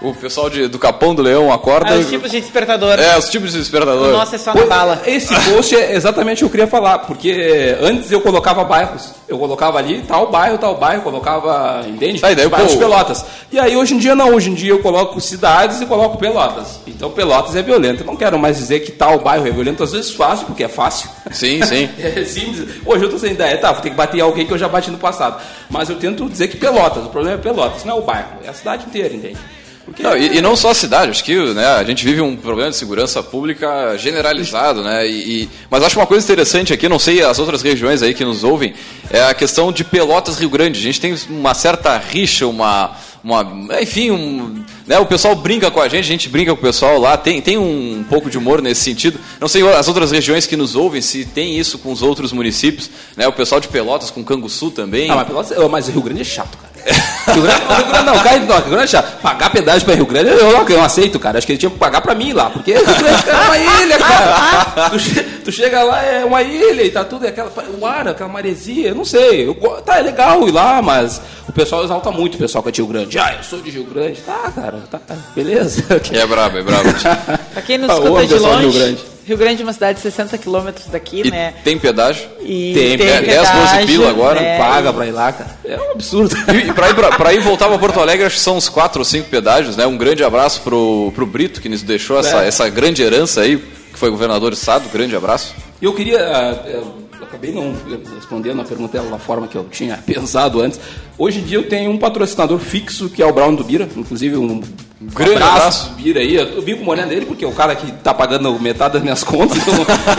o 0.00 0.14
pessoal 0.14 0.50
de- 0.50 0.68
do 0.68 0.78
Capão 0.78 1.14
do 1.14 1.22
Leão 1.22 1.52
acorda. 1.52 1.94
Ah, 1.94 1.98
os 1.98 2.08
tipos 2.08 2.30
de 2.30 2.40
despertador. 2.40 2.98
É, 3.00 3.16
os 3.16 3.28
tipos 3.30 3.52
de 3.52 3.58
despertador. 3.58 4.08
O 4.08 4.12
nosso 4.12 4.34
é 4.34 4.38
só 4.38 4.50
na 4.50 4.56
Pois, 4.56 4.68
bala. 4.68 5.02
Esse 5.06 5.34
post 5.50 5.74
é 5.74 5.94
exatamente 5.94 6.36
o 6.36 6.38
que 6.40 6.44
eu 6.44 6.50
queria 6.50 6.66
falar, 6.66 6.98
porque 7.00 7.76
antes 7.80 8.10
eu 8.12 8.20
colocava 8.20 8.62
bairros. 8.64 9.14
Eu 9.28 9.38
colocava 9.38 9.78
ali 9.78 10.02
tal 10.06 10.30
bairro, 10.30 10.58
tal 10.58 10.76
bairro, 10.76 11.02
colocava, 11.02 11.84
entende? 11.88 12.20
Aí, 12.24 12.34
daí 12.36 12.48
bairros 12.48 12.72
povo- 12.74 12.84
Pelotas. 12.84 13.24
E 13.50 13.58
aí 13.58 13.76
hoje 13.76 13.94
em 13.94 13.98
dia 13.98 14.14
não, 14.14 14.34
hoje 14.34 14.50
em 14.50 14.54
dia 14.54 14.70
eu 14.70 14.78
coloco 14.80 15.20
cidades 15.20 15.80
e 15.80 15.86
coloco 15.86 16.16
Pelotas. 16.18 16.78
Então 16.86 17.10
Pelotas 17.10 17.56
é 17.56 17.62
violento. 17.62 18.02
Eu 18.02 18.06
não 18.06 18.16
quero 18.16 18.38
mais 18.38 18.56
dizer 18.58 18.80
que 18.80 18.92
tal 18.92 19.18
bairro 19.18 19.46
é 19.48 19.50
violento, 19.50 19.82
às 19.82 19.92
vezes 19.92 20.10
fácil, 20.12 20.46
porque 20.46 20.62
é 20.62 20.68
fácil. 20.68 21.08
Sim, 21.32 21.60
sim. 21.64 21.88
É 21.98 22.24
simples. 22.24 22.68
Hoje 22.84 23.04
eu 23.04 23.10
tô 23.10 23.18
sem 23.18 23.32
ideia, 23.32 23.56
tá, 23.58 23.72
vou 23.72 23.80
ter 23.82 23.90
que 23.90 23.96
bater 23.96 24.18
em 24.18 24.20
alguém 24.20 24.46
que 24.46 24.52
eu 24.52 24.58
já 24.58 24.68
bati 24.68 24.90
no 24.90 24.98
passado. 24.98 25.40
Mas 25.68 25.88
eu 25.88 25.96
tento 25.96 26.28
dizer 26.28 26.48
que 26.48 26.56
Pelotas, 26.56 27.04
o 27.04 27.08
problema 27.08 27.36
é 27.36 27.40
Pelotas, 27.40 27.84
não 27.84 27.96
é 27.96 27.98
o 27.98 28.02
bairro, 28.02 28.28
é 28.44 28.48
a 28.48 28.52
cidade 28.54 28.84
inteira, 28.86 29.12
entende? 29.14 29.36
Porque 29.86 30.02
Não, 30.02 30.16
e, 30.16 30.38
e 30.38 30.40
não 30.42 30.56
só 30.56 30.70
a 30.72 30.74
cidade, 30.74 31.12
acho 31.12 31.22
que 31.24 31.34
né, 31.54 31.64
a 31.64 31.84
gente 31.84 32.04
vive 32.04 32.20
um 32.20 32.34
problema 32.36 32.70
de 32.70 32.76
segurança 32.76 33.22
pública 33.22 33.96
generalizado, 33.96 34.82
né? 34.82 35.06
E, 35.08 35.42
e- 35.44 35.48
mas 35.70 35.82
acho 35.84 35.96
uma 35.98 36.06
coisa 36.06 36.24
interessante 36.24 36.72
aqui, 36.72 36.88
não 36.88 36.98
sei 36.98 37.22
as 37.22 37.38
outras 37.38 37.62
regiões 37.62 38.02
aí 38.02 38.12
que 38.12 38.24
nos 38.24 38.42
ouvem, 38.42 38.74
é 39.10 39.22
a 39.22 39.32
questão 39.32 39.70
de 39.70 39.84
Pelotas 39.84 40.38
Rio 40.38 40.50
Grande. 40.50 40.78
A 40.80 40.82
gente 40.82 41.00
tem 41.00 41.16
uma 41.30 41.54
certa 41.54 41.96
rixa, 41.96 42.48
uma. 42.48 42.96
uma 43.22 43.46
enfim, 43.80 44.10
um, 44.10 44.64
né, 44.88 44.98
o 44.98 45.06
pessoal 45.06 45.36
brinca 45.36 45.70
com 45.70 45.80
a 45.80 45.88
gente, 45.88 46.00
a 46.04 46.08
gente 46.08 46.28
brinca 46.28 46.52
com 46.52 46.58
o 46.58 46.62
pessoal 46.62 46.98
lá, 46.98 47.16
tem, 47.16 47.40
tem 47.40 47.56
um 47.56 48.04
pouco 48.08 48.28
de 48.28 48.36
humor 48.36 48.60
nesse 48.60 48.80
sentido. 48.82 49.20
Não 49.40 49.46
sei 49.46 49.62
as 49.68 49.86
outras 49.86 50.10
regiões 50.10 50.46
que 50.46 50.56
nos 50.56 50.74
ouvem, 50.74 51.00
se 51.00 51.24
tem 51.24 51.56
isso 51.56 51.78
com 51.78 51.92
os 51.92 52.02
outros 52.02 52.32
municípios, 52.32 52.90
né? 53.16 53.28
O 53.28 53.32
pessoal 53.32 53.60
de 53.60 53.68
Pelotas 53.68 54.10
com 54.10 54.24
Canguçu 54.24 54.72
também. 54.72 55.08
Ah, 55.10 55.14
mas, 55.16 55.26
Pelotas, 55.28 55.70
mas 55.70 55.88
Rio 55.88 56.02
Grande 56.02 56.22
é 56.22 56.24
chato, 56.24 56.58
cara. 56.58 56.65
Rio 56.86 57.42
Grande, 57.42 57.60
Rio 57.60 57.86
Grande 57.86 58.04
não, 58.06 58.18
cai, 58.22 58.38
não, 58.40 58.56
Rio 58.56 58.70
Grande 58.70 58.90
chato. 58.90 59.20
Pagar 59.20 59.50
pedágio 59.50 59.84
pra 59.84 59.94
Rio 59.94 60.06
Grande, 60.06 60.30
eu, 60.30 60.52
não- 60.52 60.68
eu 60.68 60.76
não 60.78 60.84
aceito, 60.84 61.18
cara. 61.18 61.38
Acho 61.38 61.46
que 61.46 61.52
ele 61.54 61.58
tinha 61.58 61.70
que 61.70 61.76
pagar 61.78 62.00
pra 62.00 62.14
mim 62.14 62.32
lá, 62.32 62.48
porque 62.50 62.72
Rio 62.74 62.84
Grande 62.84 63.22
cara, 63.24 63.38
é 63.38 63.44
uma 63.46 63.58
ilha, 63.82 63.98
cara. 63.98 64.90
Tu, 64.90 64.98
che- 65.00 65.22
tu 65.44 65.52
chega 65.52 65.82
lá, 65.82 66.02
é 66.04 66.24
uma 66.24 66.42
ilha 66.42 66.82
e 66.82 66.90
tá 66.90 67.04
tudo, 67.04 67.26
é 67.26 67.28
aquela, 67.30 67.50
o 67.80 67.84
ar, 67.86 68.06
aquela 68.08 68.28
maresia, 68.28 68.88
eu 68.90 68.94
não 68.94 69.04
sei. 69.04 69.48
Eu 69.48 69.54
tá, 69.84 69.98
é 69.98 70.02
legal 70.02 70.46
ir 70.46 70.52
lá, 70.52 70.80
mas 70.80 71.20
o 71.48 71.52
pessoal 71.52 71.82
exalta 71.84 72.10
muito 72.12 72.36
o 72.36 72.38
pessoal 72.38 72.62
que 72.62 72.68
é 72.68 72.72
de 72.72 72.80
Rio 72.80 72.90
Grande. 72.92 73.18
Ah, 73.18 73.34
eu 73.36 73.42
sou 73.42 73.60
de 73.60 73.70
Rio 73.70 73.84
Grande. 73.84 74.20
Tá, 74.20 74.52
cara, 74.54 74.78
tá, 74.90 75.00
beleza. 75.34 75.84
É 76.12 76.26
brabo, 76.26 76.58
é 76.58 76.62
brabo. 76.62 76.88
Pra 77.52 77.62
quem 77.62 77.78
Ah, 77.82 77.86
escuta 77.92 78.26
de 78.26 78.34
longe, 78.34 78.98
Rio 79.26 79.36
Grande. 79.36 79.62
É 79.62 79.64
uma 79.64 79.72
cidade 79.72 79.96
de 79.96 80.02
60 80.02 80.38
quilômetros 80.38 80.86
daqui, 80.86 81.22
E 81.24 81.30
né? 81.30 81.54
tem 81.64 81.78
pedágio? 81.78 82.28
E 82.40 82.72
Tem, 82.74 82.96
tem, 82.98 83.08
é, 83.08 83.20
10, 83.22 83.36
12 83.40 83.52
pedágio, 83.52 83.86
pila 83.86 84.08
agora, 84.10 84.40
né? 84.40 84.58
Paga 84.58 84.92
pra 84.92 85.06
ir 85.06 85.10
lá, 85.12 85.32
cara. 85.32 85.50
É 85.64 85.76
um 85.76 85.92
absurdo. 85.92 86.36
E, 86.52 86.68
e 86.68 86.72
pra, 86.72 86.88
ir, 86.90 86.94
pra, 86.94 87.08
pra 87.16 87.34
ir 87.34 87.40
voltar 87.40 87.68
pra 87.68 87.76
Porto 87.78 87.98
Alegre, 88.00 88.24
acho 88.26 88.36
que 88.36 88.40
são 88.42 88.56
uns 88.56 88.68
quatro 88.68 89.00
ou 89.00 89.04
cinco 89.04 89.28
pedágios, 89.28 89.76
né? 89.76 89.86
Um 89.86 89.96
grande 89.96 90.22
abraço 90.22 90.60
pro, 90.62 91.10
pro 91.14 91.26
Brito, 91.26 91.60
que 91.60 91.68
nos 91.68 91.82
deixou 91.82 92.18
essa, 92.18 92.44
É. 92.44 92.48
essa 92.48 92.68
grande 92.68 93.02
herança 93.02 93.40
aí, 93.40 93.56
que 93.58 93.98
foi 93.98 94.10
governador 94.10 94.50
do 94.50 94.56
estado, 94.56 94.88
grande 94.92 95.16
abraço. 95.16 95.54
E 95.82 95.84
eu 95.84 95.92
queria. 95.92 96.18
ah, 96.20 96.68
Eu 96.68 96.94
acabei 97.22 97.52
não 97.52 97.74
respondendo 98.14 98.60
a 98.60 98.64
pergunta 98.64 99.00
da 99.00 99.18
forma 99.18 99.48
que 99.48 99.56
eu 99.56 99.64
tinha 99.64 99.96
pensado 100.06 100.60
antes. 100.62 100.78
Hoje 101.18 101.38
em 101.38 101.42
dia 101.44 101.56
eu 101.56 101.66
tenho 101.66 101.90
um 101.90 101.96
patrocinador 101.98 102.58
fixo 102.58 103.08
que 103.08 103.22
é 103.22 103.26
o 103.26 103.32
Brown 103.32 103.54
do 103.54 103.64
Bira, 103.64 103.88
inclusive 103.96 104.36
um. 104.36 104.60
Grande 104.98 105.42
abraço. 105.42 105.92
Bira 105.96 106.20
aí. 106.20 106.34
Eu 106.34 106.60
vi 106.62 106.74
com 106.74 106.82
o 106.82 106.84
Moreno 106.84 107.08
dele 107.08 107.24
porque 107.26 107.44
é 107.44 107.48
o 107.48 107.52
cara 107.52 107.74
que 107.76 107.90
tá 108.02 108.12
pagando 108.14 108.58
metade 108.60 108.94
das 108.94 109.02
minhas 109.02 109.22
contas. 109.24 109.56
Então 109.58 109.74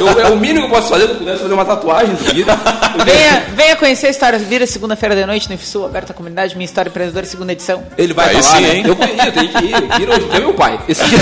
eu- 0.08 0.20
é 0.20 0.28
o 0.30 0.38
mínimo 0.38 0.62
que 0.62 0.66
eu 0.66 0.76
posso 0.76 0.90
fazer. 0.90 1.04
Eu 1.06 1.16
pudesse 1.16 1.42
fazer 1.42 1.54
uma 1.54 1.66
tatuagem 1.66 2.16
do 2.16 2.34
Bira. 2.34 2.56
Venha, 3.06 3.44
venha 3.56 3.76
conhecer 3.76 4.08
a 4.08 4.10
História 4.10 4.40
Vira, 4.40 4.66
segunda-feira 4.66 5.16
de 5.16 5.24
noite 5.26 5.48
no 5.50 5.54
IFSU, 5.56 5.86
aberta 5.86 6.14
à 6.14 6.16
comunidade, 6.16 6.56
Minha 6.56 6.66
História 6.66 6.90
Empreendedora, 6.90 7.26
segunda 7.28 7.52
edição. 7.54 7.84
Ele 7.98 8.14
vai 8.14 8.30
Aí 8.36 8.42
falar, 8.42 8.56
sim, 8.58 8.64
né? 8.64 8.76
hein? 8.78 8.84
Eu 8.88 8.96
conheço, 8.96 9.26
eu 9.28 9.32
tenho 9.34 9.50
que 9.50 9.66
ir. 9.66 9.76
O 9.76 9.98
Bira 10.00 10.16
hoje 10.16 10.28
é 10.32 10.40
meu 10.40 10.54
pai. 10.56 10.80
Esse 10.90 11.04
dia- 11.06 11.20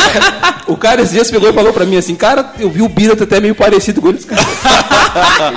o 0.66 0.76
cara 0.78 1.00
esses 1.02 1.12
dias 1.12 1.30
pegou 1.30 1.50
e 1.50 1.52
falou 1.52 1.72
pra 1.74 1.84
mim 1.84 1.96
assim, 1.96 2.14
cara, 2.14 2.52
eu 2.58 2.70
vi 2.70 2.80
o 2.80 2.88
Bira 2.88 3.14
tá 3.16 3.24
até 3.24 3.38
meio 3.40 3.54
parecido 3.54 4.00
com 4.00 4.08
ele. 4.08 4.18
Cara. 4.24 4.42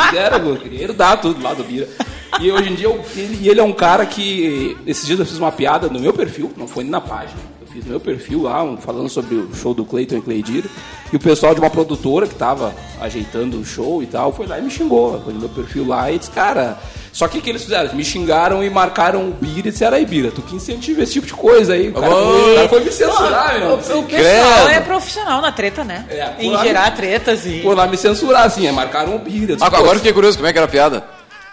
Ele 0.09 0.17
era, 0.17 0.37
eu 0.37 0.55
queria 0.57 0.83
herdar 0.83 1.21
tudo 1.21 1.41
lá 1.41 1.53
do 1.53 1.63
Bira. 1.63 1.87
E 2.39 2.51
hoje 2.51 2.71
em 2.71 2.75
dia, 2.75 2.85
eu- 2.87 3.03
ele, 3.15 3.47
ele 3.49 3.59
é 3.59 3.63
um 3.63 3.73
cara 3.73 4.05
que... 4.05 4.77
Esses 4.85 5.05
dias 5.05 5.19
eu 5.19 5.25
fiz 5.25 5.37
uma 5.37 5.51
piada 5.51 5.87
no 5.89 5.99
meu 5.99 6.13
perfil, 6.13 6.51
não 6.57 6.67
foi 6.67 6.83
nem 6.83 6.91
na 6.91 7.01
página. 7.01 7.39
Eu 7.61 7.67
fiz 7.67 7.83
no 7.85 7.91
meu 7.91 7.99
perfil 7.99 8.43
lá, 8.43 8.63
um- 8.63 8.77
falando 8.77 9.09
sobre 9.09 9.35
o 9.35 9.53
show 9.55 9.73
do 9.73 9.85
Cleiton 9.85 10.17
e 10.17 10.21
Cleidira. 10.21 10.67
E 11.11 11.15
o 11.15 11.19
pessoal 11.19 11.53
de 11.55 11.61
uma 11.61 11.69
produtora 11.69 12.27
que 12.27 12.35
tava 12.35 12.75
ajeitando 12.99 13.57
o 13.59 13.65
show 13.65 14.03
e 14.03 14.05
tal, 14.07 14.33
foi 14.33 14.45
lá 14.45 14.59
e 14.59 14.61
me 14.61 14.69
xingou. 14.69 15.21
Foi 15.23 15.33
no 15.33 15.39
meu 15.39 15.49
perfil 15.49 15.87
lá 15.87 16.11
e 16.11 16.19
disse, 16.19 16.31
cara, 16.31 16.77
Só 17.13 17.27
que 17.27 17.39
o 17.39 17.41
que 17.41 17.49
eles 17.49 17.63
fizeram? 17.63 17.85
Eles 17.85 17.95
me 17.95 18.03
xingaram 18.05 18.63
e 18.63 18.69
marcaram 18.69 19.27
o 19.27 19.31
Bira 19.31 19.69
e 19.69 19.71
disseram, 19.71 19.97
aí 19.97 20.05
Bira, 20.05 20.29
tu 20.29 20.41
que 20.43 20.55
incentiva 20.55 21.01
esse 21.01 21.13
tipo 21.13 21.25
de 21.25 21.33
coisa 21.33 21.73
aí. 21.73 21.89
O 21.89 21.93
cara, 21.93 22.11
foi, 22.11 22.51
o 22.51 22.55
cara 22.55 22.69
foi 22.69 22.83
me 22.83 22.91
censurar, 22.91 23.59
meu. 23.59 23.73
O 23.73 23.77
pessoal 24.03 24.69
é 24.69 24.79
profissional 24.81 25.41
na 25.41 25.51
treta, 25.51 25.83
né? 25.83 26.05
É, 26.09 26.33
em 26.39 26.49
por 26.51 26.57
lá- 26.57 26.63
gerar 26.65 26.91
tretas 26.91 27.43
e. 27.45 27.61
Foi 27.63 27.73
lá 27.73 27.87
me 27.87 27.97
censurar, 27.97 28.43
assim, 28.45 28.67
aí 28.67 28.73
marcaram 28.73 29.15
o 29.15 29.19
Bira. 29.19 29.55
Disse, 29.55 29.65
Ah, 29.65 29.71
"Pô, 29.71 29.77
agora 29.77 29.93
eu 29.93 29.99
fiquei 29.99 30.13
curioso, 30.13 30.37
como 30.37 30.47
é 30.47 30.51
que 30.51 30.59
era 30.59 30.65
a 30.67 30.69
piada? 30.69 31.03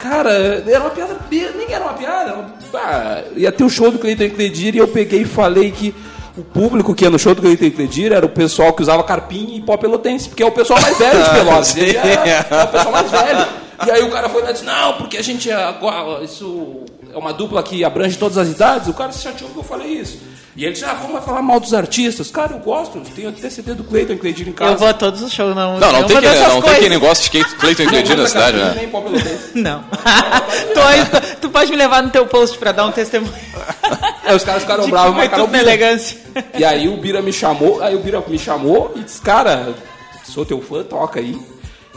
Cara, 0.09 0.63
era 0.67 0.81
uma 0.81 0.91
piada, 0.91 1.17
nem 1.57 1.73
era 1.73 1.83
uma 1.85 1.95
piada. 1.95 2.31
era 2.31 2.35
uma- 2.35 2.55
Ah, 2.75 3.23
ia 3.37 3.51
ter 3.51 3.65
o 3.65 3.71
show 3.71 3.91
do 3.91 3.99
Cleiton 3.99 4.29
Cledir 4.35 4.75
e 4.75 4.79
eu 4.79 4.87
peguei 4.89 5.23
e 5.23 5.25
falei 5.25 5.71
que 5.71 5.95
o 6.37 6.43
público 6.43 6.95
que 6.95 7.05
ia 7.05 7.11
no 7.11 7.19
show 7.19 7.35
do 7.35 7.41
Cleiton 7.41 7.71
Cledir 7.71 8.13
era 8.13 8.27
o 8.27 8.29
pessoal 8.29 8.73
que 8.75 8.83
usava 8.83 9.03
carpinho 9.03 9.57
e 9.57 9.63
pó 9.63 9.77
pelotense, 9.79 10.29
porque 10.29 10.43
é 10.43 10.47
o 10.47 10.53
pessoal 10.53 10.79
mais 10.83 10.99
velho 10.99 11.23
de 11.23 11.31
Pelotas. 11.31 11.77
É, 11.77 12.65
o 12.65 12.69
pessoal 12.69 12.93
mais 12.93 13.11
velho. 13.11 13.47
E 13.87 13.91
aí 13.91 14.03
o 14.03 14.11
cara 14.11 14.29
foi 14.29 14.43
lá 14.43 14.51
e 14.51 14.53
disse, 14.53 14.65
não, 14.65 14.93
porque 14.95 15.17
a 15.17 15.23
gente 15.23 15.51
é 15.51 15.75
isso 16.23 16.81
é 17.13 17.17
uma 17.17 17.33
dupla 17.33 17.63
que 17.63 17.83
abrange 17.85 18.19
todas 18.19 18.37
as 18.37 18.49
idades. 18.49 18.89
O 18.89 18.93
cara 18.95 19.11
se 19.13 19.23
chateou 19.23 19.49
que 19.51 19.57
eu 19.59 19.63
falei 19.65 19.89
isso. 19.89 20.19
E 20.57 20.65
ele 20.65 20.73
disse, 20.73 20.85
ah, 20.85 20.95
como 20.95 21.15
vai 21.15 21.23
falar 21.23 21.43
mal 21.43 21.59
dos 21.59 21.75
artistas? 21.75 22.31
Cara, 22.31 22.53
eu 22.53 22.61
gosto, 22.61 22.99
eu 22.99 23.03
tenho 23.03 23.29
até 23.29 23.51
CD 23.51 23.75
do 23.75 23.83
Cleiton 23.83 24.17
Cledir 24.17 24.49
em 24.49 24.53
casa. 24.53 24.73
Eu 24.73 24.79
vou 24.79 24.87
a 24.87 24.95
todos 24.95 25.21
os 25.21 25.33
shows, 25.33 25.55
não. 25.55 25.81
Não, 25.81 25.93
não 25.93 26.05
tem, 26.05 26.17
quem, 26.17 26.21
dessas 26.21 26.43
não 26.43 26.53
tem 26.55 26.63
coisas. 26.63 26.79
quem 26.79 26.91
não 26.91 27.01
gosta 27.01 27.39
de 27.39 27.45
Cleiton 27.57 27.83
e 27.83 28.15
na 28.15 28.27
cidade, 28.29 28.57
né? 28.59 28.75
Nem 28.77 28.89
pelotense. 28.89 29.51
Não. 29.59 29.83
tu, 30.75 31.41
tu 31.41 31.51
pode 31.51 31.71
me 31.71 31.77
levar 31.77 32.03
no 32.03 32.11
teu 32.11 32.27
post 32.27 32.57
pra 32.57 32.71
dar 32.71 32.87
um 32.87 32.93
testemunho. 32.93 33.33
Aí 34.23 34.35
os 34.37 34.45
caras 34.45 34.63
ficaram 34.63 34.85
que 34.85 34.91
bravos, 34.91 35.11
foi 35.15 35.23
marcaram 35.23 35.45
o 35.45 35.47
Bira. 35.49 35.63
elegância. 35.63 36.19
E 36.57 36.65
aí 36.65 36.89
o 36.89 36.97
Bira 36.99 37.21
me 37.21 37.33
chamou, 37.33 37.83
aí 37.83 37.97
o 37.97 37.99
Bira 38.01 38.23
me 38.27 38.39
chamou 38.39 38.93
e 38.95 39.01
disse, 39.01 39.21
cara, 39.21 39.75
sou 40.25 40.45
teu 40.47 40.61
fã, 40.61 40.85
toca 40.85 41.19
aí. 41.19 41.37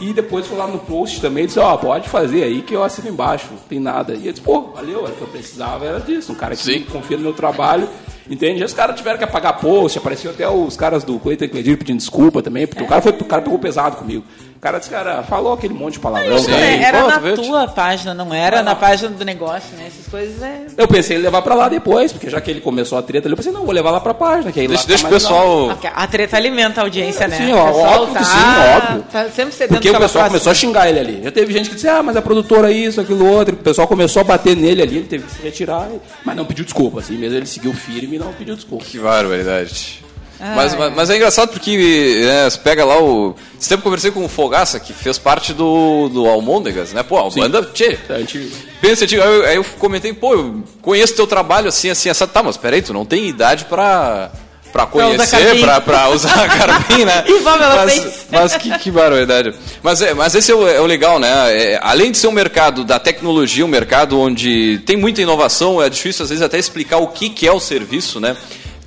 E 0.00 0.12
depois 0.12 0.46
foi 0.46 0.56
lá 0.56 0.66
no 0.66 0.78
post 0.78 1.20
também 1.20 1.44
e 1.44 1.46
disse, 1.48 1.58
ó, 1.58 1.76
pode 1.76 2.08
fazer 2.08 2.44
aí 2.44 2.62
que 2.62 2.72
eu 2.74 2.84
assino 2.84 3.08
embaixo, 3.08 3.48
não 3.50 3.58
tem 3.58 3.80
nada. 3.80 4.14
E 4.14 4.26
eu 4.26 4.32
disse, 4.32 4.44
pô, 4.44 4.72
valeu, 4.72 5.00
era 5.04 5.12
o 5.12 5.16
que 5.16 5.22
eu 5.22 5.28
precisava, 5.28 5.84
era 5.84 5.98
disso. 5.98 6.30
Um 6.30 6.36
cara 6.36 6.54
que 6.54 6.62
Sim. 6.62 6.82
confia 6.82 7.16
no 7.16 7.24
meu 7.24 7.32
trabalho, 7.32 7.88
entende? 8.30 8.60
E 8.60 8.64
os 8.64 8.72
caras 8.72 8.96
tiveram 8.96 9.18
que 9.18 9.24
apagar 9.24 9.58
post, 9.58 9.98
apareceu 9.98 10.30
até 10.30 10.48
os 10.48 10.76
caras 10.76 11.02
do 11.02 11.18
Cleiton 11.18 11.48
Cledir 11.48 11.76
pedindo 11.76 11.98
desculpa 11.98 12.40
também, 12.40 12.64
porque 12.64 12.84
o 12.84 12.86
cara 12.86 13.02
foi, 13.02 13.10
o 13.10 13.24
cara 13.24 13.42
pegou 13.42 13.58
pesado 13.58 13.96
comigo. 13.96 14.22
O 14.58 14.60
cara 14.60 14.80
disse, 14.80 14.90
cara, 14.90 15.22
falou 15.22 15.52
aquele 15.52 15.72
monte 15.72 15.92
de 15.92 16.00
palavrão. 16.00 16.42
Também. 16.42 16.78
né? 16.78 16.82
Era 16.82 17.02
Pô, 17.02 17.06
na 17.06 17.36
tua 17.36 17.68
página, 17.68 18.12
não 18.12 18.34
era 18.34 18.60
na 18.60 18.74
página 18.74 19.08
do 19.10 19.24
negócio, 19.24 19.76
né? 19.76 19.84
Essas 19.86 20.08
coisas 20.08 20.42
é. 20.42 20.62
Eu 20.76 20.88
pensei 20.88 21.16
em 21.16 21.20
levar 21.20 21.42
pra 21.42 21.54
lá 21.54 21.68
depois, 21.68 22.12
porque 22.12 22.28
já 22.28 22.40
que 22.40 22.50
ele 22.50 22.60
começou 22.60 22.98
a 22.98 23.02
treta 23.02 23.28
ali, 23.28 23.34
eu 23.34 23.36
pensei, 23.36 23.52
não, 23.52 23.64
vou 23.64 23.72
levar 23.72 23.92
lá 23.92 24.00
pra 24.00 24.12
página, 24.12 24.50
que 24.50 24.58
aí 24.58 24.66
Deixa, 24.66 24.82
lá 24.82 24.88
deixa 24.88 25.02
tá 25.04 25.08
o 25.08 25.12
pessoal. 25.12 25.78
A 25.94 26.06
treta 26.08 26.36
alimenta 26.36 26.80
a 26.80 26.84
audiência, 26.84 27.28
né? 27.28 27.36
Sim, 27.36 27.52
ó, 27.52 27.70
óbvio 27.70 28.16
que 28.16 28.24
sim, 28.24 28.36
óbvio. 28.76 29.04
Tá 29.12 29.28
sempre 29.30 29.54
cedendo 29.54 29.76
Porque 29.76 29.90
o 29.90 29.92
pessoal 29.92 30.08
próxima. 30.08 30.28
começou 30.28 30.50
a 30.50 30.54
xingar 30.56 30.88
ele 30.88 30.98
ali. 30.98 31.20
Já 31.22 31.30
teve 31.30 31.52
gente 31.52 31.68
que 31.68 31.76
disse, 31.76 31.88
ah, 31.88 32.02
mas 32.02 32.16
a 32.16 32.22
produtora 32.22 32.72
isso, 32.72 33.00
aquilo 33.00 33.24
outro. 33.30 33.54
O 33.54 33.58
pessoal 33.58 33.86
começou 33.86 34.20
a 34.22 34.24
bater 34.24 34.56
nele 34.56 34.82
ali, 34.82 34.96
ele 34.96 35.06
teve 35.06 35.24
que 35.24 35.34
se 35.34 35.40
retirar, 35.40 35.88
mas 36.24 36.36
não 36.36 36.44
pediu 36.44 36.64
desculpa, 36.64 36.98
assim, 36.98 37.16
mesmo 37.16 37.36
ele 37.36 37.46
seguiu 37.46 37.72
firme 37.72 38.16
e 38.16 38.18
não 38.18 38.32
pediu 38.32 38.56
desculpa. 38.56 38.84
Que 38.84 38.98
barbaridade. 38.98 40.02
Ah, 40.40 40.52
Mas, 40.54 40.72
é. 40.72 40.76
mas, 40.76 40.94
mas 40.94 41.10
é 41.10 41.16
engraçado 41.16 41.50
porque 41.50 42.22
né, 42.24 42.48
você 42.48 42.58
pega 42.58 42.84
lá 42.84 43.00
o. 43.02 43.34
Esse 43.60 43.68
tempo 43.68 43.80
eu 43.80 43.84
conversei 43.84 44.10
com 44.12 44.24
o 44.24 44.28
Fogaça, 44.28 44.78
que 44.78 44.92
fez 44.92 45.18
parte 45.18 45.52
do, 45.52 46.08
do 46.08 46.28
Almôndegas, 46.28 46.92
né? 46.92 47.02
Pô, 47.02 47.18
a 47.18 47.28
banda. 47.28 47.62
Tchê, 47.74 47.98
A 48.08 48.18
gente- 48.20 48.52
pensa, 48.80 49.04
tipo, 49.06 49.20
aí, 49.22 49.28
eu, 49.28 49.44
aí 49.46 49.56
eu 49.56 49.64
comentei, 49.80 50.12
pô, 50.12 50.34
eu 50.34 50.62
conheço 50.80 51.16
teu 51.16 51.26
trabalho 51.26 51.68
assim, 51.68 51.90
assim, 51.90 52.08
essa. 52.08 52.24
Tá, 52.26 52.40
mas 52.42 52.56
peraí, 52.56 52.80
tu 52.82 52.92
não 52.92 53.04
tem 53.04 53.26
idade 53.28 53.64
pra. 53.64 54.30
Pra 54.70 54.84
usar 54.84 54.90
conhecer, 54.90 55.80
pra 55.82 56.08
usar 56.10 56.46
carpim, 56.56 57.02
né? 57.04 57.24
E 57.26 57.38
vamos, 57.40 57.62
ela 57.62 57.76
mas, 57.86 57.94
fez. 57.94 58.26
mas 58.30 58.54
que, 58.56 58.78
que 58.78 58.90
barbaridade. 58.90 59.54
Mas, 59.82 60.02
é, 60.02 60.12
mas 60.12 60.34
esse 60.34 60.52
é 60.52 60.54
o, 60.54 60.68
é 60.68 60.78
o 60.78 60.84
legal, 60.84 61.18
né? 61.18 61.28
É, 61.56 61.80
além 61.82 62.12
de 62.12 62.18
ser 62.18 62.26
um 62.28 62.32
mercado 62.32 62.84
da 62.84 62.98
tecnologia, 62.98 63.64
um 63.64 63.68
mercado 63.68 64.20
onde 64.20 64.78
tem 64.84 64.94
muita 64.94 65.22
inovação, 65.22 65.82
é 65.82 65.88
difícil 65.88 66.22
às 66.22 66.28
vezes 66.28 66.42
até 66.44 66.58
explicar 66.58 66.98
o 66.98 67.06
que, 67.08 67.30
que 67.30 67.46
é 67.48 67.50
o 67.52 67.58
serviço, 67.58 68.20
né? 68.20 68.36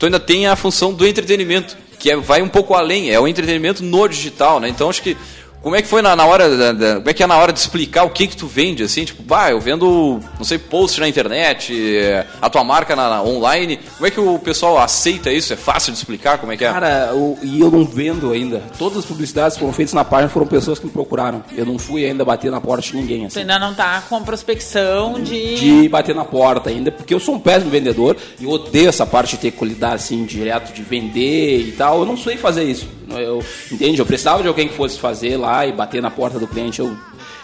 Então 0.02 0.08
ainda 0.08 0.20
tem 0.20 0.48
a 0.48 0.56
função 0.56 0.92
do 0.92 1.06
entretenimento, 1.06 1.78
que 2.00 2.10
é, 2.10 2.18
vai 2.18 2.42
um 2.42 2.50
pouco 2.50 2.74
além, 2.74 3.12
é 3.12 3.20
o 3.20 3.28
entretenimento 3.28 3.84
no 3.84 4.08
digital, 4.08 4.60
né? 4.60 4.68
Então 4.68 4.90
acho 4.90 5.04
que 5.04 5.16
como 5.62 5.76
é 5.76 5.82
que 5.82 5.88
foi 5.88 6.02
na, 6.02 6.16
na 6.16 6.26
hora 6.26 6.50
da, 6.58 6.72
da- 6.72 6.96
como 6.96 7.10
é 7.10 7.14
que 7.14 7.22
é 7.24 7.28
na 7.28 7.38
hora 7.38 7.54
de 7.54 7.60
explicar 7.60 8.04
o 8.04 8.10
que 8.10 8.28
que 8.28 8.36
tu 8.36 8.48
vende 8.48 8.84
assim, 8.84 9.06
tipo, 9.06 9.22
bah, 9.24 9.52
eu 9.52 9.60
vendo, 9.60 10.20
não 10.38 10.44
sei, 10.44 10.58
post 10.58 11.00
na 11.00 11.08
internet, 11.08 11.72
é, 11.98 12.26
a 12.42 12.50
tua 12.50 12.64
marca 12.64 12.96
na, 12.96 13.10
na- 13.10 13.24
online. 13.24 13.80
Como 13.96 14.08
é 14.08 14.12
que 14.12 14.20
o 14.20 14.40
pessoal 14.40 14.78
aceita 14.80 15.32
isso? 15.32 15.54
É 15.54 15.56
fácil 15.56 15.92
de 15.92 15.98
explicar 16.00 16.38
como 16.40 16.52
é 16.52 16.58
que 16.58 16.66
é? 16.66 16.72
Cara, 16.72 17.12
o- 17.14 17.38
e 17.44 17.60
eu 17.62 17.70
não 17.70 17.86
vendo 17.86 18.32
ainda. 18.32 18.64
Todas 18.78 19.00
as 19.00 19.06
publicidades 19.06 19.54
que 19.56 19.60
foram 19.60 19.74
feitas 19.74 19.94
na 19.94 20.04
página 20.04 20.30
foram 20.30 20.48
pessoas 20.48 20.80
que 20.80 20.86
me 20.86 20.92
procuraram. 20.92 21.44
Eu 21.56 21.66
não 21.66 21.78
fui 21.78 22.06
ainda 22.06 22.26
bater 22.26 22.50
na 22.52 22.60
porta 22.60 22.82
de 22.88 22.96
ninguém, 22.96 23.26
assim. 23.26 23.40
ainda 23.42 23.60
não 23.60 23.74
tá 23.74 24.04
com 24.10 24.16
a 24.16 24.22
prospecção 24.22 25.22
de. 25.22 25.56
De 25.56 25.90
bater 25.90 26.16
na 26.16 26.26
porta 26.26 26.70
ainda, 26.70 26.92
porque 26.92 27.14
eu 27.14 27.20
sou 27.20 27.36
um 27.36 27.40
péssimo 27.40 27.70
vendedor 27.72 28.18
e 28.40 28.44
eu 28.46 28.50
odeio 28.50 28.90
essa 28.90 29.06
parte 29.06 29.32
de 29.36 29.38
ter 29.42 29.52
que 29.52 29.64
lidar 29.66 29.94
assim, 29.94 30.24
direto 30.26 30.74
de 30.74 30.82
vender 30.82 31.60
e 31.68 31.72
tal. 31.74 32.00
Eu 32.00 32.06
não 32.06 32.18
sei 32.18 32.38
fazer 32.38 32.64
isso. 32.64 32.88
Eu, 33.20 33.44
entende? 33.72 34.00
Eu 34.00 34.06
precisava 34.06 34.42
de 34.42 34.48
alguém 34.48 34.68
que 34.68 34.76
fosse 34.76 35.00
fazer 35.00 35.38
lá 35.38 35.66
e 35.66 35.72
bater 35.72 36.02
na 36.02 36.12
porta 36.12 36.40
do 36.40 36.48
cliente. 36.48 36.80
Eu, 36.80 36.96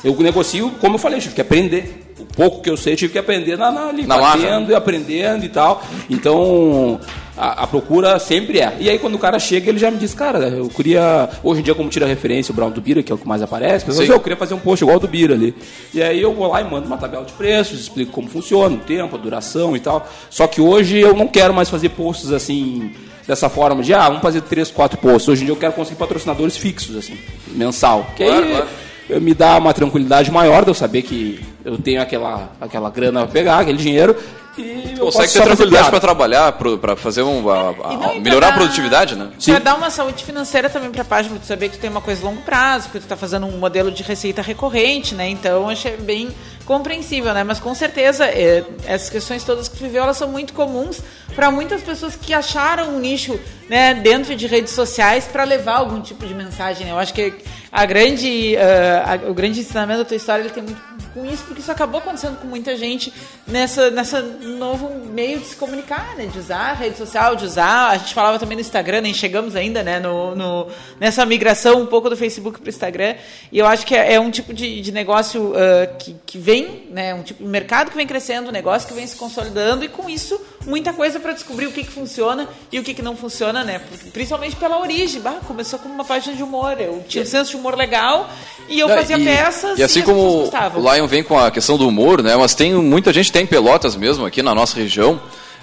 eu 0.03 0.15
negocio, 0.21 0.71
como 0.79 0.95
eu 0.95 0.99
falei, 0.99 1.19
tive 1.19 1.35
que 1.35 1.41
aprender. 1.41 2.03
O 2.19 2.25
pouco 2.25 2.61
que 2.61 2.69
eu 2.69 2.77
sei, 2.77 2.95
tive 2.95 3.13
que 3.13 3.19
aprender 3.19 3.57
na, 3.57 3.71
na, 3.71 3.87
ali, 3.89 4.05
Na 4.05 4.17
batendo 4.17 4.71
e 4.71 4.75
aprendendo 4.75 5.45
e 5.45 5.49
tal. 5.49 5.83
Então, 6.09 6.99
a, 7.37 7.63
a 7.63 7.67
procura 7.67 8.17
sempre 8.17 8.59
é. 8.59 8.75
E 8.79 8.89
aí, 8.89 8.97
quando 8.97 9.13
o 9.13 9.19
cara 9.19 9.37
chega, 9.37 9.69
ele 9.69 9.77
já 9.77 9.91
me 9.91 9.97
diz, 9.97 10.13
cara, 10.13 10.39
eu 10.49 10.67
queria. 10.67 11.29
Hoje 11.43 11.61
em 11.61 11.63
dia, 11.63 11.75
como 11.75 11.89
tira 11.89 12.07
referência 12.07 12.51
o 12.51 12.55
Brown 12.55 12.71
do 12.71 12.81
Bira, 12.81 13.03
que 13.03 13.11
é 13.11 13.15
o 13.15 13.17
que 13.17 13.27
mais 13.27 13.43
aparece, 13.43 13.85
pessoas 13.85 14.09
eu 14.09 14.19
queria 14.19 14.35
fazer 14.35 14.55
um 14.55 14.59
post 14.59 14.83
igual 14.83 14.95
ao 14.95 14.99
do 14.99 15.07
Bira 15.07 15.35
ali. 15.35 15.53
E 15.93 16.01
aí 16.01 16.19
eu 16.19 16.33
vou 16.33 16.47
lá 16.47 16.61
e 16.61 16.63
mando 16.63 16.87
uma 16.87 16.97
tabela 16.97 17.23
de 17.23 17.33
preços, 17.33 17.79
explico 17.79 18.11
como 18.11 18.27
funciona, 18.27 18.75
o 18.75 18.79
tempo, 18.79 19.15
a 19.15 19.19
duração 19.19 19.75
e 19.75 19.79
tal. 19.79 20.07
Só 20.29 20.47
que 20.47 20.59
hoje 20.59 20.97
eu 20.97 21.13
não 21.15 21.27
quero 21.27 21.53
mais 21.53 21.69
fazer 21.69 21.89
posts 21.89 22.31
assim. 22.31 22.91
Dessa 23.27 23.49
forma 23.49 23.83
de, 23.83 23.93
ah, 23.93 24.07
vamos 24.07 24.21
fazer 24.21 24.41
três, 24.41 24.71
quatro 24.71 24.97
posts. 24.97 25.27
Hoje 25.27 25.41
em 25.41 25.45
dia 25.45 25.53
eu 25.53 25.59
quero 25.59 25.73
conseguir 25.73 25.97
patrocinadores 25.97 26.55
fixos, 26.55 26.95
assim, 26.95 27.17
mensal. 27.49 28.07
Que 28.15 28.23
Claro, 28.23 28.43
aí 28.45 28.51
claro. 28.51 29.21
me 29.21 29.33
dá 29.33 29.57
uma 29.57 29.73
tranquilidade 29.73 30.31
maior 30.31 30.63
de 30.63 30.69
eu 30.69 30.73
saber 30.73 31.01
que 31.01 31.39
eu 31.65 31.77
tenho 31.77 32.01
aquela, 32.01 32.49
aquela 32.61 32.89
grana 32.89 33.23
pra 33.23 33.31
pegar, 33.33 33.59
aquele 33.59 33.77
dinheiro. 33.77 34.15
E 34.57 34.95
eu 34.97 35.05
Consegue 35.05 35.11
posso 35.27 35.33
ter 35.33 35.43
tranquilidade 35.43 35.89
para 35.89 35.99
trabalhar, 35.99 36.51
para 36.53 36.95
fazer 36.95 37.21
um, 37.21 37.49
a- 37.49 37.69
a- 37.69 37.93
não, 37.93 38.19
melhorar 38.19 38.49
a 38.49 38.53
produtividade, 38.53 39.15
né? 39.15 39.29
Pra 39.43 39.59
dar 39.59 39.75
uma 39.75 39.89
saúde 39.89 40.23
financeira 40.23 40.69
também 40.69 40.89
pra 40.91 41.03
página, 41.05 41.35
pra 41.35 41.43
tu 41.43 41.47
saber 41.47 41.69
que 41.69 41.77
tu 41.77 41.81
tem 41.81 41.89
uma 41.89 42.01
coisa 42.01 42.21
a 42.25 42.29
longo 42.29 42.41
prazo, 42.41 42.89
que 42.89 42.99
tu 42.99 43.05
tá 43.07 43.15
fazendo 43.15 43.45
um 43.45 43.57
modelo 43.57 43.91
de 43.91 44.03
receita 44.03 44.41
recorrente, 44.41 45.13
né? 45.15 45.29
Então, 45.29 45.69
achei 45.69 45.95
bem 45.97 46.29
compreensível, 46.65 47.33
né? 47.33 47.43
Mas 47.43 47.59
com 47.59 47.73
certeza, 47.75 48.25
é, 48.25 48.63
essas 48.85 49.09
questões 49.09 49.43
todas 49.43 49.67
que 49.69 49.77
tu 49.77 49.83
viveu, 49.83 50.03
elas 50.03 50.17
são 50.17 50.27
muito 50.27 50.53
comuns 50.53 50.99
para 51.35 51.49
muitas 51.51 51.81
pessoas 51.81 52.15
que 52.15 52.33
acharam 52.33 52.95
um 52.95 52.99
nicho 52.99 53.39
né, 53.69 53.93
dentro 53.93 54.35
de 54.35 54.47
redes 54.47 54.73
sociais 54.73 55.25
para 55.31 55.43
levar 55.43 55.77
algum 55.77 56.01
tipo 56.01 56.25
de 56.25 56.33
mensagem. 56.33 56.85
né? 56.85 56.91
Eu 56.91 56.97
acho 56.99 57.13
que 57.13 57.33
a 57.71 57.85
grande, 57.85 58.55
ah, 58.57 59.19
a- 59.25 59.29
o 59.29 59.33
grande 59.33 59.59
ensinamento 59.59 59.99
da 59.99 60.05
tua 60.05 60.17
história 60.17 60.41
ele 60.41 60.49
tem 60.49 60.63
muito 60.63 60.81
com 61.17 61.25
isso, 61.25 61.43
porque 61.45 61.61
isso 61.61 61.71
acabou 61.71 61.99
acontecendo 61.99 62.37
com 62.39 62.47
muita 62.47 62.77
gente 62.77 63.11
nessa, 63.47 63.89
nessa 63.89 64.21
novo 64.21 64.89
meio 65.07 65.39
de 65.39 65.47
se 65.47 65.55
comunicar, 65.55 66.15
né? 66.15 66.27
De 66.27 66.37
usar 66.37 66.71
a 66.71 66.73
rede 66.73 66.95
social, 66.97 67.35
de 67.35 67.45
usar. 67.45 67.89
A 67.89 67.97
gente 67.97 68.13
falava 68.13 68.37
também 68.37 68.55
no 68.55 68.61
Instagram, 68.61 69.01
nem 69.01 69.13
chegamos 69.13 69.55
ainda, 69.55 69.81
né? 69.81 69.99
No, 69.99 70.35
no- 70.35 70.67
nessa 70.99 71.25
migração 71.25 71.81
um 71.81 71.85
pouco 71.87 72.09
do 72.09 72.15
Facebook 72.15 72.59
para 72.59 72.67
o 72.67 72.69
Instagram. 72.69 73.15
E 73.51 73.57
eu 73.57 73.65
acho 73.65 73.85
que 73.85 73.95
é, 73.95 74.13
é 74.13 74.19
um 74.19 74.29
tipo 74.29 74.53
de, 74.53 74.79
de 74.79 74.91
negócio 74.91 75.53
ah, 75.55 75.87
que, 75.97 76.15
que 76.25 76.37
vem, 76.37 76.87
né? 76.91 77.15
Um 77.15 77.23
tipo 77.23 77.43
de 77.43 77.49
mercado 77.49 77.89
que 77.89 77.97
vem 77.97 78.05
crescendo, 78.05 78.49
um 78.49 78.51
negócio 78.51 78.87
que 78.87 78.93
vem 78.93 79.07
se 79.07 79.15
consolidando, 79.15 79.83
e 79.83 79.87
com 79.87 80.07
isso, 80.07 80.39
muita 80.65 80.93
coisa 80.93 81.19
para 81.19 81.33
descobrir 81.33 81.65
o 81.65 81.71
que, 81.71 81.83
que 81.83 81.91
funciona 81.91 82.47
e 82.71 82.79
o 82.79 82.83
que, 82.83 82.93
que 82.93 83.01
não 83.01 83.15
funciona, 83.15 83.63
né? 83.63 83.81
Principalmente 84.13 84.55
pela 84.55 84.79
origem. 84.79 85.19
Bah, 85.21 85.39
começou 85.47 85.79
como 85.79 85.93
uma 85.93 86.05
página 86.05 86.35
de 86.35 86.43
humor. 86.43 86.79
Eu 86.79 87.03
tinha 87.07 87.23
um 87.23 87.27
senso 87.27 87.51
de 87.51 87.57
humor 87.57 87.75
legal 87.75 88.29
e 88.69 88.79
eu 88.79 88.87
Não, 88.87 88.95
fazia 88.95 89.17
e, 89.17 89.23
peças. 89.25 89.79
E 89.79 89.83
assim 89.83 90.01
as 90.01 90.05
pessoas 90.05 90.49
como 90.49 90.87
o 90.87 90.93
Lion 90.93 91.06
vem 91.07 91.23
com 91.23 91.37
a 91.37 91.49
questão 91.49 91.77
do 91.77 91.87
humor, 91.87 92.21
né? 92.21 92.35
Mas 92.35 92.53
tem 92.53 92.73
muita 92.75 93.11
gente 93.11 93.31
tem 93.31 93.45
pelotas 93.45 93.95
mesmo 93.95 94.25
aqui 94.25 94.43
na 94.43 94.53
nossa 94.53 94.77
região. 94.77 95.19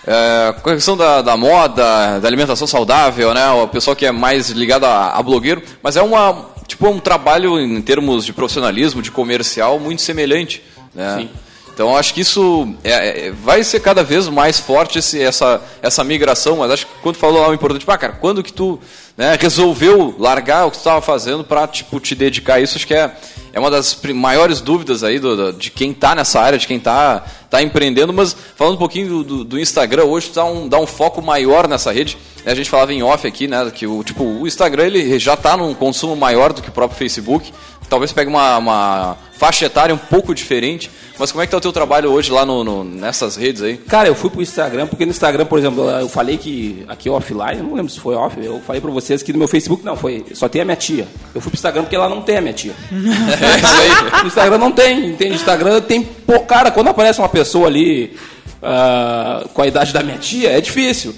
é, 0.07 0.53
com 0.62 0.70
a 0.70 0.74
questão 0.74 0.97
da, 0.97 1.22
da 1.22 1.36
moda, 1.36 2.18
da 2.20 2.28
alimentação 2.28 2.66
saudável, 2.66 3.32
né? 3.32 3.51
O 3.53 3.68
pessoal 3.68 3.97
que 3.97 4.05
é 4.05 4.12
mais 4.12 4.51
ligado 4.51 4.84
a, 4.84 5.11
a 5.11 5.22
blogueiro, 5.22 5.62
mas 5.82 5.97
é 5.97 6.03
uma 6.03 6.53
tipo 6.66 6.88
um 6.88 6.99
trabalho 6.99 7.61
em 7.61 7.80
termos 7.80 8.24
de 8.24 8.32
profissionalismo, 8.32 9.03
de 9.03 9.11
comercial 9.11 9.78
muito 9.78 10.03
semelhante, 10.03 10.62
né? 10.95 11.16
Sim. 11.18 11.30
Então 11.75 11.97
acho 11.97 12.14
que 12.14 12.20
isso 12.20 12.72
é- 12.85 13.27
é- 13.27 13.31
vai 13.33 13.64
ser 13.64 13.81
cada 13.81 14.05
vez 14.05 14.29
mais 14.29 14.61
forte 14.61 15.01
esse- 15.01 15.20
essa, 15.20 15.61
essa 15.83 16.05
migração, 16.05 16.59
mas 16.59 16.70
acho 16.70 16.87
que 16.87 16.93
quando 17.03 17.16
falou 17.16 17.41
algo 17.43 17.53
importante, 17.55 17.85
pá, 17.85 17.99
cara, 17.99 18.12
quando 18.12 18.43
que 18.43 18.53
tu 18.53 18.79
né, 19.16 19.37
resolveu 19.41 20.12
largar 20.18 20.66
o 20.66 20.70
que 20.72 20.77
tu 20.77 20.81
estava 20.81 21.01
fazendo 21.01 21.45
para 21.45 21.68
tipo, 21.68 22.01
te 22.01 22.16
dedicar 22.16 22.55
a 22.55 22.61
isso, 22.61 22.77
acho 22.77 22.85
que 22.87 22.95
é, 22.95 23.12
é 23.53 23.61
uma 23.61 23.70
das 23.70 23.97
maiores 24.12 24.61
dúvidas 24.61 25.05
aí 25.05 25.20
do- 25.20 25.37
do- 25.37 25.53
de 25.53 25.70
quem 25.70 25.93
está 25.93 26.16
nessa 26.16 26.41
área, 26.41 26.59
de 26.59 26.66
quem 26.66 26.79
está 26.79 27.25
tá 27.49 27.62
empreendendo, 27.62 28.12
mas 28.12 28.35
falando 28.57 28.75
um 28.75 28.79
pouquinho 28.79 29.22
do, 29.22 29.45
do- 29.45 29.59
Instagram, 29.59 30.03
hoje 30.05 30.33
dá 30.35 30.45
um, 30.45 30.68
dá 30.68 30.79
um 30.81 30.87
foco 30.87 31.22
maior 31.22 31.68
nessa 31.68 31.93
rede, 31.93 32.18
né, 32.45 32.51
a 32.51 32.55
gente 32.57 32.68
falava 32.68 32.93
em 32.93 33.05
off 33.05 33.25
aqui, 33.25 33.47
né, 33.47 33.70
que 33.72 33.87
o, 33.87 34.03
tipo, 34.03 34.25
o 34.25 34.49
Instagram 34.49 34.87
ele 34.87 35.16
já 35.20 35.35
está 35.35 35.57
num 35.57 35.72
consumo 35.75 36.16
maior 36.16 36.53
do 36.53 36.61
que 36.61 36.68
o 36.68 36.72
próprio 36.72 36.99
Facebook, 36.99 37.53
talvez 37.95 38.12
pegue 38.12 38.28
uma, 38.28 38.59
uma 38.59 39.16
faixa 39.38 39.66
etária 39.66 39.95
um 39.95 39.99
pouco 39.99 40.34
diferente. 40.34 40.90
Mas 41.16 41.30
como 41.30 41.42
é 41.42 41.47
que 41.47 41.53
tá 41.53 41.57
o 41.59 41.61
teu 41.61 41.72
trabalho 41.72 42.11
hoje 42.11 42.32
lá 42.32 42.45
no, 42.45 42.64
no- 42.64 42.82
nessas 42.82 43.36
redes 43.36 43.62
aí? 43.62 43.76
Cara, 43.76 44.09
eu 44.09 44.16
fui 44.16 44.28
pro 44.30 44.42
Instagram, 44.42 44.88
porque 44.88 45.05
no 45.07 45.12
Instagram, 45.12 45.47
por 45.47 45.59
exemplo, 45.61 45.88
eu 45.88 46.09
falei 46.09 46.36
que 46.36 46.84
aqui 46.88 47.09
offline, 47.09 47.62
não 47.62 47.74
lembro 47.74 47.92
se 47.92 48.01
foi 48.01 48.16
off, 48.16 48.36
eu 48.45 48.61
falei 48.66 48.80
pra 48.80 48.90
vocês 48.90 49.22
que 49.22 49.32
no 49.32 49.38
meu 49.38 49.47
Facebook 49.47 49.84
não, 49.84 49.97
foi, 49.97 50.24
só 50.34 50.49
tem 50.49 50.62
a 50.62 50.64
minha 50.64 50.76
tia. 50.76 51.07
Eu 51.32 51.40
fui 51.40 51.51
pro 51.53 51.57
Instagram 51.57 51.82
porque 51.82 51.97
lá 51.97 52.09
não 52.09 52.20
tem 52.20 52.36
a 52.36 52.40
minha 52.40 52.53
tia. 52.53 52.72
É 52.90 53.59
isso 53.59 54.12
aí. 54.12 54.22
No 54.22 54.26
Instagram 54.26 54.59
não 54.59 54.72
tem, 54.72 55.07
entende? 55.11 55.34
Instagram 55.34 55.80
tem. 55.82 56.03
Pô, 56.03 56.40
cara, 56.40 56.72
quando 56.72 56.88
aparece 56.88 57.20
uma 57.20 57.28
pessoa 57.28 57.68
ali 57.68 58.16
ah, 58.62 59.45
com 59.55 59.62
a 59.62 59.66
idade 59.68 59.92
da 59.92 60.03
minha 60.03 60.18
tia, 60.18 60.51
é 60.51 60.61
difícil. 60.61 61.14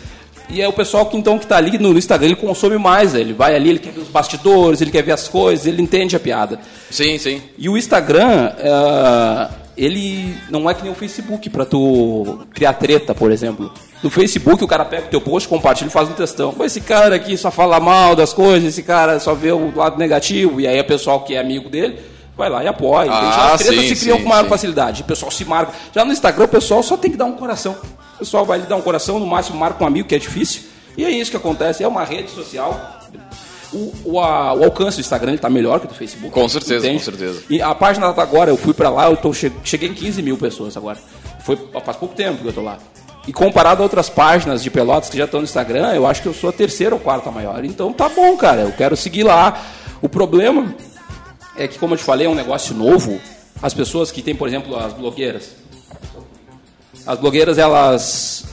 E 0.48 0.62
é 0.62 0.68
o 0.68 0.72
pessoal 0.72 1.06
que 1.06 1.16
então 1.16 1.38
que 1.38 1.46
tá 1.46 1.56
ali 1.56 1.76
no 1.78 1.96
Instagram, 1.96 2.28
ele 2.28 2.36
consome 2.36 2.78
mais, 2.78 3.14
ele 3.14 3.32
vai 3.32 3.54
ali, 3.54 3.70
ele 3.70 3.78
quer 3.78 3.92
ver 3.92 4.00
os 4.00 4.08
bastidores, 4.08 4.80
ele 4.80 4.90
quer 4.90 5.02
ver 5.02 5.12
as 5.12 5.26
coisas, 5.26 5.66
ele 5.66 5.82
entende 5.82 6.14
a 6.14 6.20
piada. 6.20 6.60
Sim, 6.90 7.18
sim. 7.18 7.42
E 7.58 7.68
o 7.68 7.76
Instagram, 7.76 8.52
ah, 8.62 9.50
ele 9.76 10.34
não 10.48 10.70
é 10.70 10.74
que 10.74 10.82
nem 10.82 10.92
o 10.92 10.94
Facebook 10.94 11.50
pra 11.50 11.64
tu 11.64 12.46
criar 12.54 12.74
treta, 12.74 13.14
por 13.14 13.32
exemplo. 13.32 13.72
No 14.02 14.10
Facebook, 14.10 14.62
o 14.62 14.68
cara 14.68 14.84
pega 14.84 15.06
o 15.06 15.10
teu 15.10 15.20
post, 15.20 15.48
compartilha 15.48 15.88
e 15.88 15.90
faz 15.90 16.08
um 16.08 16.12
textão. 16.12 16.52
Pô, 16.52 16.64
esse 16.64 16.80
cara 16.80 17.16
aqui 17.16 17.36
só 17.36 17.50
fala 17.50 17.80
mal 17.80 18.14
das 18.14 18.32
coisas, 18.32 18.68
esse 18.68 18.82
cara 18.82 19.18
só 19.18 19.34
vê 19.34 19.50
o 19.50 19.74
lado 19.74 19.98
negativo. 19.98 20.60
E 20.60 20.66
aí 20.66 20.78
o 20.78 20.84
pessoal 20.84 21.20
que 21.20 21.34
é 21.34 21.40
amigo 21.40 21.68
dele 21.68 21.98
vai 22.36 22.48
lá 22.50 22.62
e 22.62 22.68
apoia. 22.68 23.10
Ah? 23.10 23.52
As 23.54 23.62
tretas 23.62 23.84
sim, 23.84 23.94
se 23.94 24.00
criam 24.02 24.18
sim, 24.18 24.22
com 24.24 24.28
maior 24.28 24.44
sim. 24.44 24.48
facilidade. 24.50 25.02
O 25.02 25.04
pessoal 25.04 25.30
se 25.30 25.44
marca. 25.44 25.72
Já 25.94 26.04
no 26.04 26.12
Instagram, 26.12 26.44
o 26.44 26.48
pessoal 26.48 26.82
só 26.82 26.96
tem 26.96 27.10
que 27.10 27.16
dar 27.16 27.24
um 27.24 27.32
coração. 27.32 27.76
O 28.14 28.18
pessoal 28.18 28.44
vai 28.44 28.58
lhe 28.58 28.66
dar 28.66 28.76
um 28.76 28.82
coração, 28.82 29.18
no 29.18 29.26
máximo 29.26 29.58
marca 29.58 29.82
um 29.82 29.86
amigo, 29.86 30.08
que 30.08 30.14
é 30.14 30.18
difícil. 30.18 30.62
E 30.96 31.04
é 31.04 31.10
isso 31.10 31.30
que 31.30 31.36
acontece. 31.36 31.82
É 31.84 31.88
uma 31.88 32.04
rede 32.04 32.30
social. 32.30 32.98
O, 33.72 33.92
o, 34.04 34.20
a- 34.20 34.54
o 34.54 34.64
alcance 34.64 34.96
do 34.98 35.00
Instagram 35.00 35.34
está 35.34 35.50
melhor 35.50 35.80
que 35.80 35.86
o 35.86 35.88
do 35.88 35.94
Facebook. 35.94 36.32
Com 36.32 36.48
certeza, 36.48 36.86
entende? 36.86 36.98
com 37.04 37.04
certeza. 37.10 37.42
E 37.50 37.60
a 37.60 37.74
página 37.74 38.12
tá 38.12 38.22
agora, 38.22 38.50
eu 38.50 38.56
fui 38.56 38.72
pra 38.72 38.88
lá, 38.88 39.10
eu 39.10 39.16
tô 39.16 39.32
che- 39.32 39.52
cheguei 39.64 39.88
em 39.88 39.94
15 39.94 40.22
mil 40.22 40.36
pessoas 40.38 40.76
agora. 40.76 40.98
Foi 41.40 41.58
faz 41.84 41.96
pouco 41.96 42.14
tempo 42.14 42.42
que 42.42 42.48
eu 42.48 42.52
tô 42.52 42.62
lá. 42.62 42.78
E 43.26 43.32
comparado 43.32 43.82
a 43.82 43.84
outras 43.84 44.08
páginas 44.08 44.62
de 44.62 44.70
pelotas 44.70 45.10
que 45.10 45.18
já 45.18 45.24
estão 45.24 45.40
no 45.40 45.44
Instagram, 45.44 45.92
eu 45.94 46.06
acho 46.06 46.22
que 46.22 46.28
eu 46.28 46.32
sou 46.34 46.48
a 46.48 46.52
terceira 46.52 46.94
ou 46.94 47.00
quarta 47.00 47.28
maior. 47.30 47.64
Então 47.64 47.92
tá 47.92 48.08
bom, 48.08 48.36
cara, 48.36 48.62
eu 48.62 48.72
quero 48.72 48.96
seguir 48.96 49.24
lá. 49.24 49.60
O 50.00 50.08
problema 50.08 50.72
é 51.58 51.66
que, 51.66 51.78
como 51.78 51.94
eu 51.94 51.98
te 51.98 52.04
falei, 52.04 52.26
é 52.26 52.30
um 52.30 52.34
negócio 52.34 52.74
novo. 52.74 53.20
As 53.62 53.72
pessoas 53.72 54.12
que 54.12 54.22
têm, 54.22 54.34
por 54.34 54.48
exemplo, 54.48 54.76
as 54.76 54.92
blogueiras. 54.92 55.56
As 57.06 57.18
blogueiras, 57.18 57.56
elas, 57.58 58.44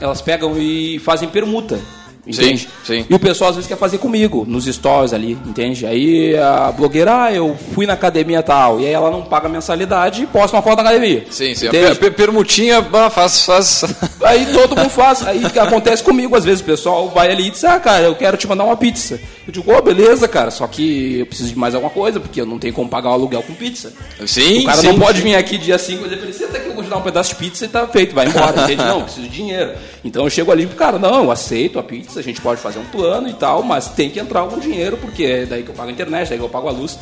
elas 0.00 0.20
pegam 0.20 0.58
e 0.58 0.98
fazem 0.98 1.28
permuta. 1.28 1.80
Entende? 2.26 2.68
sim. 2.84 3.04
E 3.08 3.14
o 3.14 3.18
pessoal 3.18 3.50
às 3.50 3.56
vezes 3.56 3.68
quer 3.68 3.76
fazer 3.76 3.98
comigo, 3.98 4.44
nos 4.48 4.64
stories 4.64 5.12
ali, 5.12 5.32
entende? 5.46 5.86
Aí 5.86 6.36
a 6.36 6.72
blogueira, 6.72 7.24
ah, 7.24 7.32
eu 7.32 7.56
fui 7.74 7.86
na 7.86 7.92
academia 7.92 8.42
tal, 8.42 8.80
e 8.80 8.86
aí 8.86 8.92
ela 8.92 9.10
não 9.10 9.22
paga 9.22 9.48
mensalidade 9.48 10.22
e 10.22 10.26
posta 10.26 10.56
uma 10.56 10.62
foto 10.62 10.76
da 10.76 10.82
academia. 10.82 11.24
Sim, 11.30 11.54
sim. 11.54 11.66
Entende? 11.68 11.86
per- 11.86 11.96
per- 11.96 12.14
permutinha 12.14 12.82
faz, 13.10 13.44
faz. 13.44 13.84
Aí 14.24 14.46
todo 14.54 14.74
mundo 14.74 14.88
faz. 14.88 15.26
Aí 15.26 15.42
acontece 15.58 16.02
comigo, 16.02 16.34
às 16.34 16.44
vezes 16.44 16.60
o 16.62 16.64
pessoal 16.64 17.10
vai 17.10 17.30
ali 17.30 17.48
e 17.48 17.50
diz, 17.50 17.62
ah, 17.64 17.78
cara, 17.78 18.04
eu 18.06 18.14
quero 18.14 18.36
te 18.38 18.46
mandar 18.48 18.64
uma 18.64 18.76
pizza. 18.76 19.20
Eu 19.46 19.52
digo, 19.52 19.70
ô, 19.70 19.82
beleza, 19.82 20.26
cara, 20.26 20.50
só 20.50 20.66
que 20.66 21.18
eu 21.18 21.26
preciso 21.26 21.50
de 21.50 21.58
mais 21.58 21.74
alguma 21.74 21.90
coisa, 21.92 22.18
porque 22.18 22.40
eu 22.40 22.46
não 22.46 22.58
tenho 22.58 22.72
como 22.72 22.88
pagar 22.88 23.10
o 23.10 23.12
aluguel 23.12 23.42
com 23.42 23.52
pizza. 23.52 23.92
Sim, 24.26 24.60
o 24.60 24.64
cara 24.64 24.78
sim, 24.78 24.86
não 24.88 24.98
pode 24.98 25.18
sim. 25.18 25.24
vir 25.24 25.34
aqui 25.34 25.58
dia 25.58 25.76
5 25.78 26.06
e 26.06 26.08
dizer 26.08 26.32
senta 26.32 26.56
aqui, 26.56 26.68
eu 26.68 26.74
vou 26.74 26.82
te 26.82 26.88
dar 26.88 26.96
um 26.96 27.02
pedaço 27.02 27.30
de 27.30 27.36
pizza 27.36 27.66
e 27.66 27.68
tá 27.68 27.86
feito, 27.86 28.14
vai 28.14 28.26
embora. 28.26 28.62
Entende? 28.62 28.82
Não, 28.82 29.02
preciso 29.02 29.28
de 29.28 29.34
dinheiro. 29.36 29.72
Então 30.02 30.24
eu 30.24 30.30
chego 30.30 30.50
ali 30.50 30.62
e 30.62 30.66
digo, 30.66 30.78
cara, 30.78 30.98
não, 30.98 31.24
eu 31.24 31.30
aceito 31.30 31.78
a 31.78 31.82
pizza, 31.82 32.13
a 32.18 32.22
gente 32.22 32.40
pode 32.40 32.60
fazer 32.60 32.78
um 32.78 32.84
plano 32.84 33.28
e 33.28 33.34
tal, 33.34 33.62
mas 33.62 33.88
tem 33.88 34.10
que 34.10 34.18
entrar 34.18 34.40
algum 34.40 34.58
dinheiro, 34.58 34.96
porque 34.96 35.24
é 35.24 35.46
daí 35.46 35.62
que 35.62 35.70
eu 35.70 35.74
pago 35.74 35.88
a 35.88 35.92
internet, 35.92 36.28
daí 36.28 36.38
que 36.38 36.44
eu 36.44 36.48
pago 36.48 36.68
a 36.68 36.72
luz. 36.72 36.98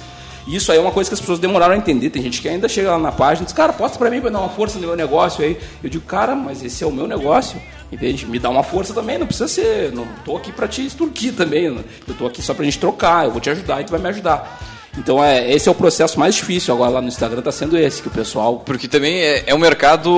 E 0.47 0.57
Isso 0.57 0.73
aí 0.73 0.79
é 0.79 0.81
uma 0.81 0.91
coisa 0.91 1.09
que 1.09 1.15
as 1.15 1.21
pessoas 1.21 1.39
demoraram 1.39 1.75
a 1.75 1.77
entender. 1.77 2.11
Tem 2.11 2.21
gente 2.23 2.41
que 2.41 2.49
ainda 2.49 2.69
chega 2.69 2.91
lá 2.91 2.99
na 2.99 3.13
página 3.13 3.45
e 3.45 3.47
diz, 3.47 3.53
cara, 3.55 3.73
posta 3.73 3.97
pra 3.99 4.11
mim 4.11 4.21
pra 4.21 4.31
dar 4.31 4.41
uma 4.41 4.49
força 4.49 4.79
no 4.79 4.87
meu 4.87 4.97
negócio 4.97 5.45
aí. 5.45 5.57
Eu 5.83 5.89
digo, 5.89 6.05
cara, 6.05 6.35
mas 6.35 6.65
esse 6.65 6.83
é 6.83 6.87
o 6.87 6.91
meu 6.91 7.07
negócio. 7.07 7.61
Entende? 7.93 8.27
Me 8.27 8.39
dá 8.39 8.51
uma 8.51 8.63
força 8.63 8.93
também, 8.93 9.19
não 9.19 9.27
precisa 9.27 9.47
ser. 9.47 9.93
Não 9.93 10.07
tô 10.25 10.37
aqui 10.37 10.51
pra 10.51 10.67
te 10.67 10.85
extorquir 10.85 11.35
também. 11.35 11.71
né? 11.71 11.85
Eu 12.09 12.15
tô 12.15 12.27
aqui 12.27 12.43
só 12.43 12.55
pra 12.55 12.65
gente 12.65 12.79
trocar, 12.79 13.27
eu 13.27 13.31
vou 13.31 13.41
te 13.41 13.51
ajudar 13.51 13.83
e 13.83 13.85
tu 13.85 13.91
vai 13.91 14.01
me 14.01 14.09
ajudar. 14.09 14.72
Então 14.99 15.25
é, 15.25 15.51
esse 15.51 15.69
é 15.69 15.73
o 15.73 15.75
processo 15.75 16.19
mais 16.21 16.35
difícil 16.35 16.75
agora 16.75 16.91
lá 16.91 17.01
no 17.01 17.09
Instagram, 17.09 17.41
tá 17.41 17.51
sendo 17.51 17.79
esse, 17.79 18.03
que 18.03 18.09
o 18.09 18.11
pessoal. 18.11 18.59
Porque 18.59 18.87
também 18.87 19.21
é, 19.21 19.45
é 19.47 19.55
um 19.55 19.59
mercado, 19.59 20.11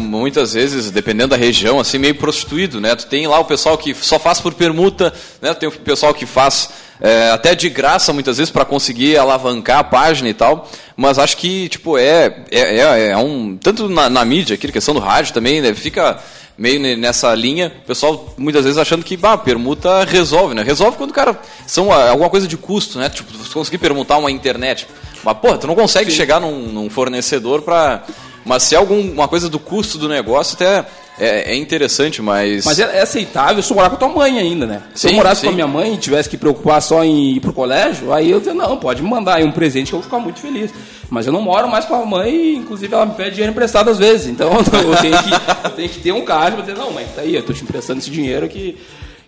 muitas 0.00 0.52
vezes, 0.52 0.90
dependendo 0.90 1.30
da 1.30 1.36
região, 1.36 1.80
assim, 1.80 1.98
meio 1.98 2.14
prostituído, 2.14 2.80
né? 2.80 2.94
Tu 2.94 3.06
tem 3.06 3.26
lá 3.26 3.40
o 3.40 3.44
pessoal 3.44 3.76
que 3.76 3.92
só 3.94 4.18
faz 4.18 4.40
por 4.40 4.54
permuta, 4.54 5.12
né? 5.42 5.52
Tem 5.54 5.68
o 5.68 5.72
pessoal 5.72 6.14
que 6.14 6.26
faz 6.26 6.70
é, 7.00 7.30
até 7.30 7.56
de 7.56 7.68
graça, 7.68 8.12
muitas 8.12 8.38
vezes, 8.38 8.52
para 8.52 8.64
conseguir 8.64 9.16
alavancar 9.16 9.78
a 9.78 9.84
página 9.84 10.28
e 10.28 10.34
tal. 10.34 10.68
Mas 10.96 11.18
acho 11.18 11.36
que, 11.36 11.68
tipo, 11.68 11.98
é, 11.98 12.44
é, 12.52 12.78
é, 12.78 13.08
é 13.08 13.16
um... 13.16 13.56
Tanto 13.56 13.88
na, 13.88 14.08
na 14.08 14.24
mídia, 14.24 14.54
aqui, 14.54 14.70
questão 14.70 14.94
do 14.94 15.00
rádio 15.00 15.34
também, 15.34 15.60
né? 15.60 15.74
Fica 15.74 16.20
meio 16.60 16.78
ne- 16.78 16.94
nessa 16.94 17.34
linha, 17.34 17.72
o 17.82 17.86
pessoal 17.86 18.34
muitas 18.36 18.64
vezes 18.64 18.76
achando 18.76 19.02
que, 19.02 19.16
bah, 19.16 19.38
permuta 19.38 20.04
resolve, 20.04 20.54
né? 20.54 20.62
Resolve 20.62 20.98
quando 20.98 21.10
o 21.10 21.14
cara... 21.14 21.40
São 21.66 21.90
ah, 21.90 22.10
alguma 22.10 22.28
coisa 22.28 22.46
de 22.46 22.58
custo, 22.58 22.98
né? 22.98 23.08
Tipo, 23.08 23.34
você 23.34 23.50
conseguir 23.50 23.78
permutar 23.78 24.18
uma 24.18 24.30
internet. 24.30 24.86
Mas, 25.24 25.38
porra, 25.38 25.56
tu 25.56 25.66
não 25.66 25.74
consegue 25.74 26.10
chegar 26.10 26.38
num, 26.38 26.66
num 26.66 26.90
fornecedor 26.90 27.62
para... 27.62 28.04
Mas 28.44 28.64
se 28.64 28.74
é 28.74 28.78
alguma 28.78 29.26
coisa 29.26 29.48
do 29.48 29.58
custo 29.58 29.96
do 29.96 30.06
negócio, 30.06 30.54
até 30.54 30.84
é, 31.20 31.52
é 31.52 31.56
interessante, 31.56 32.22
mas... 32.22 32.64
Mas 32.64 32.78
é, 32.78 32.98
é 32.98 33.02
aceitável 33.02 33.62
se 33.62 33.70
eu 33.70 33.76
morar 33.76 33.90
com 33.90 33.96
a 33.96 33.98
tua 33.98 34.08
mãe 34.08 34.38
ainda, 34.38 34.66
né? 34.66 34.82
Se 34.94 35.06
eu 35.06 35.10
Sim, 35.10 35.16
morasse 35.16 35.42
sim. 35.42 35.46
com 35.46 35.52
a 35.52 35.54
minha 35.54 35.66
mãe 35.66 35.94
e 35.94 35.98
tivesse 35.98 36.28
que 36.28 36.36
preocupar 36.36 36.80
só 36.80 37.04
em 37.04 37.36
ir 37.36 37.40
pro 37.40 37.52
colégio, 37.52 38.12
aí 38.12 38.30
eu 38.30 38.38
dizia, 38.38 38.54
não, 38.54 38.76
pode 38.78 39.02
me 39.02 39.08
mandar 39.08 39.36
aí 39.36 39.44
um 39.44 39.52
presente 39.52 39.88
que 39.88 39.94
eu 39.94 40.00
vou 40.00 40.04
ficar 40.04 40.18
muito 40.18 40.40
feliz. 40.40 40.72
Mas 41.10 41.26
eu 41.26 41.32
não 41.32 41.42
moro 41.42 41.68
mais 41.68 41.84
com 41.84 41.94
a 41.94 42.06
mãe, 42.06 42.56
inclusive 42.56 42.94
ela 42.94 43.04
me 43.04 43.14
pede 43.14 43.32
dinheiro 43.32 43.52
emprestado 43.52 43.90
às 43.90 43.98
vezes. 43.98 44.28
Então 44.28 44.50
eu 44.56 44.96
tenho 44.96 45.22
que, 45.22 45.30
eu 45.64 45.70
tenho 45.70 45.88
que 45.88 46.00
ter 46.00 46.12
um 46.12 46.24
caixa 46.24 46.52
pra 46.52 46.60
dizer, 46.62 46.76
não, 46.78 46.90
mãe, 46.92 47.06
tá 47.14 47.20
aí, 47.22 47.34
eu 47.34 47.42
tô 47.42 47.52
te 47.52 47.62
emprestando 47.62 47.98
esse 47.98 48.10
dinheiro 48.10 48.48
que. 48.48 48.78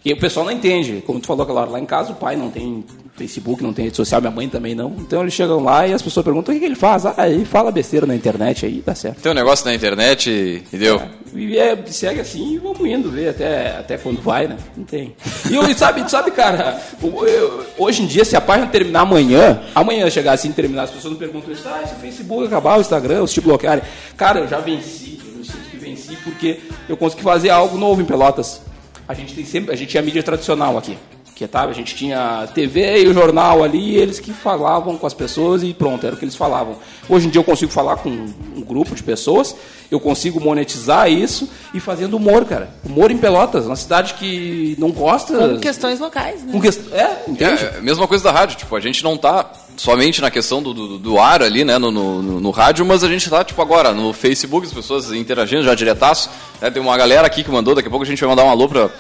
E 0.05 0.13
o 0.13 0.17
pessoal 0.19 0.45
não 0.45 0.53
entende. 0.53 1.03
Como 1.07 1.21
tu 1.21 1.27
falou 1.29 1.45
aquela 1.45 1.61
hora, 1.61 1.71
lá 1.71 1.81
em 1.81 1.87
casa 1.87 2.11
o 2.11 2.17
pai 2.17 2.35
não 2.35 2.51
tem 2.51 2.85
Facebook, 3.15 3.63
não 3.63 3.73
tem 3.73 3.85
rede 3.85 3.97
social, 3.97 4.21
minha 4.21 4.31
mãe 4.31 4.49
também 4.49 4.75
não. 4.75 4.91
Então 4.99 5.21
eles 5.23 5.35
chegam 5.35 5.63
lá 5.63 5.87
e 5.87 5.93
as 5.93 6.01
pessoas 6.03 6.25
perguntam 6.25 6.53
o 6.53 6.55
que, 6.55 6.61
que 6.61 6.67
ele 6.67 6.75
faz. 6.75 7.05
Ah, 7.05 7.29
ele 7.29 7.45
fala 7.45 7.71
besteira 7.71 8.07
na 8.07 8.15
internet 8.15 8.65
aí, 8.65 8.83
dá 8.85 8.95
certo. 8.95 9.21
Tem 9.21 9.31
um 9.31 9.35
negócio 9.35 9.67
na 9.67 9.75
internet 9.75 10.31
e, 10.31 10.63
e 10.75 10.79
deu. 10.79 11.01
E 11.35 11.57
é, 11.59 11.77
segue 11.87 12.21
assim 12.21 12.55
e 12.55 12.59
vamos 12.59 12.81
indo 12.87 13.11
ver 13.11 13.29
até, 13.31 13.77
até 13.79 13.97
quando 13.99 14.21
vai, 14.21 14.47
né? 14.49 14.57
Não 14.77 14.85
tem. 14.85 15.15
E 15.51 15.55
eu- 15.55 15.75
sabe, 15.75 16.11
sabe, 16.11 16.31
cara, 16.31 16.81
eu- 17.03 17.65
hoje 17.79 18.03
em 18.03 18.07
dia, 18.07 18.25
se 18.25 18.35
a 18.37 18.41
página 18.41 18.67
terminar 18.67 19.01
amanhã, 19.01 19.63
amanhã 19.75 20.09
chegar 20.11 20.33
assim 20.33 20.49
e 20.51 20.53
terminar, 20.53 20.85
as 20.85 20.91
pessoas 20.91 21.13
me 21.15 21.19
perguntam 21.19 21.53
isso, 21.53 21.67
ah, 21.69 21.87
se 21.87 21.95
o 21.95 21.99
Facebook 21.99 22.47
acabar, 22.47 22.79
o 22.79 22.81
Instagram, 22.81 23.23
os 23.23 23.33
te 23.33 23.41
bloquearem. 23.41 23.83
Cara, 24.17 24.41
eu 24.41 24.49
já 24.49 24.59
venci, 24.59 25.19
eu 25.27 25.39
me 25.39 25.45
sinto 25.45 25.71
que 25.71 25.77
venci 25.77 26.17
porque 26.25 26.61
eu 26.89 26.97
consegui 26.97 27.23
fazer 27.23 27.51
algo 27.51 27.77
novo 27.79 28.01
em 28.01 28.05
Pelotas. 28.05 28.61
A 29.09 29.15
gente 29.15 29.35
tem 29.35 29.45
sempre, 29.45 29.73
a 29.73 29.77
gente 29.77 29.89
tinha 29.91 30.03
mídia 30.03 30.23
tradicional 30.23 30.77
aqui. 30.79 30.97
Que, 31.43 31.49
tá, 31.49 31.65
a 31.65 31.73
gente 31.73 31.97
tinha 31.97 32.49
TV 32.55 33.03
e 33.03 33.09
o 33.09 33.13
jornal 33.13 33.65
ali, 33.65 33.97
eles 33.97 34.21
que 34.21 34.33
falavam 34.33 34.97
com 34.97 35.05
as 35.09 35.13
pessoas 35.13 35.65
e 35.65 35.75
pronto, 35.75 36.07
era 36.07 36.15
o 36.15 36.19
que 36.19 36.25
eles 36.25 36.37
falavam. 36.37 36.77
Hoje 37.09 37.27
em 37.27 37.31
dia 37.31 37.41
eu 37.41 37.45
consigo 37.45 37.73
falar 37.73 37.97
com 37.97 38.09
um 38.11 38.61
grupo 38.61 38.95
de 38.95 39.03
pessoas, 39.03 39.57
eu 39.91 39.99
consigo 39.99 40.41
monetizar 40.41 41.11
isso 41.11 41.49
e 41.75 41.81
fazendo 41.81 42.17
humor, 42.17 42.45
cara. 42.45 42.71
Humor 42.89 43.11
em 43.11 43.19
Pelotas, 43.19 43.67
uma 43.67 43.75
cidade 43.75 44.15
que 44.15 44.77
não 44.79 44.93
gosta. 44.93 45.49
Com 45.49 45.59
questões 45.59 45.99
locais, 45.99 46.45
né? 46.45 46.53
Com 46.53 46.61
quest- 46.61 46.93
É, 46.93 47.25
entende? 47.27 47.65
É, 47.65 47.73
é 47.75 47.79
a 47.79 47.83
mesma 47.83 48.07
coisa 48.07 48.23
da 48.23 48.31
rádio, 48.31 48.57
tipo, 48.57 48.77
a 48.77 48.81
gente 48.81 49.03
não 49.03 49.17
tá 49.17 49.51
somente 49.77 50.21
na 50.21 50.31
questão 50.31 50.63
do, 50.63 50.73
do, 50.73 50.99
do 50.99 51.19
ar 51.19 51.43
ali, 51.43 51.65
né, 51.65 51.77
no, 51.77 51.91
no, 51.91 52.23
no- 52.23 52.41
no 52.41 52.51
rádio, 52.53 52.87
mas 52.87 53.03
a 53.03 53.09
gente 53.09 53.29
tá, 53.29 53.43
tipo, 53.43 53.61
agora 53.61 53.93
no 53.93 54.13
Facebook, 54.13 54.65
as 54.67 54.73
pessoas 54.73 55.11
interagindo 55.13 55.65
já 55.65 55.75
diretaço, 55.75 56.31
né, 56.61 56.71
tem 56.71 56.81
uma 56.81 56.97
galera 56.97 57.27
aqui 57.27 57.43
que 57.43 57.51
mandou, 57.51 57.75
daqui 57.75 57.89
a 57.89 57.91
pouco 57.91 58.05
a 58.05 58.09
gente 58.09 58.21
vai 58.21 58.29
mandar 58.29 58.45
um 58.45 58.51
alô 58.51 58.69
pra, 58.69 58.91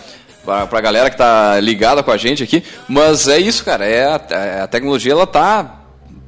pra, 0.44 0.66
pra 0.66 0.80
galera 0.80 1.10
que 1.10 1.16
tá 1.16 1.58
ligada 1.60 2.02
com 2.02 2.10
a 2.10 2.16
gente 2.16 2.42
aqui, 2.42 2.62
mas 2.88 3.28
é 3.28 3.38
isso, 3.38 3.64
cara, 3.64 3.84
é 3.86 4.04
a, 4.06 4.20
é 4.30 4.60
a 4.62 4.66
tecnologia, 4.66 5.12
ela 5.12 5.26
tá, 5.26 5.80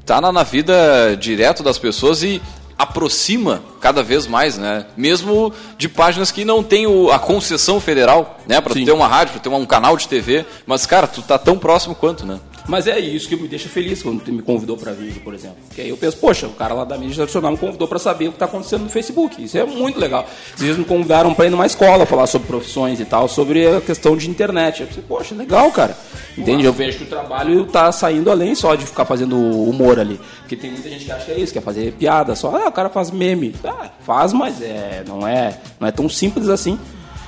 tá 0.07 0.21
na, 0.21 0.31
na 0.33 0.43
vida 0.43 1.17
direto 1.19 1.63
das 1.63 1.79
pessoas 1.79 2.23
e 2.23 2.41
aproxima 2.79 3.63
cada 3.81 4.03
vez 4.03 4.27
mais, 4.27 4.59
né? 4.59 4.85
Mesmo 4.97 5.53
de 5.79 5.89
páginas 5.89 6.31
que 6.33 6.45
não 6.45 6.63
tem 6.63 6.87
o- 6.87 7.11
a 7.13 7.19
concessão 7.21 7.81
federal, 7.81 8.39
né? 8.49 8.61
Tu 8.61 8.85
ter 8.87 8.93
uma 8.93 9.07
rádio, 9.07 9.33
pra 9.35 9.41
ter 9.43 9.49
um 9.49 9.65
canal 9.65 9.97
de 9.97 10.09
TV, 10.09 10.45
mas, 10.67 10.85
cara, 10.85 11.07
tu 11.07 11.23
tá 11.23 11.39
tão 11.39 11.57
próximo 11.57 11.95
quanto, 11.95 12.27
né? 12.27 12.39
Mas 12.67 12.87
é 12.87 12.99
isso 12.99 13.29
que 13.29 13.37
me 13.37 13.47
deixa 13.47 13.69
feliz 13.69 14.03
quando 14.03 14.27
me 14.33 14.43
convidou 14.43 14.77
para 14.77 14.93
vir, 14.93 15.21
por 15.21 15.35
exemplo. 15.35 15.57
Que 15.75 15.83
aí 15.83 15.89
eu 15.91 15.97
penso, 15.97 16.17
poxa, 16.17 16.47
o 16.47 16.53
cara 16.53 16.73
lá 16.73 16.85
da 16.85 16.97
mídia 16.97 17.17
tradicional 17.17 17.53
me 17.53 17.59
convidou 17.59 17.87
para 17.87 17.99
saber 17.99 18.29
o 18.29 18.31
que 18.31 18.37
está 18.37 18.47
acontecendo 18.47 18.85
no 18.85 18.89
Facebook. 18.89 19.43
Isso 19.43 19.59
é 19.59 19.65
muito 19.65 20.01
legal. 20.01 20.27
Vocês 20.57 20.77
me 20.77 20.85
convidaram 20.85 21.35
para 21.35 21.47
ir 21.47 21.51
numa 21.51 21.67
escola 21.67 22.07
falar 22.07 22.27
sobre 22.27 22.49
profissões 22.49 23.01
e 23.01 23.05
tal, 23.05 23.29
sobre 23.29 23.67
a 23.69 23.81
questão 23.81 24.17
de 24.17 24.31
internet. 24.31 24.81
Eu 24.81 24.87
pensei, 24.87 25.05
poxa, 25.07 25.35
legal, 25.35 25.71
cara. 25.73 25.97
Entende? 26.37 26.65
Eu 26.65 26.73
vejo 26.73 26.99
que 26.99 27.05
o 27.05 27.09
trabalho 27.09 27.67
tá 27.67 27.93
saindo 27.93 28.31
além 28.31 28.55
só 28.55 28.75
de 28.75 28.87
ficar 28.87 29.05
fazendo 29.05 29.37
humor 29.37 30.01
ali. 30.01 30.19
Porque 30.41 30.57
tem 30.57 30.71
muita 30.71 30.89
gente 30.89 31.05
que 31.05 31.13
acha 31.13 31.27
que 31.27 31.33
é 31.33 31.39
isso, 31.39 31.53
quer 31.53 31.63
fazer 31.63 31.93
piada 31.93 32.35
só. 32.35 32.57
Ah, 32.57 32.69
o 32.69 32.73
cara 32.73 32.89
faz 32.89 33.11
meme. 33.11 33.55
Ah, 33.63 33.91
faz, 34.01 34.33
mas 34.33 34.61
é, 34.63 35.05
não, 35.07 35.27
é, 35.27 35.59
não 35.79 35.87
é 35.87 35.93
tão 35.93 36.09
simples 36.09 36.49
assim. 36.49 36.79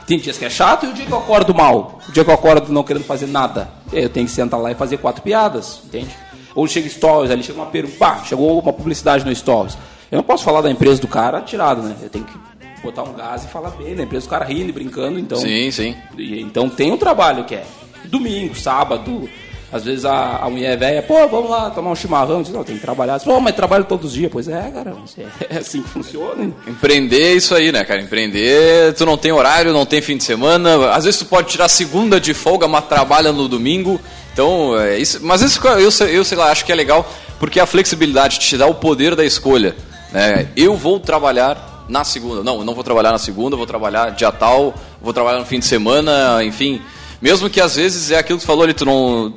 Tem 0.07 0.19
dias 0.19 0.39
que 0.39 0.45
é 0.45 0.51
chato 0.51 0.87
e 0.87 0.89
o 0.89 0.93
dia 0.93 1.05
que 1.05 1.13
eu 1.13 1.19
acordo 1.19 1.55
mal. 1.55 1.99
O 2.09 2.13
dia 2.13 2.25
que 2.25 2.31
eu 2.31 2.35
acordo 2.35 2.73
não 2.73 2.85
querendo 2.85 3.05
fazer 3.05 3.27
nada. 3.27 3.69
Eu 3.93 4.09
tenho 4.09 4.27
que 4.27 4.33
sentar 4.33 4.61
lá 4.61 4.71
e 4.71 4.75
fazer 4.75 4.99
quatro 4.99 5.23
piadas, 5.23 5.81
entende? 5.85 6.11
Ou 6.55 6.67
chega 6.67 6.89
stories, 6.89 7.31
ali 7.31 7.43
chega 7.43 7.59
uma 7.59 7.67
pergunta, 7.67 7.97
pá, 7.99 8.23
chegou 8.25 8.59
uma 8.61 8.73
publicidade 8.73 9.25
no 9.25 9.35
stories. 9.35 9.77
Eu 10.11 10.17
não 10.17 10.23
posso 10.23 10.45
falar 10.45 10.61
da 10.61 10.71
empresa 10.71 11.01
do 11.01 11.09
cara 11.09 11.41
tirado, 11.43 11.83
né? 11.83 11.97
Eu 12.01 12.09
tenho 12.09 12.25
que 12.25 12.39
botar 12.83 13.03
um 13.03 13.13
gás 13.13 13.45
e 13.45 13.49
falar 13.49 13.71
bem 13.71 13.97
da 13.97 14.05
empresa 14.05 14.27
do 14.27 14.31
cara 14.31 14.45
rindo 14.45 14.69
e 14.69 14.73
brincando, 14.73 15.19
então. 15.19 15.39
Sim, 15.39 15.71
sim. 15.71 15.97
E, 16.17 16.41
então 16.41 16.69
tem 16.69 16.93
um 16.93 16.97
trabalho 16.97 17.45
que 17.45 17.57
é 17.57 17.65
domingo, 18.05 18.55
sábado. 18.55 19.29
Às 19.73 19.85
vezes 19.85 20.05
a, 20.05 20.37
a 20.37 20.49
mulher 20.49 20.79
velha, 20.79 21.03
pô, 21.03 21.27
vamos 21.27 21.51
lá 21.51 21.71
tomar 21.71 21.91
um 21.91 21.95
chimarrão. 21.95 22.41
Diz, 22.41 22.53
não, 22.53 22.62
tem 22.62 22.77
que 22.77 22.83
trabalhar. 22.83 23.19
Pô, 23.21 23.41
mas 23.41 23.55
trabalho 23.55 23.85
todos 23.85 24.07
os 24.07 24.12
dias. 24.12 24.31
Pois 24.33 24.49
é, 24.49 24.71
cara, 24.71 24.95
é 25.51 25.59
assim 25.59 25.83
que 25.83 25.89
funciona. 25.89 26.53
Empreender 26.67 27.23
é 27.23 27.35
isso 27.35 27.55
aí, 27.55 27.73
né, 27.73 27.85
cara? 27.85 28.01
Empreender, 28.01 28.95
tu 28.95 29.05
não 29.05 29.17
tem 29.17 29.33
horário, 29.33 29.73
não 29.73 29.85
tem 29.85 30.01
fim 30.01 30.17
de 30.17 30.25
semana. 30.25 30.93
Às 30.93 31.05
vezes 31.05 31.19
tu 31.19 31.27
pode 31.27 31.49
tirar 31.49 31.69
segunda 31.69 32.21
de 32.21 32.33
folga, 32.33 32.69
mas 32.69 32.85
trabalha 32.87 33.33
no 33.33 33.49
domingo. 33.49 34.01
Então, 34.33 34.79
é 34.79 34.99
isso. 34.99 35.19
Mas 35.23 35.43
isso 35.43 35.61
eu, 35.67 36.09
eu 36.09 36.25
sei 36.25 36.39
lá, 36.39 36.51
acho 36.51 36.64
que 36.64 36.71
é 36.71 36.75
legal, 36.75 37.11
porque 37.41 37.59
a 37.59 37.67
flexibilidade 37.67 38.39
te 38.39 38.57
dá 38.57 38.67
o 38.67 38.75
poder 38.75 39.17
da 39.17 39.25
escolha. 39.25 39.75
Né? 40.12 40.49
Eu 40.57 40.77
vou 40.77 41.01
trabalhar 41.01 41.85
na 41.89 42.05
segunda. 42.05 42.45
Não, 42.45 42.64
não 42.64 42.75
vou 42.75 42.85
trabalhar 42.85 43.12
na 43.12 43.19
segunda, 43.19 43.57
vou 43.57 43.67
trabalhar 43.67 44.11
dia 44.11 44.31
tal, 44.31 44.75
vou 45.01 45.12
trabalhar 45.12 45.39
no 45.39 45.45
fim 45.45 45.59
de 45.59 45.67
semana, 45.67 46.45
enfim. 46.45 46.81
Mesmo 47.21 47.49
que 47.49 47.61
às 47.61 47.77
vezes 47.77 48.11
é 48.11 48.19
aquilo 48.19 48.39
que 48.39 48.45
tu 48.45 48.47
falou 48.47 48.64
ali, 48.64 48.75
tu 48.75 48.85
não, 48.85 49.33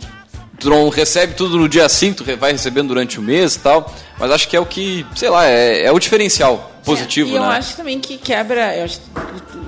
tu 0.60 0.70
não 0.70 0.90
recebe 0.90 1.34
tudo 1.34 1.58
no 1.58 1.70
dia 1.70 1.88
5, 1.88 2.18
tu 2.24 2.38
vai 2.38 2.52
recebendo 2.52 2.90
durante 2.90 3.20
o 3.20 3.22
mês 3.22 3.56
e 3.56 3.60
tal. 3.60 3.94
Mas 4.18 4.32
acho 4.32 4.48
que 4.50 4.56
é 4.56 4.60
o 4.60 4.66
que, 4.66 5.06
sei 5.16 5.30
lá, 5.30 5.46
é, 5.46 5.84
é 5.86 5.92
o 5.92 5.98
diferencial 6.00 6.72
positivo, 6.84 7.30
e 7.32 7.36
eu 7.36 7.42
né? 7.42 7.48
acho 7.58 7.76
também 7.78 8.00
que 8.00 8.18
quebra, 8.18 8.76
eu 8.76 8.86
acho, 8.86 9.00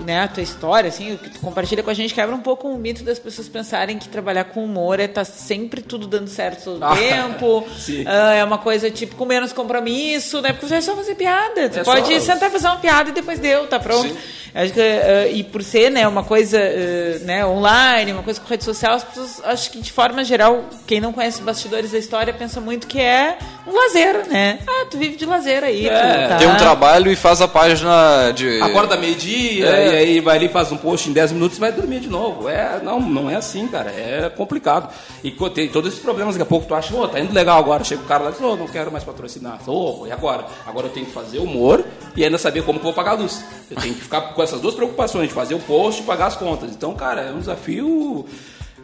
né, 0.05 0.21
a 0.23 0.27
tua 0.27 0.41
história, 0.41 0.87
assim, 0.89 1.13
o 1.13 1.17
que 1.17 1.29
tu 1.29 1.39
compartilha 1.39 1.83
com 1.83 1.89
a 1.89 1.93
gente, 1.93 2.13
quebra 2.13 2.33
um 2.35 2.39
pouco 2.39 2.67
o 2.67 2.77
mito 2.79 3.03
das 3.03 3.19
pessoas 3.19 3.47
pensarem 3.47 3.99
que 3.99 4.09
trabalhar 4.09 4.45
com 4.45 4.63
humor 4.63 4.99
é 4.99 5.05
estar 5.05 5.23
sempre 5.25 5.81
tudo 5.81 6.07
dando 6.07 6.27
certo 6.27 6.63
todo 6.63 6.83
Ah, 6.83 6.95
tempo. 6.95 7.65
sim. 7.77 8.03
ah, 8.07 8.33
é 8.33 8.43
uma 8.43 8.57
coisa 8.57 8.89
tipo 8.89 9.15
com 9.15 9.25
menos 9.25 9.53
compromisso, 9.53 10.41
né? 10.41 10.51
Porque 10.51 10.67
você 10.67 10.75
é 10.75 10.81
só 10.81 10.95
fazer 10.95 11.15
piada. 11.15 11.69
Tu 11.69 11.79
É 11.79 11.83
pode 11.83 12.11
só- 12.13 12.19
sentar 12.33 12.49
e 12.49 12.51
fazer 12.51 12.67
uma 12.67 12.77
piada 12.77 13.09
e 13.09 13.13
depois 13.13 13.39
deu, 13.39 13.67
tá 13.67 13.79
pronto. 13.79 14.15
Acho 14.53 14.73
que, 14.73 14.81
ah, 14.81 15.27
e 15.27 15.43
por 15.43 15.63
ser 15.63 15.89
né, 15.89 16.07
uma 16.07 16.23
coisa 16.23 16.59
ah, 16.59 17.19
né, 17.25 17.45
online, 17.45 18.11
uma 18.11 18.23
coisa 18.23 18.39
com 18.39 18.47
rede 18.47 18.63
social, 18.63 18.93
as 18.95 19.03
pessoas, 19.03 19.41
acho 19.45 19.71
que 19.71 19.79
de 19.79 19.91
forma 19.91 20.23
geral, 20.23 20.65
quem 20.85 20.99
não 20.99 21.13
conhece 21.13 21.39
os 21.39 21.45
bastidores 21.45 21.91
da 21.91 21.97
história 21.97 22.33
pensa 22.33 22.59
muito 22.59 22.87
que 22.87 22.99
é 22.99 23.37
um 23.65 23.75
lazer, 23.75 24.27
né? 24.27 24.59
Ah, 24.67 24.85
tu 24.89 24.97
vive 24.97 25.15
de 25.15 25.25
lazer 25.25 25.63
aí. 25.63 25.87
É, 25.87 26.23
tu 26.25 26.29
tá... 26.29 26.37
Tem 26.37 26.47
um 26.47 26.57
trabalho 26.57 27.11
e 27.11 27.15
faz 27.15 27.41
a 27.41 27.47
página 27.47 28.31
de. 28.31 28.61
Acorda 28.61 28.97
meio-dia 28.97 29.67
É. 29.67 29.93
e 29.93 29.97
aí 29.97 30.19
vai 30.19 30.37
ali, 30.37 30.49
faz 30.49 30.71
um 30.71 30.77
post 30.77 31.09
em 31.09 31.13
10 31.13 31.33
minutos 31.33 31.57
e 31.57 31.61
vai 31.61 31.71
dormir 31.71 31.99
de 31.99 32.09
novo. 32.09 32.49
É, 32.49 32.79
não, 32.83 32.99
não 32.99 33.29
é 33.29 33.35
assim, 33.35 33.67
cara. 33.67 33.89
É 33.91 34.31
complicado. 34.35 34.91
E 35.23 35.31
tem 35.53 35.69
todos 35.69 35.91
esses 35.91 36.03
problemas. 36.03 36.35
Daqui 36.35 36.43
a 36.43 36.45
pouco 36.45 36.67
tu 36.67 36.75
acha, 36.75 36.95
ô, 36.95 37.07
tá 37.07 37.19
indo 37.19 37.33
legal 37.33 37.59
agora. 37.59 37.83
Chega 37.83 38.01
o 38.01 38.05
cara 38.05 38.23
lá 38.23 38.29
e 38.29 38.33
diz, 38.33 38.41
ô, 38.41 38.55
não 38.55 38.67
quero 38.67 38.91
mais 38.91 39.03
patrocinar. 39.03 39.59
Ô, 39.67 40.05
e 40.07 40.11
agora? 40.11 40.45
Agora 40.65 40.87
eu 40.87 40.91
tenho 40.91 41.05
que 41.05 41.11
fazer 41.11 41.39
humor 41.39 41.83
e 42.15 42.23
ainda 42.23 42.37
saber 42.37 42.63
como 42.63 42.79
que 42.79 42.85
eu 42.85 42.91
vou 42.91 42.93
pagar 42.93 43.11
a 43.11 43.21
luz. 43.21 43.43
Eu 43.69 43.77
tenho 43.77 43.93
que 43.93 44.01
ficar 44.01 44.21
com 44.41 44.43
essas 44.43 44.61
duas 44.61 44.73
preocupações, 44.73 45.27
de 45.29 45.33
fazer 45.33 45.53
o 45.53 45.59
post 45.59 46.01
e 46.01 46.05
pagar 46.05 46.27
as 46.27 46.35
contas. 46.35 46.71
Então, 46.71 46.95
cara, 46.95 47.21
é 47.21 47.31
um 47.31 47.39
desafio. 47.39 48.25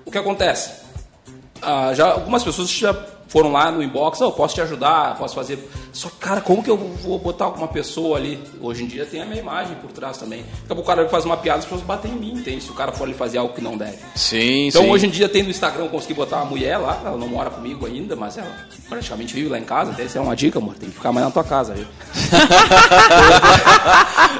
O 0.05 0.11
que 0.11 0.17
acontece? 0.17 0.83
Ah, 1.61 1.91
já 1.93 2.11
algumas 2.11 2.43
pessoas 2.43 2.69
já 2.69 2.93
foram 3.27 3.51
lá 3.51 3.71
no 3.71 3.81
inbox, 3.83 4.21
"Oh, 4.21 4.25
eu 4.25 4.31
posso 4.31 4.55
te 4.55 4.61
ajudar, 4.61 5.15
posso 5.17 5.35
fazer. 5.35 5.69
Só, 5.91 6.09
cara, 6.19 6.39
como 6.41 6.63
que 6.63 6.69
eu 6.69 6.77
vou 6.77 7.17
botar 7.19 7.45
alguma 7.45 7.67
pessoa 7.67 8.17
ali? 8.17 8.39
Hoje 8.61 8.83
em 8.83 8.87
dia 8.87 9.05
tem 9.05 9.21
a 9.21 9.25
minha 9.25 9.39
imagem 9.41 9.75
por 9.81 9.91
trás 9.91 10.17
também. 10.17 10.41
Daqui 10.43 10.71
a 10.71 10.75
pouco 10.75 10.83
o 10.83 10.95
cara 10.95 11.09
faz 11.09 11.25
uma 11.25 11.37
piada, 11.37 11.59
as 11.59 11.65
pessoas 11.65 11.81
batem 11.81 12.11
em 12.11 12.15
mim, 12.15 12.31
entende? 12.33 12.61
Se 12.63 12.71
o 12.71 12.73
cara 12.73 12.91
for 12.91 13.03
ali 13.05 13.13
fazer 13.13 13.37
algo 13.39 13.53
que 13.53 13.61
não 13.61 13.75
deve. 13.77 13.97
Sim, 14.15 14.67
Então 14.67 14.83
sim. 14.83 14.89
hoje 14.91 15.07
em 15.07 15.09
dia 15.09 15.27
tem 15.27 15.43
no 15.43 15.49
Instagram, 15.49 15.83
eu 15.85 15.89
consegui 15.89 16.13
botar 16.13 16.37
uma 16.37 16.45
mulher 16.45 16.77
lá, 16.77 17.01
ela 17.05 17.17
não 17.17 17.27
mora 17.27 17.49
comigo 17.49 17.85
ainda, 17.85 18.15
mas 18.15 18.37
ela 18.37 18.47
praticamente 18.87 19.33
vive 19.33 19.49
lá 19.49 19.57
em 19.57 19.63
casa. 19.63 19.91
Até 19.91 20.03
essa 20.03 20.19
é 20.19 20.21
uma 20.21 20.35
dica, 20.35 20.59
amor, 20.59 20.75
tem 20.75 20.89
que 20.89 20.95
ficar 20.95 21.11
mais 21.11 21.25
na 21.25 21.31
tua 21.31 21.43
casa, 21.43 21.73
viu? 21.73 21.85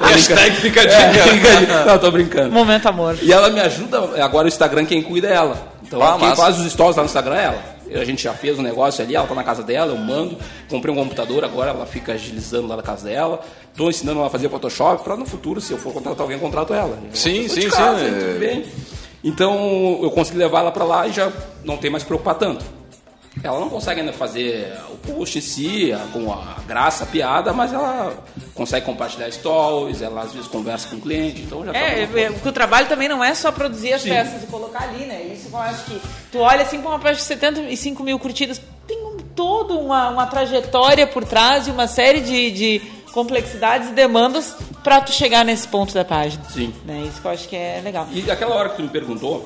Hashtag 0.01 0.55
fica 0.57 0.81
a 0.81 0.83
É, 0.83 0.87
dica. 1.11 1.23
fica 1.23 1.51
a 1.51 1.55
dica. 1.59 1.85
Não, 1.85 1.99
tô 1.99 2.11
brincando. 2.11 2.51
Momento 2.51 2.87
amor. 2.87 3.17
E 3.21 3.31
ela 3.31 3.49
me 3.49 3.59
ajuda, 3.59 4.23
agora 4.23 4.45
o 4.45 4.47
Instagram 4.47 4.85
quem 4.85 5.01
cuida 5.01 5.27
é 5.27 5.33
ela. 5.33 5.57
Então 5.83 6.01
Ah, 6.01 6.17
quem 6.19 6.29
massa. 6.29 6.41
faz 6.41 6.59
os 6.59 6.71
stories 6.71 6.95
lá 6.95 7.03
no 7.03 7.07
Instagram 7.07 7.35
é 7.35 7.43
ela. 7.45 7.76
A 7.93 8.03
gente 8.03 8.23
já 8.23 8.33
fez 8.33 8.57
um 8.57 8.61
negócio 8.61 9.03
ali, 9.03 9.15
ela 9.15 9.27
tá 9.27 9.35
na 9.35 9.43
casa 9.43 9.63
dela, 9.63 9.93
eu 9.93 9.97
mando, 9.97 10.37
comprei 10.69 10.93
um 10.93 10.97
computador, 10.97 11.43
agora 11.43 11.71
ela 11.71 11.85
fica 11.85 12.13
agilizando 12.13 12.67
lá 12.67 12.75
na 12.75 12.83
casa 12.83 13.07
dela. 13.07 13.41
Tô 13.75 13.89
ensinando 13.89 14.19
ela 14.19 14.27
a 14.27 14.29
fazer 14.29 14.49
Photoshop 14.49 15.03
para 15.03 15.15
no 15.15 15.25
futuro, 15.25 15.61
se 15.61 15.71
eu 15.71 15.77
for 15.77 15.93
contratar 15.93 16.21
alguém, 16.21 16.37
eu 16.37 16.41
contrato 16.41 16.73
ela. 16.73 16.97
Eu 17.03 17.15
Sim, 17.15 17.47
sim, 17.47 17.69
casa, 17.69 17.99
sim, 17.99 18.05
Tudo 18.05 18.35
é. 18.35 18.39
bem. 18.39 18.65
Então 19.23 19.99
eu 20.01 20.11
consegui 20.11 20.37
levar 20.37 20.59
ela 20.61 20.71
para 20.71 20.83
lá 20.83 21.07
e 21.07 21.11
já 21.11 21.31
não 21.63 21.77
tem 21.77 21.89
mais 21.89 22.03
que 22.03 22.07
preocupar 22.07 22.35
tanto. 22.35 22.65
Ela 23.43 23.59
não 23.59 23.69
consegue 23.69 24.01
ainda 24.01 24.13
fazer 24.13 24.73
o 24.91 24.97
post 24.97 25.37
em 25.37 25.41
si, 25.41 25.91
com 26.11 26.31
a 26.31 26.57
graça, 26.67 27.03
a 27.03 27.07
piada, 27.07 27.53
mas 27.53 27.73
ela 27.73 28.13
consegue 28.53 28.85
compartilhar 28.85 29.31
stories, 29.31 30.01
ela 30.01 30.21
às 30.21 30.33
vezes 30.33 30.47
conversa 30.47 30.89
com 30.89 30.95
o 30.95 31.01
cliente, 31.01 31.41
então 31.41 31.65
já 31.65 31.71
tá 31.71 31.79
É, 31.79 32.03
é, 32.03 32.31
porque 32.31 32.49
o 32.49 32.51
trabalho 32.51 32.87
também 32.87 33.07
não 33.07 33.23
é 33.23 33.33
só 33.35 33.51
produzir 33.51 33.93
as 33.93 34.01
Sim. 34.01 34.09
peças 34.09 34.43
e 34.43 34.47
colocar 34.47 34.83
ali, 34.83 35.05
né? 35.05 35.21
Isso 35.33 35.49
eu 35.51 35.57
acho 35.57 35.85
que 35.85 36.01
tu 36.31 36.39
olha 36.39 36.63
assim 36.63 36.81
para 36.81 36.89
uma 36.89 36.99
página 36.99 37.17
de 37.17 37.23
75 37.23 38.03
mil 38.03 38.19
curtidas, 38.19 38.61
tem 38.87 38.97
um, 39.05 39.17
toda 39.35 39.73
uma, 39.75 40.09
uma 40.09 40.25
trajetória 40.25 41.05
por 41.05 41.23
trás 41.23 41.67
e 41.67 41.71
uma 41.71 41.87
série 41.87 42.21
de, 42.21 42.51
de 42.51 42.81
complexidades 43.13 43.89
e 43.89 43.91
demandas 43.91 44.55
para 44.83 45.01
tu 45.01 45.11
chegar 45.11 45.43
nesse 45.43 45.67
ponto 45.67 45.93
da 45.93 46.05
página. 46.05 46.43
Sim. 46.49 46.73
Né? 46.85 47.03
Isso 47.07 47.21
que 47.21 47.27
eu 47.27 47.31
acho 47.31 47.47
que 47.47 47.55
é 47.55 47.81
legal. 47.83 48.07
E 48.11 48.29
aquela 48.29 48.55
hora 48.55 48.69
que 48.69 48.77
tu 48.77 48.83
me 48.83 48.89
perguntou 48.89 49.45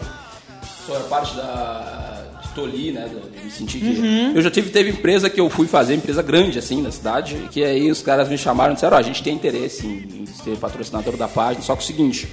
sobre 0.86 1.04
a 1.04 1.06
parte 1.06 1.36
da 1.36 2.21
tolir, 2.52 2.94
né, 2.94 3.08
de 3.10 3.44
me 3.46 3.52
sentir 3.52 3.80
que 3.80 3.86
Uhum. 4.00 4.32
eu 4.36 4.42
já 4.42 4.52
tive 4.52 4.70
teve 4.70 4.90
empresa 4.90 5.30
que 5.30 5.40
eu 5.40 5.50
fui 5.50 5.68
fazer 5.68 5.96
empresa 5.96 6.22
grande 6.22 6.60
assim 6.60 6.82
na 6.82 6.92
cidade, 6.92 7.36
que 7.52 7.64
aí 7.64 7.90
os 7.92 8.02
caras 8.02 8.30
me 8.30 8.38
chamaram 8.38 8.72
e 8.72 8.76
disseram, 8.76 8.96
ó, 8.98 9.00
a 9.00 9.04
gente 9.04 9.22
tem 9.24 9.34
interesse 9.34 9.86
em, 9.86 10.22
em 10.22 10.26
ser 10.26 10.58
patrocinador 10.58 11.18
da 11.18 11.28
página, 11.28 11.64
só 11.64 11.76
que 11.76 11.84
o 11.84 11.86
seguinte, 11.86 12.28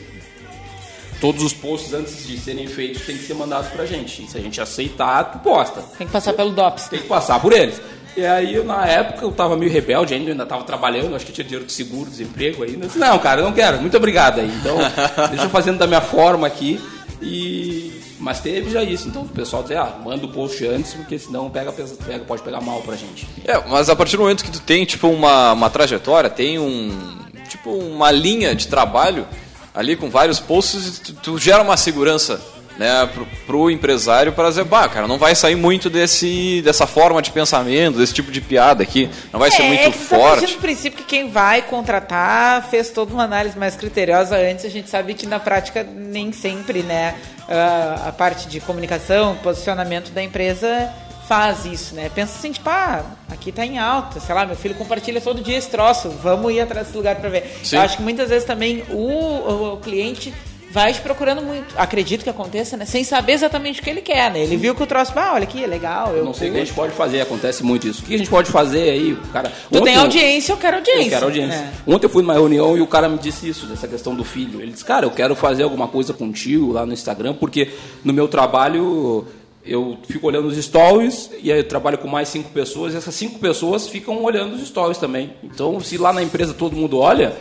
todos 1.21 1.43
os 1.43 1.53
posts 1.53 1.93
antes 1.93 2.27
de 2.27 2.39
serem 2.39 2.67
feitos 2.67 3.03
têm 3.03 3.17
que 3.17 3.25
ser 3.25 3.35
mandados 3.35 3.69
pra 3.71 3.85
gente. 3.87 4.23
E 4.23 4.29
se 4.29 4.39
a 4.39 4.41
gente 4.41 4.61
aceitar, 4.61 5.25
tu 5.25 5.39
posta. 5.41 5.83
Tem 5.97 6.07
que 6.07 6.13
passar 6.13 6.33
pelo 6.33 6.51
DOPS. 6.51 6.89
Tem 6.89 7.01
que 7.01 7.09
passar 7.09 7.41
por 7.41 7.53
eles. 7.53 7.81
E 8.17 8.25
aí, 8.25 8.63
na 8.65 8.85
época, 8.87 9.25
eu 9.25 9.31
tava 9.31 9.57
meio 9.57 9.71
rebelde 9.71 10.13
ainda, 10.15 10.31
ainda 10.33 10.47
tava 10.47 10.65
trabalhando, 10.65 11.15
acho 11.15 11.25
que 11.27 11.33
tinha 11.33 11.45
dinheiro 11.45 11.65
de 11.67 11.73
seguro, 11.73 12.11
desemprego 12.11 12.65
ainda. 12.65 12.85
Eu 12.85 12.89
disse, 12.89 12.99
não, 12.99 13.19
cara, 13.19 13.41
eu 13.41 13.45
não 13.45 13.53
quero, 13.53 13.81
muito 13.81 13.97
obrigado 13.97 14.41
aí. 14.41 14.51
Então, 14.61 14.77
deixa 15.31 15.45
eu 15.45 15.51
fazendo 15.51 15.79
da 15.79 15.87
minha 15.87 16.01
forma 16.01 16.47
aqui. 16.47 16.81
E... 17.23 17.98
Mas 18.19 18.41
teve 18.41 18.71
já 18.71 18.83
isso, 18.83 19.09
então 19.09 19.23
o 19.23 19.29
pessoal 19.29 19.63
diz, 19.63 19.77
ah, 19.77 19.97
manda 20.05 20.27
o 20.27 20.29
post 20.29 20.67
antes, 20.67 20.95
porque 20.95 21.19
senão 21.19 21.49
pega, 21.49 21.73
pega, 21.73 22.25
pode 22.25 22.43
pegar 22.43 22.61
mal 22.61 22.81
pra 22.81 22.97
gente. 22.97 23.29
É, 23.45 23.59
mas 23.69 23.89
a 23.89 23.95
partir 23.95 24.17
do 24.17 24.23
momento 24.23 24.45
que 24.45 24.51
tu 24.51 24.61
tem, 24.61 24.85
tipo, 24.85 25.09
uma, 25.09 25.53
uma 25.53 25.71
trajetória, 25.71 26.29
tem 26.29 26.59
um. 26.59 27.19
Tipo, 27.49 27.71
uma 27.71 28.11
linha 28.11 28.55
de 28.55 28.67
trabalho 28.67 29.27
ali 29.75 29.97
com 29.97 30.11
vários 30.11 30.41
posts, 30.41 30.99
tu, 30.99 31.13
tu 31.15 31.39
gera 31.39 31.63
uma 31.63 31.77
segurança, 31.77 32.41
né, 32.79 33.09
pro, 33.13 33.27
pro 33.47 33.71
empresário 33.71 34.33
para 34.33 34.49
dizer, 34.51 34.65
bah, 34.65 34.89
cara, 34.89 35.07
não 35.09 35.19
vai 35.19 35.35
sair 35.35 35.57
muito 35.57 35.91
desse, 35.91 36.63
dessa 36.63 36.87
forma 36.87 37.21
de 37.21 37.33
pensamento, 37.33 37.99
desse 37.99 38.15
tipo 38.15 38.31
de 38.31 38.41
piada 38.41 38.83
aqui, 38.83 39.11
não 39.33 39.41
vai 39.41 39.51
ser 39.51 39.63
é, 39.63 39.67
muito 39.69 39.81
é 39.83 39.91
que 39.91 39.99
tá 39.99 40.05
forte. 40.05 40.55
do 40.55 40.61
princípio 40.61 40.99
que 40.99 41.05
quem 41.05 41.29
vai 41.29 41.61
contratar 41.63 42.69
fez 42.71 42.91
toda 42.91 43.13
uma 43.13 43.25
análise 43.25 43.59
mais 43.59 43.75
criteriosa 43.77 44.37
antes. 44.37 44.65
A 44.65 44.69
gente 44.71 44.89
sabe 44.89 45.15
que 45.15 45.27
na 45.27 45.41
prática 45.41 45.83
nem 45.83 46.31
sempre, 46.33 46.83
né, 46.83 47.15
ah, 47.49 48.05
a 48.09 48.13
parte 48.13 48.47
de 48.49 48.61
comunicação, 48.61 49.35
posicionamento 49.43 50.11
da 50.13 50.23
empresa 50.23 50.89
faz 51.27 51.67
isso, 51.67 51.95
né? 51.95 52.11
Pensa 52.15 52.39
assim, 52.39 52.53
tipo, 52.53 52.71
ah, 52.71 53.05
aqui 53.31 53.53
tá 53.53 53.67
em 53.67 53.79
alta, 53.79 54.19
sei 54.19 54.35
lá, 54.35 54.47
meu 54.47 54.57
filho 54.57 54.75
compartilha 54.75 55.21
todo 55.21 55.43
dia 55.43 55.59
esse 55.59 55.69
troço, 55.69 56.09
vamos 56.09 56.53
ir 56.53 56.61
atrás 56.61 56.87
desse 56.87 56.97
lugar 56.97 57.17
para 57.17 57.29
ver. 57.29 57.59
Sim. 57.63 57.77
Eu 57.77 57.83
acho 57.83 57.97
que 57.99 58.03
muitas 58.03 58.31
vezes 58.31 58.47
também 58.47 58.83
o, 58.89 58.95
o- 58.97 59.75
o 59.75 59.77
cliente 59.77 60.33
vai 60.71 60.93
te 60.93 61.01
procurando 61.01 61.41
muito, 61.43 61.75
acredito 61.77 62.23
que 62.23 62.31
aconteça, 62.31 62.77
né? 62.77 62.85
Sem 62.85 63.03
saber 63.03 63.33
exatamente 63.33 63.81
o 63.81 63.83
que 63.83 63.89
ele 63.89 64.03
quer, 64.03 64.31
né? 64.31 64.41
Ele 64.41 64.57
viu 64.57 64.75
que 64.75 64.83
o 64.83 64.87
troço, 64.87 65.13
ah, 65.17 65.33
olha 65.35 65.45
aqui, 65.45 65.65
é 65.65 65.67
legal, 65.67 66.15
eu 66.15 66.25
não 66.25 66.35
sei 66.35 66.49
o 66.51 66.53
que 66.53 66.59
a 66.59 66.65
gente 66.65 66.75
pode 66.75 66.93
fazer, 66.93 67.21
acontece 67.21 67.63
muito 67.65 67.89
isso. 67.89 68.03
O 68.03 68.05
que 68.05 68.15
a 68.15 68.19
gente 68.19 68.29
pode 68.31 68.51
fazer 68.51 68.91
aí, 68.91 69.13
o 69.13 69.17
cara... 69.33 69.51
Tu 69.51 69.71
tem 69.71 69.81
Ontem 69.81 69.95
eu- 69.95 70.01
audiência, 70.03 70.53
eu 70.53 70.57
quero 70.57 70.77
audiência. 70.77 71.05
Eu 71.05 71.11
quero 71.11 71.25
audiência. 71.27 71.57
É. 71.59 71.71
Ontem 71.87 72.07
eu 72.07 72.11
fui 72.11 72.23
numa 72.23 72.35
reunião 72.35 72.77
e 72.77 72.81
o 72.83 72.87
cara 72.87 73.09
me 73.09 73.19
disse 73.19 73.49
isso, 73.49 73.67
dessa 73.67 73.89
questão 73.89 74.15
do 74.15 74.25
filho. 74.25 74.61
Ele 74.61 74.73
disse, 74.73 74.85
cara, 74.85 75.07
eu 75.07 75.11
quero 75.11 75.35
fazer 75.35 75.63
alguma 75.63 75.89
coisa 75.89 76.13
contigo 76.13 76.73
lá 76.73 76.85
no 76.85 76.93
Instagram, 76.93 77.35
porque 77.35 77.71
no 78.05 78.13
meu 78.13 78.29
trabalho 78.29 79.27
eu 79.65 79.99
fico 80.09 80.27
olhando 80.27 80.49
os 80.49 80.57
stories 80.57 81.31
e 81.43 81.53
aí 81.53 81.59
eu 81.59 81.65
trabalho 81.69 81.99
com 81.99 82.09
mais 82.09 82.29
cinco 82.29 82.49
pessoas 82.51 82.95
e 82.95 82.97
essas 82.97 83.15
cinco 83.15 83.39
pessoas 83.39 83.87
ficam 83.87 84.23
olhando 84.23 84.55
os 84.55 84.67
stories 84.67 84.97
também. 84.99 85.33
Então, 85.43 85.79
se 85.81 85.99
lá 85.99 86.13
na 86.13 86.23
empresa 86.23 86.55
todo 86.55 86.75
mundo 86.75 86.99
olha, 86.99 87.35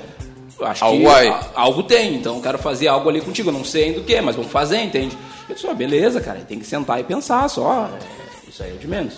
acho 0.61 0.83
Algo 0.85 0.99
que 1.01 1.07
aí. 1.07 1.33
algo 1.55 1.83
tem. 1.83 2.15
Então, 2.15 2.35
eu 2.37 2.41
quero 2.41 2.57
fazer 2.57 2.87
algo 2.87 3.09
ali 3.09 3.21
contigo. 3.21 3.49
Eu 3.49 3.53
não 3.53 3.63
sei 3.65 3.85
ainda 3.85 3.99
o 3.99 4.03
que, 4.03 4.19
mas 4.21 4.35
vamos 4.35 4.51
fazer, 4.51 4.81
entende? 4.81 5.17
Eu 5.47 5.55
disse, 5.55 5.67
"Ah, 5.67 5.73
beleza, 5.73 6.19
cara, 6.21 6.39
tem 6.47 6.59
que 6.59 6.65
sentar 6.65 6.99
e 6.99 7.03
pensar 7.03 7.47
só. 7.49 7.89
É, 7.93 8.49
Isso 8.49 8.63
aí 8.63 8.71
é 8.71 8.73
o 8.73 8.77
de 8.77 8.87
menos. 8.87 9.13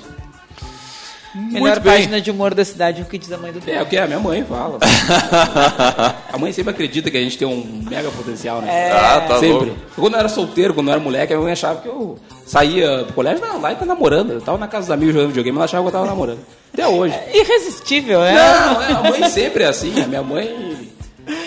Melhor 1.36 1.80
bem. 1.80 1.94
página 1.94 2.20
de 2.20 2.32
humor 2.32 2.56
da 2.56 2.66
cidade, 2.66 3.04
o 3.04 3.06
que 3.06 3.16
diz 3.18 3.32
a 3.32 3.38
mãe 3.38 3.52
do 3.52 3.62
É 3.70 3.80
o 3.82 3.86
que 3.86 3.96
a 3.98 4.08
minha 4.08 4.20
mãe 4.20 4.44
fala. 4.44 4.80
a 6.34 6.38
mãe 6.40 6.52
sempre 6.52 6.72
acredita 6.72 7.12
que 7.12 7.18
a 7.18 7.22
gente 7.22 7.38
tem 7.38 7.48
um 7.48 7.84
mega 7.88 8.10
potencial, 8.10 8.62
né? 8.62 8.88
É. 8.88 8.92
Ah, 8.92 9.22
tá 9.28 9.40
sempre. 9.40 9.68
louco. 9.68 9.76
Quando 9.96 10.14
eu 10.16 10.20
era 10.20 10.28
solteiro, 10.30 10.74
quando 10.74 10.88
eu 10.88 10.94
era 10.94 11.00
moleque, 11.02 11.32
a 11.32 11.36
minha 11.36 11.44
mãe 11.44 11.54
achava 11.54 11.82
que 11.82 11.88
eu 11.88 12.18
saía 12.48 13.04
do 13.04 13.14
colégio, 13.14 13.46
não, 13.46 13.62
lá 13.62 13.72
e 13.72 13.76
tá 13.76 13.86
namorando. 13.86 14.32
Eu 14.32 14.42
tava 14.42 14.58
na 14.58 14.68
casa 14.68 14.88
dos 14.88 14.92
amigos 14.92 15.14
jogando 15.14 15.28
videogame, 15.30 15.56
ela 15.56 15.66
achava 15.66 15.84
que 15.84 15.88
eu 15.90 15.92
tava 15.94 16.06
namorando. 16.08 16.40
Até 16.74 16.88
hoje. 16.88 17.16
Irresistível, 17.32 18.22
né? 18.22 18.34
Não, 18.34 18.82
é, 18.82 18.92
a 18.94 19.02
mãe 19.12 19.30
sempre 19.30 19.64
é 19.64 19.68
assim. 19.68 20.02
A 20.02 20.08
minha 20.08 20.24
mãe. 20.24 20.90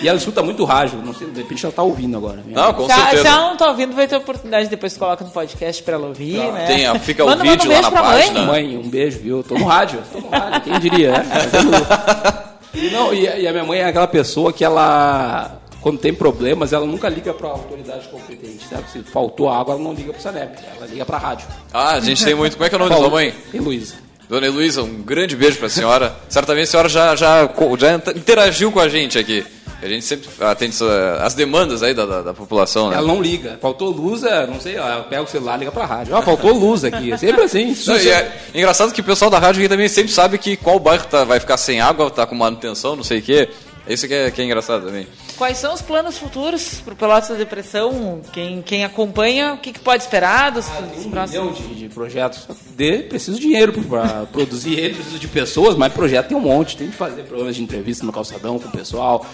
E 0.01 0.07
ela 0.07 0.17
escuta 0.17 0.41
muito 0.41 0.63
rádio. 0.63 0.99
Não 1.03 1.13
sei, 1.13 1.27
de 1.29 1.41
repente 1.41 1.65
ela 1.65 1.73
tá 1.73 1.83
ouvindo 1.83 2.17
agora. 2.17 2.41
Minha 2.45 2.55
Não, 2.57 2.63
mãe. 2.65 2.73
com 2.73 2.85
Se, 2.85 2.91
a- 2.91 2.95
se 2.95 3.01
certeza. 3.01 3.27
ela 3.27 3.49
não 3.49 3.57
tá 3.57 3.67
ouvindo, 3.69 3.95
vai 3.95 4.07
ter 4.07 4.15
oportunidade, 4.15 4.67
depois 4.69 4.97
coloca 4.97 5.23
no 5.25 5.31
podcast 5.31 5.83
pra 5.83 5.95
ela 5.95 6.07
ouvir, 6.07 6.37
né? 6.37 6.65
Tem, 6.65 6.85
a- 6.87 6.97
fica 6.99 7.23
o 7.23 7.27
Manda- 7.27 7.43
manda 7.43 7.51
vídeo 7.63 7.69
um 7.71 7.73
lá 7.73 7.81
beijo 7.81 7.91
na 7.95 8.01
pra 8.01 8.09
mãe. 8.11 8.21
página. 8.27 8.41
Mãe, 8.45 8.77
um 8.77 8.89
beijo, 8.89 9.19
viu? 9.19 9.43
Tô 9.43 9.55
no 9.57 9.65
rádio. 9.65 9.99
Tô 10.11 10.19
no 10.19 10.29
rádio, 10.29 10.61
quem 10.61 10.79
diria, 10.79 11.11
né? 11.11 11.23
E 12.75 12.89
Não, 12.89 13.13
e 13.13 13.27
a, 13.27 13.37
e 13.37 13.47
a 13.47 13.51
minha 13.51 13.63
mãe 13.63 13.79
é 13.79 13.85
aquela 13.85 14.07
pessoa 14.07 14.51
que 14.51 14.63
ela. 14.65 15.59
Quando 15.79 15.99
tem 15.99 16.13
problemas, 16.13 16.71
ela 16.73 16.85
nunca 16.87 17.07
liga 17.09 17.33
pra 17.33 17.49
autoridade 17.49 18.07
competente, 18.07 18.65
sabe? 18.69 18.89
Se 18.89 19.03
faltou 19.03 19.49
água, 19.49 19.75
ela 19.75 19.83
não 19.83 19.93
liga 19.93 20.11
pro 20.13 20.21
Sanep, 20.21 20.57
ela 20.77 20.87
liga 20.87 21.05
pra 21.05 21.17
rádio. 21.17 21.45
Ah, 21.73 21.91
a 21.95 21.99
gente 21.99 22.23
tem 22.23 22.33
muito. 22.33 22.53
Como 22.53 22.65
é 22.65 22.69
que 22.69 22.75
é 22.75 22.77
o 22.77 22.79
nome 22.79 22.89
da 22.91 22.97
sua 22.97 23.09
mãe? 23.09 23.33
Heloísa. 23.53 23.95
Dona 24.29 24.47
Heloísa, 24.47 24.81
um 24.81 25.01
grande 25.03 25.35
beijo 25.35 25.59
pra 25.59 25.69
senhora. 25.69 26.15
Certamente 26.29 26.63
a 26.63 26.67
senhora 26.71 26.89
já, 26.89 27.15
já, 27.15 27.47
já 27.77 27.93
int- 27.95 28.15
interagiu 28.17 28.71
com 28.71 28.79
a 28.79 28.87
gente 28.87 29.19
aqui. 29.19 29.45
A 29.83 29.87
gente 29.87 30.05
sempre 30.05 30.29
atende 30.39 30.77
eh, 30.81 31.17
as 31.21 31.33
demandas 31.33 31.83
aí 31.83 31.93
da, 31.93 32.05
da, 32.05 32.21
da 32.21 32.33
população, 32.33 32.89
né? 32.89 32.95
Ela 32.95 33.05
não 33.07 33.21
liga. 33.21 33.57
Faltou 33.61 33.89
luz, 33.89 34.23
é, 34.23 34.47
não 34.47 34.59
sei, 34.59 34.75
ela 34.75 35.03
pega 35.03 35.23
o 35.23 35.27
celular 35.27 35.57
e 35.57 35.59
liga 35.59 35.71
pra 35.71 35.85
rádio. 35.85 36.15
Ó, 36.15 36.21
faltou 36.21 36.53
luz 36.53 36.85
aqui. 36.85 37.11
É 37.11 37.17
sempre 37.17 37.43
assim. 37.43 37.75
Não, 37.85 37.97
e 37.97 38.09
é 38.09 38.41
engraçado 38.55 38.93
que 38.93 39.01
o 39.01 39.03
pessoal 39.03 39.29
da 39.29 39.39
rádio 39.39 39.59
aqui 39.59 39.69
também 39.69 39.89
sempre 39.89 40.11
sabe 40.11 40.37
que 40.37 40.55
qual 40.55 40.79
bairro 40.79 41.05
tá, 41.05 41.23
vai 41.23 41.39
ficar 41.39 41.57
sem 41.57 41.81
água, 41.81 42.09
tá 42.09 42.25
com 42.25 42.35
manutenção, 42.35 42.95
não 42.95 43.03
sei 43.03 43.19
o 43.19 43.21
quê. 43.21 43.49
Isso 43.87 44.07
que 44.07 44.13
é, 44.13 44.31
que 44.31 44.41
é 44.41 44.45
engraçado 44.45 44.85
também. 44.85 45.05
Quais 45.37 45.57
são 45.57 45.73
os 45.73 45.81
planos 45.81 46.17
futuros 46.17 46.79
pro 46.85 46.95
Pelotas 46.95 47.29
da 47.29 47.35
Depressão? 47.35 48.21
Quem, 48.31 48.61
quem 48.61 48.85
acompanha, 48.85 49.53
o 49.53 49.57
que, 49.57 49.73
que 49.73 49.79
pode 49.79 50.03
esperar 50.03 50.51
dos, 50.51 50.65
dos 50.95 51.05
um 51.05 51.11
próximos? 51.11 51.57
de, 51.57 51.75
de 51.75 51.89
projetos. 51.89 52.47
De, 52.77 52.99
preciso 52.99 53.37
de 53.37 53.47
dinheiro 53.47 53.73
para 53.73 54.25
produzir 54.31 54.79
ele, 54.79 54.93
preciso 54.93 55.19
de 55.19 55.27
pessoas, 55.27 55.75
mas 55.75 55.91
projeto 55.91 56.29
tem 56.29 56.37
um 56.37 56.41
monte. 56.41 56.77
Tem 56.77 56.87
que 56.87 56.95
fazer 56.95 57.23
programas 57.23 57.57
de 57.57 57.63
entrevista 57.63 58.05
no 58.05 58.13
calçadão 58.13 58.57
com 58.57 58.69
o 58.69 58.71
pessoal. 58.71 59.25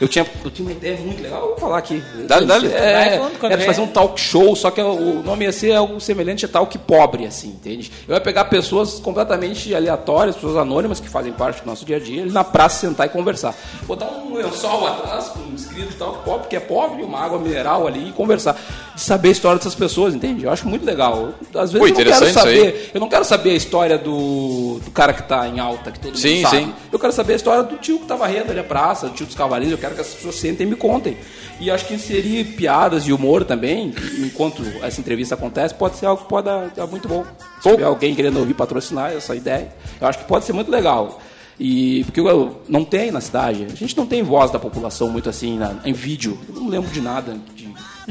Eu 0.00 0.08
tinha, 0.08 0.26
eu 0.44 0.50
tinha 0.50 0.68
uma 0.68 0.72
ideia 0.72 0.98
muito 0.98 1.22
legal, 1.22 1.40
eu 1.40 1.48
vou 1.48 1.56
falar 1.58 1.78
aqui. 1.78 2.02
Dá-lhe, 2.26 2.44
dá-lhe. 2.46 2.68
Vai 2.68 3.14
É, 3.14 3.30
quando 3.40 3.52
era 3.52 3.62
fazer 3.62 3.80
um 3.80 3.86
talk 3.86 4.20
show, 4.20 4.54
só 4.54 4.70
que 4.70 4.80
o 4.80 5.22
nome 5.22 5.44
ia 5.46 5.52
ser 5.52 5.74
algo 5.74 5.98
semelhante 6.00 6.44
a 6.44 6.48
talk 6.48 6.76
pobre, 6.78 7.24
assim, 7.26 7.48
entende? 7.48 7.90
Eu 8.06 8.14
ia 8.14 8.20
pegar 8.20 8.44
pessoas 8.46 9.00
completamente 9.00 9.74
aleatórias, 9.74 10.34
pessoas 10.36 10.56
anônimas 10.56 11.00
que 11.00 11.08
fazem 11.08 11.32
parte 11.32 11.62
do 11.62 11.66
nosso 11.66 11.84
dia 11.84 11.96
a 11.96 12.00
dia, 12.00 12.22
e 12.22 12.30
na 12.30 12.44
praça 12.44 12.86
sentar 12.86 13.06
e 13.06 13.10
conversar. 13.10 13.54
Botar 13.84 14.06
um 14.06 14.34
lençol 14.34 14.86
atrás 14.86 15.28
com 15.28 15.54
escrito 15.54 15.94
talk 15.96 16.22
pobre, 16.24 16.48
que 16.48 16.56
é 16.56 16.60
pobre, 16.60 17.02
uma 17.02 17.18
água 17.20 17.38
mineral 17.38 17.86
ali 17.86 18.08
e 18.08 18.12
conversar. 18.12 18.54
De 18.94 19.00
saber 19.00 19.28
a 19.28 19.32
história 19.32 19.58
dessas 19.58 19.74
pessoas, 19.74 20.14
entende? 20.14 20.44
Eu 20.44 20.50
acho 20.50 20.68
muito 20.68 20.84
legal. 20.84 21.30
Às 21.54 21.72
vezes 21.72 21.78
Pô, 21.78 21.86
eu 21.86 21.88
não 21.88 21.96
quero 21.96 22.08
interessante 22.10 22.30
isso 22.30 22.46
aí. 22.46 22.56
saber. 22.58 22.90
Eu 22.94 23.00
não 23.00 23.08
quero 23.08 23.24
saber 23.24 23.50
a 23.50 23.54
história 23.54 23.98
do, 23.98 24.78
do 24.84 24.90
cara 24.90 25.12
que 25.12 25.20
está 25.20 25.46
em 25.48 25.58
alta, 25.58 25.90
que 25.90 26.00
todo 26.00 26.16
Sim, 26.18 26.36
mundo 26.36 26.42
sabe. 26.50 26.56
sim. 26.64 26.74
Eu 26.92 26.98
quero 26.98 27.12
saber 27.12 27.32
a 27.34 27.36
história 27.36 27.62
do 27.62 27.76
tio 27.76 27.98
que 27.98 28.06
tá 28.06 28.16
varrendo 28.16 28.50
ali 28.50 28.60
a 28.60 28.64
praça, 28.64 29.08
do 29.08 29.14
tio 29.14 29.26
dos 29.26 29.34
cavalinhos. 29.34 29.85
Quero 29.86 29.94
que 29.94 30.00
as 30.02 30.14
pessoas 30.14 30.34
sentem 30.36 30.66
e 30.66 30.70
me 30.70 30.76
contem. 30.76 31.16
E 31.58 31.70
acho 31.70 31.86
que 31.86 31.94
inserir 31.94 32.44
piadas 32.56 33.04
e 33.06 33.12
humor 33.12 33.44
também, 33.44 33.94
enquanto 34.18 34.62
essa 34.82 35.00
entrevista 35.00 35.34
acontece, 35.34 35.74
pode 35.74 35.96
ser 35.96 36.06
algo 36.06 36.22
que 36.22 36.28
pode 36.28 36.44
dar, 36.46 36.68
dar 36.76 36.86
muito 36.86 37.08
bom. 37.08 37.24
Se 37.62 37.70
tiver 37.70 37.84
alguém 37.84 38.14
querendo 38.14 38.38
ouvir 38.38 38.54
patrocinar 38.54 39.12
essa 39.12 39.34
ideia, 39.34 39.68
eu 40.00 40.06
acho 40.06 40.18
que 40.18 40.24
pode 40.26 40.44
ser 40.44 40.52
muito 40.52 40.70
legal. 40.70 41.20
E 41.58 42.04
porque 42.04 42.20
eu, 42.20 42.60
não 42.68 42.84
tem 42.84 43.10
na 43.10 43.20
cidade, 43.22 43.64
a 43.64 43.74
gente 43.74 43.96
não 43.96 44.04
tem 44.04 44.22
voz 44.22 44.50
da 44.50 44.58
população 44.58 45.08
muito 45.08 45.30
assim 45.30 45.56
na- 45.56 45.76
em 45.86 45.92
vídeo. 45.94 46.38
Eu 46.46 46.54
não 46.56 46.68
lembro 46.68 46.90
de 46.90 47.00
nada 47.00 47.34
de, 47.54 47.66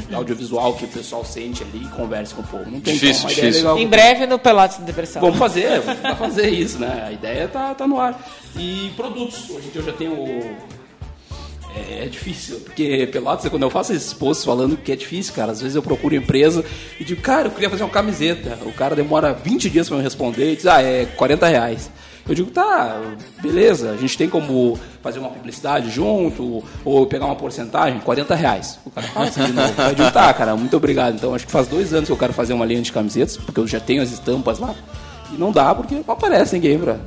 de 0.07 0.15
audiovisual 0.15 0.73
que 0.73 0.86
o 0.86 0.88
pessoal 0.88 1.23
sente 1.23 1.61
ali 1.61 1.84
e 1.86 1.88
conversa 1.89 2.34
com 2.34 2.41
o 2.41 2.47
povo. 2.47 2.63
Não 2.71 2.82
tem 2.82 2.95
Difícil, 2.95 3.26
então, 3.30 3.36
difícil. 3.36 3.61
legal. 3.61 3.78
Em 3.78 3.88
breve 3.88 4.26
no 4.26 4.39
Pelotas 4.39 4.80
da 4.80 4.86
Depressão. 4.86 5.21
Vamos 5.21 5.38
fazer, 5.38 5.80
vamos 5.82 6.17
fazer 6.17 6.49
isso, 6.49 6.80
né? 6.80 7.05
A 7.07 7.11
ideia 7.11 7.47
tá, 7.47 7.76
tá 7.76 7.86
no 7.86 7.99
ar. 7.99 8.19
E 8.57 8.91
produtos. 8.95 9.47
Hoje 9.51 9.67
em 9.67 9.69
dia 9.69 9.82
eu 9.82 9.86
já 9.86 9.93
tenho. 9.93 10.55
É, 11.76 12.05
é 12.05 12.07
difícil, 12.07 12.59
porque 12.61 13.07
Pelotas, 13.11 13.49
quando 13.49 13.63
eu 13.63 13.69
faço 13.69 13.91
esses 13.91 14.13
posts 14.13 14.45
falando 14.45 14.78
que 14.78 14.91
é 14.91 14.95
difícil, 14.95 15.34
cara, 15.34 15.51
às 15.51 15.61
vezes 15.61 15.76
eu 15.76 15.82
procuro 15.84 16.15
empresa 16.15 16.63
e 16.99 17.03
digo, 17.03 17.21
cara, 17.21 17.47
eu 17.47 17.51
queria 17.51 17.69
fazer 17.69 17.84
uma 17.84 17.89
camiseta. 17.89 18.57
O 18.65 18.71
cara 18.71 18.95
demora 18.95 19.34
20 19.34 19.69
dias 19.69 19.88
para 19.88 19.97
me 19.97 20.03
responder 20.03 20.53
e 20.53 20.55
diz, 20.55 20.65
ah, 20.65 20.82
é 20.82 21.05
40 21.05 21.47
reais. 21.47 21.91
Eu 22.28 22.34
digo, 22.34 22.49
tá, 22.49 22.99
beleza, 23.39 23.91
a 23.91 23.97
gente 23.97 24.17
tem 24.17 24.28
como 24.28 24.80
fazer 25.03 25.19
uma 25.19 25.30
publicidade 25.30 25.91
junto, 25.91 26.63
ou 26.84 27.05
pegar 27.05 27.26
uma 27.26 27.36
porcentagem, 27.36 27.99
40 27.99 28.34
reais. 28.34 28.80
O 28.84 28.89
cara 28.89 29.07
fala 29.07 29.28
assim 29.28 29.43
de 29.43 29.53
novo. 29.53 29.73
Eu 29.80 29.93
digo, 29.93 30.11
tá, 30.11 30.34
cara, 30.34 30.55
muito 30.55 30.76
obrigado. 30.76 31.13
Então 31.13 31.36
acho 31.36 31.45
que 31.45 31.51
faz 31.51 31.67
dois 31.67 31.93
anos 31.93 32.07
que 32.07 32.11
eu 32.11 32.17
quero 32.17 32.34
fazer 32.34 32.53
uma 32.53 32.65
linha 32.65 32.82
de 32.82 32.91
camisetas, 32.91 33.38
porque 33.38 33.59
eu 33.59 33.67
já 33.67 33.80
tenho 33.80 34.01
as 34.01 34.11
estampas 34.11 34.57
lá. 34.57 34.73
E 35.36 35.38
não 35.38 35.51
dá 35.51 35.75
porque 35.75 35.95
não 35.95 36.03
aparece 36.07 36.55
ninguém 36.55 36.79
pra. 36.79 36.97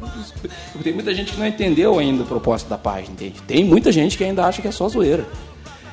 Tem 0.83 0.93
muita 0.93 1.15
gente 1.15 1.33
que 1.33 1.39
não 1.39 1.47
entendeu 1.47 1.99
ainda 1.99 2.23
o 2.23 2.27
propósito 2.27 2.69
da 2.69 2.79
página, 2.79 3.13
entende? 3.13 3.43
Tem 3.47 3.65
muita 3.65 3.91
gente 3.91 4.17
que 4.17 4.25
ainda 4.25 4.45
acha 4.45 4.61
que 4.61 4.69
é 4.69 4.71
só 4.71 4.89
zoeira. 4.89 5.27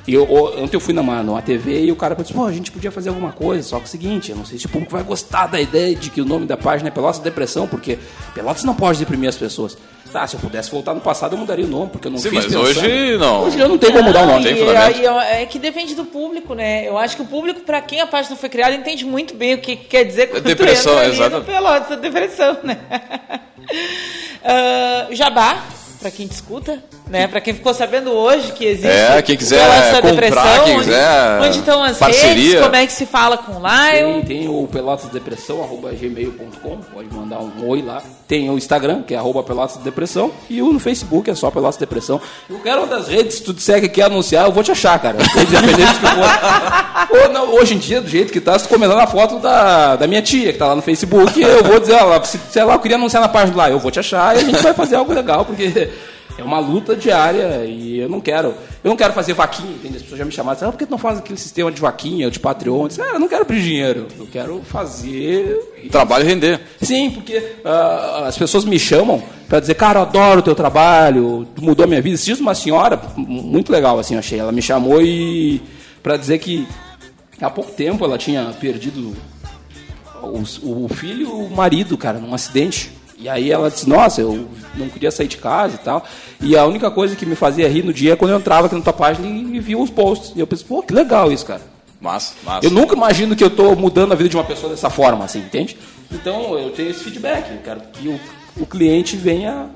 E 0.07 0.13
eu, 0.13 0.23
ontem 0.31 0.75
eu 0.75 0.79
fui 0.79 0.93
numa, 0.93 1.23
numa 1.23 1.41
TV 1.41 1.86
e 1.86 1.91
o 1.91 1.95
cara 1.95 2.13
disse, 2.13 2.31
pô, 2.31 2.45
a 2.45 2.51
gente 2.51 2.71
podia 2.71 2.91
fazer 2.91 3.09
alguma 3.09 3.31
coisa, 3.31 3.67
só 3.67 3.77
que 3.77 3.83
é 3.83 3.88
o 3.88 3.89
seguinte, 3.89 4.29
eu 4.29 4.38
não 4.38 4.45
sei 4.45 4.59
se 4.59 4.67
o 4.67 4.69
público 4.69 4.91
vai 4.91 5.01
gostar 5.01 5.47
da 5.47 5.59
ideia 5.59 5.95
de 5.95 6.11
que 6.11 6.21
o 6.21 6.25
nome 6.25 6.45
da 6.45 6.55
página 6.55 6.89
é 6.89 6.91
Pelotas 6.91 7.19
Depressão, 7.19 7.67
porque 7.67 7.97
Pelotas 8.36 8.63
não 8.63 8.75
pode 8.75 8.99
deprimir 8.99 9.29
as 9.29 9.36
pessoas. 9.36 9.75
Tá, 10.12 10.26
se 10.28 10.36
eu 10.36 10.39
pudesse 10.39 10.72
voltar 10.72 10.93
no 10.93 11.01
passado, 11.01 11.34
eu 11.34 11.38
mudaria 11.39 11.66
o 11.66 11.68
nome, 11.68 11.89
porque 11.89 12.08
eu 12.08 12.12
não 12.12 12.18
Sim, 12.18 12.30
fiz 12.30 12.34
mas 12.34 12.45
pensando. 12.45 12.64
hoje 12.66 13.18
não. 13.18 13.43
Hoje 13.43 13.60
eu 13.60 13.68
não 13.68 13.78
tenho 13.78 13.91
como 13.93 14.06
mudar 14.06 14.24
o 14.24 14.28
nome. 14.28 14.49
E 14.49 15.08
ó, 15.08 15.22
é 15.22 15.45
que 15.45 15.60
depende 15.60 15.93
do 15.95 16.06
público, 16.06 16.53
né? 16.53 16.88
Eu 16.88 16.97
acho 16.97 17.16
que 17.16 17.22
o 17.22 17.26
público, 17.26 17.62
pra 17.62 17.82
quem 17.82 17.99
a 17.99 18.08
página 18.08 18.36
foi 18.36 18.47
criada, 18.47 18.76
entende 18.76 19.03
muito 19.03 19.34
bem 19.34 19.56
o 19.56 19.58
que 19.58 19.76
quer 19.76 20.06
dizer 20.06 20.28
quando 20.28 20.43
Depressão, 20.43 20.93
tu 20.93 20.99
entra 20.99 21.14
exato. 21.14 21.38
no 21.39 21.43
Pelotas 21.43 21.99
Depressão, 21.99 22.58
né? 22.64 22.78
Ah, 24.47 25.08
Jabá, 25.10 25.64
pra 25.99 26.12
quem 26.12 26.28
te 26.28 26.34
escuta, 26.34 26.84
né? 27.10 27.28
Pra 27.28 27.39
quem 27.39 27.53
ficou 27.53 27.74
sabendo 27.74 28.12
hoje 28.12 28.51
que 28.53 28.66
existe 28.66 28.88
É, 28.88 29.22
quem 29.22 29.36
o 29.36 29.38
quiser 29.38 29.60
Pelotas 29.62 29.91
da 29.91 30.01
comprar, 30.01 30.12
Depressão, 30.12 30.64
quem 30.66 30.74
onde, 30.76 30.84
quiser 30.86 31.39
onde 31.41 31.58
estão 31.60 31.84
as 31.84 31.97
parceria. 31.97 32.34
redes, 32.34 32.62
como 32.62 32.76
é 32.76 32.86
que 32.88 32.93
se 32.93 33.06
fala 33.06 33.38
com 33.38 33.51
o 33.53 33.62
Tem, 33.62 34.01
Lion. 34.01 34.22
tem 34.22 34.47
o 34.49 34.68
pelotasdepressão, 34.72 35.64
arroba 35.64 35.91
gmail.com, 35.91 36.78
pode 36.93 37.14
mandar 37.14 37.39
um 37.39 37.68
oi 37.68 37.82
lá. 37.82 38.01
Tem 38.28 38.49
o 38.49 38.58
Instagram, 38.58 39.03
que 39.03 39.14
é 39.14 39.18
arroba 39.18 39.43
Pelotas 39.43 39.78
Depressão, 39.78 40.32
e 40.49 40.62
o 40.62 40.74
no 40.74 40.80
Facebook 40.80 41.30
é 41.30 41.36
só 41.36 41.51
Pelotas 41.51 41.78
Depressão. 41.78 42.20
Eu 42.49 42.60
quero 42.60 42.82
uma 42.82 42.88
das 42.88 43.08
redes, 43.08 43.36
se 43.36 43.43
tu 43.43 43.53
disser 43.53 43.80
que 43.82 43.88
quer 43.89 44.03
anunciar, 44.06 44.45
eu 44.45 44.51
vou 44.51 44.64
te 44.64 44.72
achar, 44.72 44.97
cara. 44.99 45.18
Independente 45.20 45.93
do 45.93 45.99
que 45.99 46.08
for. 46.08 47.16
Ou 47.22 47.30
não, 47.32 47.53
hoje 47.56 47.76
em 47.76 47.78
dia, 47.78 48.01
do 48.01 48.10
jeito 48.10 48.34
que 48.34 48.41
tá, 48.41 48.58
se 48.58 48.66
tu 48.68 48.70
comentar 48.70 48.97
na 48.97 49.06
foto 49.08 49.39
da, 49.39 49.95
da 49.95 50.08
minha 50.08 50.22
tia, 50.22 50.51
que 50.51 50.58
tá 50.58 50.68
lá 50.68 50.76
no 50.76 50.82
Facebook, 50.82 51.39
eu 51.39 51.64
vou 51.64 51.80
dizer, 51.80 51.93
ó, 52.01 52.22
se, 52.24 52.39
sei 52.49 52.64
lá, 52.64 52.74
eu 52.74 52.80
queria 52.80 52.97
anunciar 52.97 53.22
na 53.22 53.30
página 53.30 53.56
lá, 53.58 53.70
eu 53.70 53.80
vou 53.80 53.91
te 53.91 53.99
achar 53.99 54.36
e 54.36 54.39
a 54.39 54.43
gente 54.43 54.62
vai 54.62 54.74
fazer 54.74 54.95
algo 54.95 55.14
legal, 55.14 55.45
porque 55.45 55.89
é 56.38 56.43
uma 56.43 56.59
luta 56.59 56.95
diária 56.95 57.63
e 57.65 57.99
eu 57.99 58.09
não 58.09 58.19
quero. 58.19 58.49
Eu 58.83 58.89
não 58.89 58.95
quero 58.97 59.13
fazer 59.13 59.33
vaquinha, 59.33 59.71
entende? 59.71 59.95
As 59.95 60.01
pessoas 60.01 60.19
já 60.19 60.25
me 60.25 60.31
chamaram, 60.31 60.59
ah, 60.61 60.71
por 60.71 60.77
que 60.77 60.86
tu 60.86 60.91
não 60.91 60.97
faz 60.97 61.17
aquele 61.17 61.39
sistema 61.39 61.71
de 61.71 61.79
vaquinha, 61.79 62.29
de 62.29 62.39
Patreon? 62.39 62.83
Eu 62.83 62.88
disse, 62.88 63.01
ah, 63.01 63.11
eu 63.13 63.19
não 63.19 63.27
quero 63.27 63.45
pedir 63.45 63.63
dinheiro, 63.63 64.07
eu 64.17 64.27
quero 64.27 64.61
fazer. 64.63 65.57
Trabalho 65.89 66.25
render. 66.25 66.59
Sim, 66.81 67.11
porque 67.11 67.55
ah, 67.63 68.25
as 68.27 68.38
pessoas 68.38 68.65
me 68.65 68.77
chamam 68.77 69.23
para 69.47 69.59
dizer, 69.59 69.75
cara, 69.75 69.99
eu 69.99 70.03
adoro 70.03 70.39
o 70.39 70.43
teu 70.43 70.55
trabalho, 70.55 71.47
tu 71.55 71.63
mudou 71.63 71.83
a 71.86 71.88
minha 71.88 72.01
vida. 72.01 72.17
Dias 72.17 72.39
uma 72.39 72.55
senhora, 72.55 72.99
muito 73.15 73.71
legal, 73.71 73.97
assim, 73.97 74.17
achei. 74.17 74.39
Ela 74.39 74.51
me 74.51 74.61
chamou 74.61 75.01
e 75.01 75.61
para 76.03 76.17
dizer 76.17 76.39
que 76.39 76.67
há 77.41 77.49
pouco 77.49 77.71
tempo 77.71 78.03
ela 78.03 78.17
tinha 78.17 78.53
perdido 78.59 79.15
o, 80.21 80.83
o 80.86 80.88
filho 80.89 81.21
e 81.21 81.25
o 81.25 81.49
marido, 81.49 81.97
cara, 81.97 82.19
num 82.19 82.33
acidente. 82.33 82.91
E 83.18 83.30
aí 83.30 83.49
ela 83.49 83.70
disse, 83.70 83.88
nossa, 83.88 84.22
eu 84.22 84.47
não 84.76 84.89
queria 84.89 85.09
sair 85.09 85.28
de 85.28 85.38
casa 85.38 85.76
e 85.76 85.78
tal. 85.78 86.05
E 86.41 86.57
a 86.57 86.66
única 86.66 86.91
coisa 86.91 87.16
que 87.16 87.26
me 87.26 87.36
fazia 87.36 87.70
rir 87.70 87.84
no 87.84 87.93
dia 87.93 88.13
é 88.13 88.16
quando 88.16 88.32
eu 88.32 88.38
entrava 88.38 88.68
aqui 88.68 88.76
na 88.76 88.82
tua 88.82 88.93
página 88.93 89.26
e, 89.26 89.55
e 89.55 89.59
via 89.59 89.78
os 89.78 89.89
posts. 89.89 90.34
E 90.36 90.39
eu 90.39 90.47
pensei, 90.47 90.66
pô, 90.68 90.84
que 90.84 90.93
legal 90.93 91.32
isso, 91.32 91.45
cara. 91.45 91.61
Massa, 91.99 92.34
massa. 92.43 92.66
Eu 92.66 92.72
nunca 92.72 92.93
imagino 92.93 93.36
que 93.36 93.43
eu 93.43 93.47
estou 93.47 93.76
mudando 93.76 94.11
a 94.11 94.16
vida 94.16 94.30
de 94.30 94.36
uma 94.36 94.43
pessoa 94.43 94.70
dessa 94.70 94.89
forma, 94.89 95.24
assim, 95.24 95.39
entende? 95.39 95.78
Então 96.11 96.57
eu 96.59 96.72
tenho 96.72 96.89
esse 96.89 97.03
feedback. 97.03 97.51
Eu 97.51 97.61
quero 97.63 97.82
que 97.93 98.07
o, 98.09 98.20
o 98.59 98.66
cliente 98.66 99.16
venha 99.16 99.70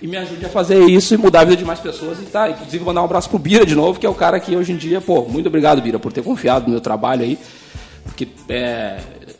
e 0.00 0.06
me 0.06 0.16
ajude 0.16 0.44
a 0.44 0.48
fazer 0.48 0.84
isso 0.84 1.14
e 1.14 1.16
mudar 1.16 1.40
a 1.40 1.44
vida 1.44 1.56
de 1.56 1.64
mais 1.64 1.80
pessoas. 1.80 2.18
E 2.20 2.26
tá, 2.26 2.50
inclusive 2.50 2.84
mandar 2.84 3.02
um 3.02 3.04
abraço 3.04 3.28
pro 3.28 3.38
Bira 3.38 3.64
de 3.64 3.74
novo, 3.74 3.98
que 3.98 4.06
é 4.06 4.08
o 4.08 4.14
cara 4.14 4.38
que 4.38 4.56
hoje 4.56 4.72
em 4.72 4.76
dia, 4.76 5.00
pô, 5.00 5.22
muito 5.22 5.46
obrigado, 5.46 5.80
Bira, 5.80 5.98
por 5.98 6.12
ter 6.12 6.22
confiado 6.22 6.64
no 6.64 6.70
meu 6.70 6.80
trabalho 6.80 7.22
aí. 7.22 7.38
Porque 8.08 8.28
é 8.48 8.98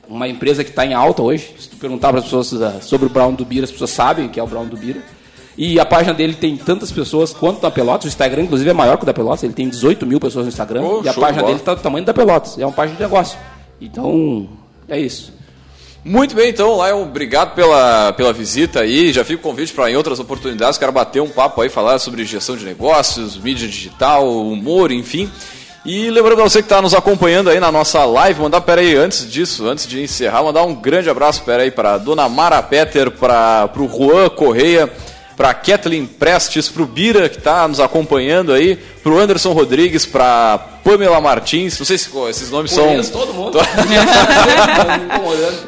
uma 0.09 0.29
empresa 0.29 0.62
que 0.62 0.71
está 0.71 0.87
em 0.87 0.95
alta 0.95 1.23
hoje. 1.23 1.55
Se 1.59 1.69
tu 1.69 1.77
perguntar 1.77 2.11
para 2.11 2.19
as 2.19 2.25
pessoas 2.25 2.55
ah, 2.62 2.81
sobre 2.81 3.07
o 3.07 3.11
Brown 3.11 3.35
do 3.35 3.45
Bira, 3.45 3.64
as 3.64 3.71
pessoas 3.71 3.91
sabem 3.91 4.29
que 4.29 4.39
é 4.39 4.43
o 4.43 4.47
Brown 4.47 4.66
do 4.66 4.77
Bira. 4.77 5.03
E 5.57 5.81
a 5.81 5.85
página 5.85 6.14
dele 6.14 6.35
tem 6.35 6.57
tantas 6.57 6.93
pessoas 6.93 7.33
quanto 7.33 7.61
da 7.61 7.71
Pelotas. 7.71 8.05
O 8.05 8.09
Instagram, 8.09 8.43
inclusive, 8.43 8.71
é 8.71 8.73
maior 8.73 8.97
que 8.97 9.03
o 9.03 9.07
da 9.07 9.12
Pelotas. 9.12 9.43
Ele 9.43 9.53
tem 9.53 9.69
18 9.69 10.07
mil 10.07 10.21
pessoas 10.21 10.45
no 10.45 10.51
Instagram. 10.51 10.83
Oh, 10.83 11.03
e 11.05 11.09
a 11.09 11.14
página 11.14 11.43
dele 11.43 11.59
está 11.59 11.75
do 11.75 11.81
tamanho 11.81 12.05
da 12.05 12.14
Pelotas. 12.14 12.57
É 12.59 12.64
uma 12.64 12.73
página 12.73 12.97
de 12.97 13.03
negócio. 13.03 13.37
Então, 13.81 14.49
é 14.89 15.01
isso. 15.01 15.33
Muito 16.05 16.35
bem, 16.35 16.51
então, 16.51 16.75
Lion, 16.87 17.03
obrigado 17.03 17.55
pela, 17.55 18.12
pela 18.12 18.33
visita 18.33 18.81
aí. 18.81 19.12
Já 19.12 19.25
fica 19.25 19.41
o 19.41 19.43
convite 19.43 19.73
para 19.73 19.91
em 19.91 19.97
outras 19.97 20.21
oportunidades, 20.21 20.79
quero 20.79 20.93
bater 20.93 21.21
um 21.21 21.29
papo 21.29 21.61
aí, 21.61 21.69
falar 21.69 21.99
sobre 21.99 22.25
gestão 22.25 22.57
de 22.57 22.64
negócios, 22.64 23.37
mídia 23.37 23.66
digital, 23.66 24.27
humor, 24.31 24.93
enfim. 24.93 25.29
E 25.85 26.11
lembrando 26.11 26.41
a 26.41 26.45
você 26.45 26.59
que 26.59 26.66
está 26.66 26.83
nos 26.83 26.93
acompanhando 26.93 27.49
aí 27.49 27.61
na 27.61 27.70
nossa 27.70 28.05
live, 28.05 28.41
mandar, 28.41 28.61
pera 28.61 28.81
aí, 28.81 28.97
antes 28.97 29.31
disso, 29.31 29.66
antes 29.66 29.87
de 29.87 30.03
encerrar, 30.03 30.43
mandar 30.43 30.64
um 30.64 30.74
grande 30.74 31.09
abraço, 31.09 31.43
pera 31.43 31.62
aí, 31.62 31.70
para 31.70 31.97
Dona 31.99 32.29
Mara 32.29 32.62
Peter, 32.62 33.11
para 33.11 33.70
o 33.76 33.89
Juan 33.89 34.29
Correia, 34.29 34.93
para 35.37 35.55
Kathleen 35.55 36.05
Prestes, 36.05 36.68
para 36.68 36.83
o 36.83 36.87
Bira, 36.87 37.29
que 37.29 37.39
está 37.39 37.66
nos 37.68 37.79
acompanhando 37.81 38.53
aí, 38.53 38.76
para 38.76 39.12
o 39.12 39.18
Anderson 39.18 39.53
Rodrigues, 39.53 40.05
para 40.05 40.59
Pamela 40.83 41.20
Martins, 41.20 41.79
não 41.79 41.87
sei 41.87 41.97
se 41.97 42.11
esses 42.29 42.51
nomes 42.51 42.72
Conheço 42.72 43.12
são... 43.12 43.20
todo 43.20 43.33
mundo. 43.33 43.59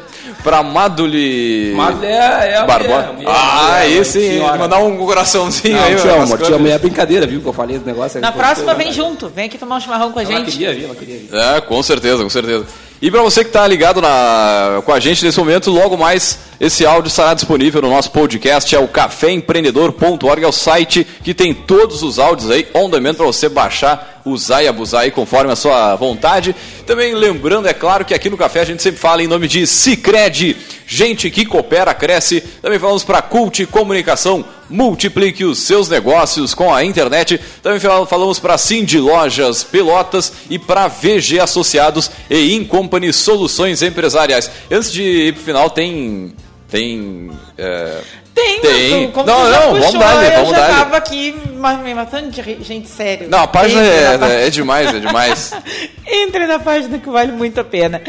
Para 0.43 0.63
Maduli... 0.63 1.73
Maduli 1.75 2.05
é, 2.07 2.09
é 2.51 2.57
a 2.57 2.65
Barbosa. 2.65 2.93
mulher, 2.93 3.09
a 3.09 3.13
mulher, 3.13 3.27
ah, 3.29 3.61
mulher, 3.63 3.77
aí 3.81 4.05
sim, 4.05 4.39
mandar 4.39 4.79
um 4.79 4.97
coraçãozinho 4.97 5.75
Não, 5.77 5.83
aí. 5.83 5.95
te 5.95 6.07
amo, 6.07 6.37
te 6.37 6.53
amo. 6.53 6.67
É 6.67 6.77
brincadeira, 6.77 7.27
viu? 7.27 7.41
Que 7.41 7.47
eu 7.47 7.53
falei 7.53 7.77
do 7.77 7.85
negócio. 7.85 8.19
Na 8.19 8.29
aí, 8.29 8.33
próxima 8.33 8.73
vem 8.73 8.91
junto, 8.91 9.29
vem 9.29 9.45
aqui 9.45 9.57
tomar 9.57 9.77
um 9.77 9.79
chimarrão 9.79 10.11
com 10.11 10.19
a 10.19 10.23
Ela 10.23 10.31
gente. 10.37 10.51
queria 10.51 10.73
vir, 10.73 10.85
ela 10.85 10.95
queria 10.95 11.17
vir. 11.19 11.29
É, 11.33 11.61
com 11.61 11.81
certeza, 11.83 12.23
com 12.23 12.29
certeza. 12.29 12.65
E 13.01 13.09
para 13.09 13.21
você 13.23 13.43
que 13.43 13.49
está 13.49 13.65
ligado 13.67 13.99
na, 13.99 14.81
com 14.85 14.93
a 14.93 14.99
gente 14.99 15.25
nesse 15.25 15.39
momento, 15.39 15.71
logo 15.71 15.97
mais 15.97 16.37
esse 16.59 16.85
áudio 16.85 17.07
estará 17.09 17.33
disponível 17.33 17.81
no 17.81 17.89
nosso 17.89 18.11
podcast, 18.11 18.75
é 18.75 18.79
o 18.79 18.87
caféempreendedor.org, 18.87 20.43
é 20.43 20.47
o 20.47 20.51
site 20.51 21.05
que 21.23 21.33
tem 21.33 21.51
todos 21.51 22.03
os 22.03 22.19
áudios 22.19 22.51
aí 22.51 22.67
on 22.75 22.89
demand 22.89 23.15
para 23.15 23.25
você 23.25 23.49
baixar, 23.49 24.20
usar 24.25 24.63
e 24.63 24.67
abusar 24.67 25.01
aí 25.01 25.11
conforme 25.11 25.51
a 25.51 25.55
sua 25.55 25.95
vontade. 25.95 26.55
Também 26.85 27.13
lembrando, 27.15 27.67
é 27.67 27.73
claro, 27.73 28.05
que 28.05 28.13
aqui 28.13 28.29
no 28.29 28.37
Café 28.37 28.61
a 28.61 28.65
gente 28.65 28.81
sempre 28.83 28.99
fala 28.99 29.23
em 29.23 29.27
nome 29.27 29.47
de 29.47 29.65
Cicred, 29.67 30.55
gente 30.87 31.29
que 31.29 31.45
coopera, 31.45 31.93
cresce. 31.93 32.41
Também 32.61 32.79
falamos 32.79 33.03
para 33.03 33.21
Cult 33.21 33.65
Comunicação, 33.67 34.43
multiplique 34.69 35.43
os 35.45 35.59
seus 35.59 35.89
negócios 35.89 36.53
com 36.53 36.73
a 36.73 36.83
internet. 36.83 37.39
Também 37.61 37.79
fal- 37.79 38.05
falamos 38.05 38.39
para 38.39 38.57
Cindy 38.57 38.99
Lojas 38.99 39.63
Pelotas 39.63 40.33
e 40.49 40.57
para 40.59 40.87
VG 40.87 41.39
Associados 41.39 42.09
e 42.29 42.53
Incompany 42.55 43.11
Soluções 43.13 43.81
Empresariais. 43.81 44.49
Antes 44.69 44.91
de 44.91 45.01
ir 45.03 45.33
pro 45.33 45.43
final, 45.43 45.69
tem. 45.69 46.33
Tem. 46.69 47.29
é, 47.57 47.97
Tem, 48.33 48.61
Tem. 48.61 49.11
como 49.11 49.25
Não, 49.27 49.43
não, 49.49 49.59
puxou, 49.71 49.79
vamos 49.81 49.99
dar-lhe, 49.99 50.27
eu 50.27 50.31
vamos 50.37 50.51
já 50.51 50.67
tava 50.67 50.97
aqui 50.97 51.35
me 51.83 51.93
matando 51.93 52.29
de 52.31 52.63
gente 52.63 52.87
sério. 52.87 53.27
Não, 53.29 53.39
a 53.39 53.47
página 53.47 53.81
é, 53.83 54.47
é 54.47 54.49
demais, 54.49 54.93
é 54.93 54.99
demais. 54.99 55.51
Entre 56.07 56.47
na 56.47 56.57
página 56.59 56.97
que 56.97 57.09
vale 57.09 57.31
muito 57.33 57.59
a 57.59 57.63
pena. 57.63 58.01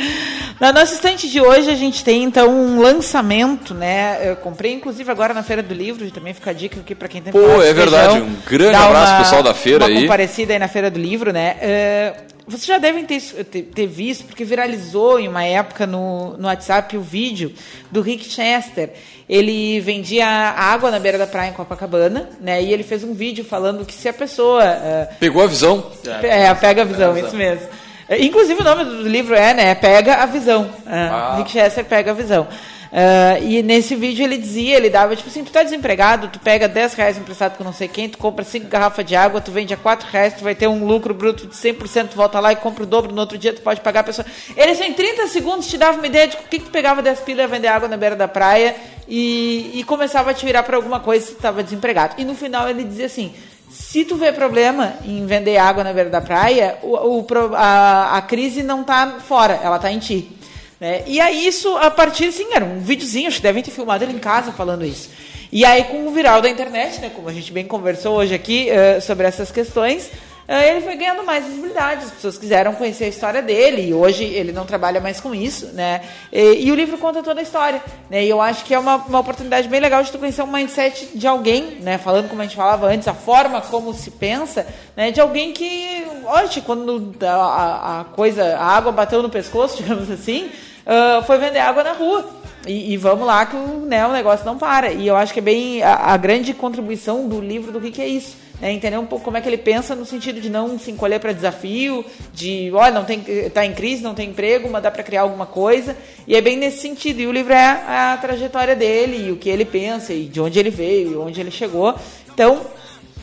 Na 0.61 0.73
nossa 0.73 0.95
estante 0.95 1.29
de 1.29 1.41
hoje 1.41 1.69
a 1.71 1.75
gente 1.75 2.05
tem 2.05 2.23
então 2.23 2.49
um 2.49 2.81
lançamento, 2.81 3.75
né? 3.75 4.21
Eu 4.31 4.37
comprei 4.37 4.73
inclusive 4.73 5.11
agora 5.11 5.35
na 5.35 5.43
Feira 5.43 5.63
do 5.63 5.75
Livro, 5.75 6.09
também 6.11 6.33
fica 6.33 6.51
a 6.51 6.55
dica 6.55 6.79
aqui 6.81 6.95
para 6.95 7.09
quem 7.09 7.21
tem 7.21 7.33
Pô, 7.33 7.61
é 7.61 7.69
de 7.69 7.75
verdade, 7.75 8.21
um 8.21 8.37
grande 8.47 8.73
dar 8.73 8.87
abraço 8.87 9.07
uma- 9.13 9.15
pro 9.17 9.25
pessoal 9.25 9.43
da 9.43 9.55
feira 9.55 9.85
uma 9.87 9.89
aí. 9.91 10.01
comparecida 10.03 10.53
aí 10.53 10.59
na 10.59 10.69
Feira 10.69 10.91
do 10.91 10.99
Livro, 11.01 11.33
né? 11.33 11.57
Eh, 11.61 12.15
vocês 12.47 12.65
já 12.67 12.79
devem 12.79 13.05
ter, 13.05 13.21
ter, 13.21 13.63
ter 13.63 13.87
visto, 13.87 14.25
porque 14.25 14.45
viralizou 14.45 15.19
em 15.19 15.29
uma 15.29 15.45
época 15.45 15.87
no, 15.87 16.37
no 16.37 16.49
WhatsApp 16.49 16.97
o 16.97 17.01
vídeo 17.01 17.53
do 17.91 18.01
Rick 18.01 18.29
Chester. 18.29 18.91
Ele 19.33 19.81
vendia 19.81 20.27
água 20.27 20.91
na 20.91 20.99
beira 20.99 21.17
da 21.17 21.27
praia 21.27 21.49
em 21.49 21.55
Copacabana, 21.55 22.29
né? 22.39 22.63
E 22.63 22.71
ele 22.71 22.83
fez 22.83 23.03
um 23.03 23.15
vídeo 23.15 23.43
falando 23.43 23.83
que 23.83 23.95
se 23.95 24.07
a 24.07 24.13
pessoa 24.13 24.63
eh, 24.63 25.09
Pegou 25.19 25.43
a 25.43 25.47
visão? 25.47 25.91
é, 26.23 26.53
pega 26.55 26.83
a 26.83 26.85
visão, 26.85 27.17
isso 27.17 27.35
mesmo. 27.35 27.67
É, 28.07 28.23
Inclusive 28.23 28.61
o 28.61 28.65
nome 28.65 28.85
do 28.85 29.09
livro 29.09 29.35
é, 29.35 29.55
né? 29.55 29.75
Pega 29.75 30.17
a 30.17 30.27
visão. 30.27 30.69
Ah. 30.87 31.33
Ah. 31.33 31.37
Rick 31.39 31.51
Chester 31.51 31.83
pega 31.83 32.11
a 32.11 32.15
visão. 32.15 32.47
Ah, 32.95 33.39
e 33.41 33.63
nesse 33.63 33.97
vídeo 33.97 34.23
ele 34.23 34.37
dizia, 34.37 34.77
ele 34.77 34.91
dava, 34.91 35.17
tipo 35.17 35.31
assim, 35.31 35.43
tu 35.43 35.51
tá 35.51 35.63
desempregado, 35.63 36.29
tu 36.29 36.39
pega 36.39 36.69
10 36.69 36.93
reais 36.93 37.17
emprestado 37.17 37.57
com 37.57 37.65
não 37.65 37.73
sei 37.73 37.89
quem, 37.89 38.07
tu 38.07 38.19
compra 38.19 38.45
5 38.45 38.69
garrafas 38.69 39.07
de 39.07 39.17
água, 39.17 39.41
tu 39.41 39.51
vende 39.51 39.73
a 39.73 39.79
4 39.79 40.07
reais, 40.11 40.35
tu 40.35 40.45
vai 40.45 40.55
ter 40.55 40.69
um 40.69 40.85
lucro 40.85 41.15
bruto 41.15 41.47
de 41.47 41.55
100%, 41.55 42.09
tu 42.09 42.17
volta 42.17 42.39
lá 42.39 42.53
e 42.53 42.57
compra 42.57 42.85
o 42.85 42.87
dobro, 42.87 43.11
no 43.11 43.21
outro 43.21 43.39
dia 43.39 43.55
tu 43.55 43.63
pode 43.63 43.81
pagar 43.81 44.01
a 44.01 44.05
pessoa. 44.05 44.27
Ele 44.55 44.75
só 44.75 44.85
em 44.85 44.93
30 44.93 45.27
segundos 45.29 45.67
te 45.69 45.79
dava 45.79 45.97
uma 45.97 46.07
ideia 46.07 46.29
de 46.29 46.37
o 46.37 46.41
que, 46.41 46.59
tu 46.59 46.71
pegava 46.71 47.01
10 47.01 47.21
pila 47.21 47.41
e 47.41 47.45
ia 47.45 47.49
vender 47.49 47.69
água 47.69 47.89
na 47.89 47.97
beira 47.97 48.15
da 48.15 48.29
praia 48.29 48.77
e, 49.09 49.71
e 49.73 49.85
começava 49.85 50.31
a 50.31 50.35
te 50.35 50.45
virar 50.45 50.63
para 50.63 50.77
alguma 50.77 51.01
coisa 51.01 51.25
se 51.25 51.33
tu 51.33 51.37
estava 51.37 51.63
desempregado. 51.63 52.17
E 52.19 52.27
no 52.27 52.35
final 52.35 52.69
ele 52.69 52.85
dizia 52.85 53.07
assim, 53.07 53.33
se 53.71 54.05
tu 54.05 54.17
vê 54.17 54.33
problema 54.33 54.93
em 55.07 55.25
vender 55.25 55.57
água 55.57 55.83
na 55.83 55.95
beira 55.95 56.11
da 56.11 56.21
praia, 56.21 56.77
o, 56.83 57.21
o 57.21 57.27
a, 57.55 58.19
a 58.19 58.23
crise 58.23 58.63
não 58.63 58.83
está 58.83 59.17
fora, 59.27 59.59
ela 59.63 59.77
está 59.77 59.91
em 59.91 59.99
ti. 59.99 60.42
Né? 60.83 61.05
E 61.07 61.21
aí 61.21 61.47
isso, 61.47 61.77
a 61.77 61.89
partir, 61.93 62.25
assim, 62.27 62.53
era 62.53 62.65
um 62.65 62.81
videozinho, 62.81 63.29
acho 63.29 63.37
que 63.37 63.43
devem 63.45 63.63
ter 63.63 63.71
filmado 63.71 64.03
ele 64.03 64.13
em 64.15 64.19
casa 64.19 64.51
falando 64.51 64.85
isso. 64.85 65.11
E 65.53 65.65
aí 65.65 65.85
com 65.85 66.09
o 66.09 66.11
viral 66.11 66.43
da 66.43 66.49
internet, 66.51 67.01
né, 67.01 67.09
como 67.15 67.29
a 67.29 67.33
gente 67.33 67.53
bem 67.53 67.65
conversou 67.65 68.17
hoje 68.17 68.35
aqui 68.35 68.69
eh, 68.69 68.99
sobre 68.99 69.25
essas 69.29 69.53
questões, 69.53 70.11
eh, 70.49 70.71
ele 70.71 70.81
foi 70.81 70.97
ganhando 70.97 71.23
mais 71.25 71.45
visibilidade, 71.45 72.07
as 72.07 72.11
pessoas 72.11 72.37
quiseram 72.37 72.73
conhecer 72.75 73.05
a 73.05 73.09
história 73.09 73.41
dele, 73.41 73.91
e 73.91 73.95
hoje 73.95 74.25
ele 74.25 74.51
não 74.51 74.65
trabalha 74.67 75.01
mais 75.01 75.21
com 75.21 75.33
isso, 75.33 75.67
né? 75.75 76.01
E, 76.33 76.65
e 76.67 76.73
o 76.73 76.75
livro 76.75 76.99
conta 76.99 77.23
toda 77.23 77.39
a 77.39 77.43
história, 77.45 77.81
né? 78.11 78.25
E 78.25 78.29
eu 78.29 78.41
acho 78.41 78.65
que 78.65 78.75
é 78.75 78.79
uma, 78.79 78.97
uma 78.97 79.21
oportunidade 79.21 79.69
bem 79.69 79.79
legal 79.79 80.03
de 80.03 80.11
tu 80.11 80.19
conhecer 80.19 80.43
um 80.43 80.51
mindset 80.51 81.11
de 81.15 81.27
alguém, 81.29 81.77
né? 81.81 81.97
Falando 81.97 82.29
como 82.29 82.41
a 82.43 82.45
gente 82.45 82.57
falava 82.57 82.87
antes, 82.89 83.07
a 83.07 83.15
forma 83.15 83.61
como 83.61 83.95
se 83.95 84.11
pensa, 84.11 84.67
né? 84.97 85.13
De 85.13 85.21
alguém 85.21 85.53
que, 85.53 86.05
hoje, 86.35 86.61
quando 86.63 87.15
a- 87.25 88.01
a 88.01 88.05
coisa, 88.05 88.57
a 88.57 88.65
água 88.67 88.91
bateu 88.91 89.23
no 89.23 89.29
pescoço, 89.29 89.77
digamos 89.81 90.11
assim, 90.11 90.51
ah, 90.87 91.23
foi 91.27 91.39
vender 91.39 91.61
água 91.61 91.83
na 91.83 91.93
rua. 91.93 92.43
E, 92.67 92.93
e 92.93 92.97
vamos 92.97 93.27
lá 93.27 93.45
que 93.45 93.57
o, 93.57 93.81
né, 93.87 94.07
o 94.07 94.13
negócio 94.13 94.47
não 94.47 94.57
para. 94.57 94.93
E 94.93 95.07
eu 95.07 95.17
acho 95.17 95.33
que 95.33 95.41
é 95.41 95.43
bem 95.43 95.83
a, 95.83 96.13
a 96.13 96.17
grande 96.17 96.55
contribuição 96.55 97.29
do 97.29 97.41
livro 97.41 97.73
do 97.73 97.79
Rick 97.79 98.01
é 98.01 98.07
isso. 98.07 98.37
Né, 98.61 98.71
entender 98.71 98.97
um 98.97 99.07
pouco 99.07 99.25
como 99.25 99.37
é 99.37 99.41
que 99.41 99.49
ele 99.49 99.59
pensa 99.59 99.97
no 99.97 100.07
sentido 100.07 100.41
de 100.41 100.49
não 100.49 100.79
se 100.79 100.89
encolher 100.93 101.19
para 101.19 101.33
desafio, 101.33 102.05
de, 102.33 102.71
olha, 102.73 102.95
não 102.95 103.05
tem, 103.05 103.21
tá 103.51 103.67
em 103.67 103.73
crise, 103.73 104.05
não 104.05 104.15
tem 104.15 104.31
emprego, 104.31 104.69
mas 104.71 104.83
dá 104.83 104.91
para 104.91 105.03
criar 105.03 105.23
alguma 105.23 105.47
coisa. 105.47 105.97
E 106.27 106.37
é 106.37 106.41
bem 106.41 106.57
nesse 106.57 106.79
sentido. 106.79 107.21
E 107.21 107.27
o 107.27 107.33
livro 107.33 107.53
é 107.53 107.65
a, 107.67 108.17
trajetória 108.21 108.77
dele, 108.77 109.27
e 109.27 109.33
o 109.33 109.37
que 109.37 109.49
ele 109.49 109.65
pensa, 109.65 110.13
e 110.13 110.27
de 110.27 110.41
onde 110.41 110.59
ele 110.61 110.71
veio, 110.71 111.13
e 111.13 111.17
onde 111.17 111.41
ele 111.41 111.51
chegou. 111.51 111.97
Então, 112.33 112.61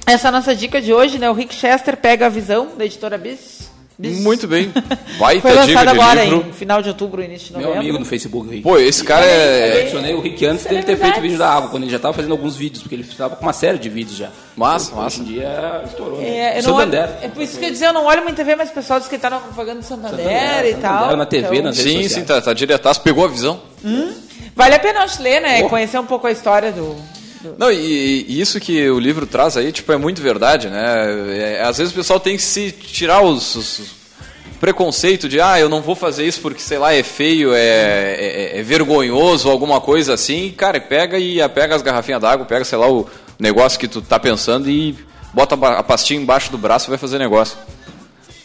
essa 0.05 0.28
é 0.28 0.32
nossa 0.32 0.53
dica 0.53 0.82
de 0.82 0.93
hoje, 0.93 1.18
né? 1.18 1.30
O 1.30 1.34
Rick 1.34 1.55
Chester 1.55 1.95
pega 1.95 2.26
a 2.26 2.30
visão 2.30 2.76
da 2.78 2.84
editora 2.84 3.18
Bis. 3.18 3.68
Muito 4.02 4.47
bem. 4.47 4.72
Baita 5.20 5.41
Foi 5.41 5.54
lançado 5.54 5.89
agora 5.89 6.24
livro. 6.24 6.45
em 6.50 6.54
final 6.54 6.82
de 6.82 6.88
outubro, 6.88 7.22
início 7.22 7.47
de 7.47 7.52
Meu 7.54 7.62
novembro. 7.64 7.80
amigo 7.82 8.00
no 8.00 8.06
Facebook, 8.06 8.47
o 8.47 8.50
Rick. 8.50 8.64
Pô, 8.64 8.78
esse 8.80 9.04
cara 9.04 9.26
Eu 9.26 9.30
é. 9.30 9.82
adicionei 9.82 10.14
o 10.14 10.22
Rick 10.22 10.45
antes 10.45 10.66
dele 10.66 10.84
ter 10.84 10.97
feito 10.97 11.20
vídeo 11.20 11.38
da 11.38 11.50
água, 11.50 11.70
quando 11.70 11.84
ele 11.84 11.91
já 11.91 11.97
estava 11.97 12.14
fazendo 12.14 12.32
alguns 12.32 12.56
vídeos, 12.56 12.82
porque 12.82 12.95
ele 12.95 13.04
estava 13.04 13.36
com 13.36 13.43
uma 13.45 13.52
série 13.52 13.78
de 13.78 13.89
vídeos 13.89 14.18
já. 14.18 14.30
Massa, 14.56 14.91
Hoje 14.93 15.02
massa. 15.02 15.20
em 15.20 15.24
dia 15.26 15.82
estourou. 15.86 16.22
É, 16.22 16.24
né? 16.24 16.60
eu 16.60 16.64
não 16.64 16.74
olho, 16.76 16.86
Santander. 16.86 17.10
é 17.22 17.28
por 17.28 17.43
isso 17.43 17.54
que 17.58 17.66
eu 17.66 17.68
ia 17.68 17.72
dizer, 17.74 17.86
eu 17.88 17.93
não 17.93 18.06
olho 18.06 18.24
muito 18.24 18.38
TV, 18.38 18.56
mas 18.56 18.70
o 18.70 18.74
pessoal 18.74 19.00
diz 19.00 19.10
que 19.10 19.18
tá 19.18 19.30
na 19.30 19.39
propaganda 19.39 19.80
do 19.82 19.86
Santander, 19.86 20.66
e 20.66 20.74
tal. 20.76 20.93
Santander, 20.93 21.18
na 21.18 21.26
TV, 21.26 21.47
Então, 21.50 21.64
nas 21.64 21.78
redes 21.78 21.91
Sim, 21.91 22.04
sociais. 22.04 22.12
sim, 22.14 22.24
tá, 22.24 22.41
tá 22.41 22.54
diretaço, 22.54 23.02
pegou 23.02 23.26
a 23.26 23.28
visão. 23.28 23.60
Vale 24.56 24.76
a 24.76 24.80
pena 24.80 25.06
te 25.08 25.22
ler, 25.22 25.41
né? 25.41 25.62
Oh. 25.64 25.70
Conhecer 25.70 26.00
um 26.00 26.06
pouco 26.06 26.26
a 26.26 26.32
história 26.32 26.72
do. 26.72 26.95
Não, 27.57 27.71
e, 27.71 28.25
e 28.27 28.41
isso 28.41 28.59
que 28.59 28.89
o 28.89 28.99
livro 28.99 29.25
traz 29.25 29.55
aí, 29.55 29.71
tipo, 29.71 29.91
é 29.91 29.97
muito 29.97 30.21
verdade, 30.21 30.69
né? 30.69 31.57
É, 31.57 31.63
às 31.63 31.77
vezes 31.77 31.93
o 31.93 31.95
pessoal 31.95 32.19
tem 32.19 32.35
que 32.35 32.41
se 32.41 32.71
tirar 32.71 33.21
os, 33.21 33.55
os 33.55 33.99
preconceito 34.59 35.29
de, 35.29 35.39
ah, 35.39 35.59
eu 35.59 35.69
não 35.69 35.81
vou 35.81 35.95
fazer 35.95 36.25
isso 36.25 36.41
porque, 36.41 36.59
sei 36.59 36.77
lá, 36.77 36.93
é 36.93 37.01
feio, 37.01 37.53
é, 37.53 37.59
é, 37.59 38.59
é 38.59 38.63
vergonhoso, 38.63 39.49
alguma 39.49 39.79
coisa 39.79 40.13
assim. 40.13 40.53
Cara, 40.55 40.79
pega 40.81 41.17
e 41.17 41.37
pega 41.49 41.75
as 41.75 41.81
garrafinhas 41.81 42.21
d'água, 42.21 42.45
pega, 42.45 42.65
sei 42.65 42.77
lá, 42.77 42.89
o 42.89 43.07
negócio 43.39 43.79
que 43.79 43.87
tu 43.87 44.01
tá 44.01 44.19
pensando 44.19 44.69
e 44.69 44.97
bota 45.33 45.55
a 45.55 45.83
pastinha 45.83 46.19
embaixo 46.19 46.51
do 46.51 46.57
braço 46.57 46.87
e 46.87 46.89
vai 46.89 46.97
fazer 46.97 47.17
negócio. 47.17 47.57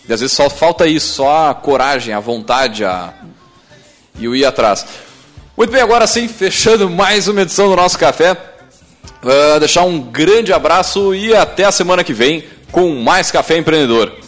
E 0.09 0.13
às 0.13 0.21
vezes 0.21 0.37
só 0.37 0.49
falta 0.49 0.87
isso, 0.87 1.15
só 1.15 1.51
a 1.51 1.55
coragem, 1.55 2.15
a 2.15 2.21
vontade, 2.21 2.85
a... 2.85 3.13
e 4.19 4.29
o 4.29 4.37
ir 4.37 4.45
atrás. 4.45 4.87
Muito 5.57 5.71
bem, 5.71 5.81
agora 5.81 6.07
sim, 6.07 6.29
fechando 6.29 6.89
mais 6.89 7.27
uma 7.27 7.43
edição 7.43 7.69
do 7.69 7.77
nosso 7.77 7.99
café. 7.99 8.54
Uh, 9.23 9.59
deixar 9.59 9.85
um 9.85 10.01
grande 10.01 10.53
abraço 10.53 11.15
e 11.15 11.35
até 11.35 11.65
a 11.65 11.73
semana 11.73 12.05
que 12.05 12.13
vem 12.13 12.45
com 12.71 12.95
mais 12.95 13.31
Café 13.31 13.57
Empreendedor. 13.57 14.24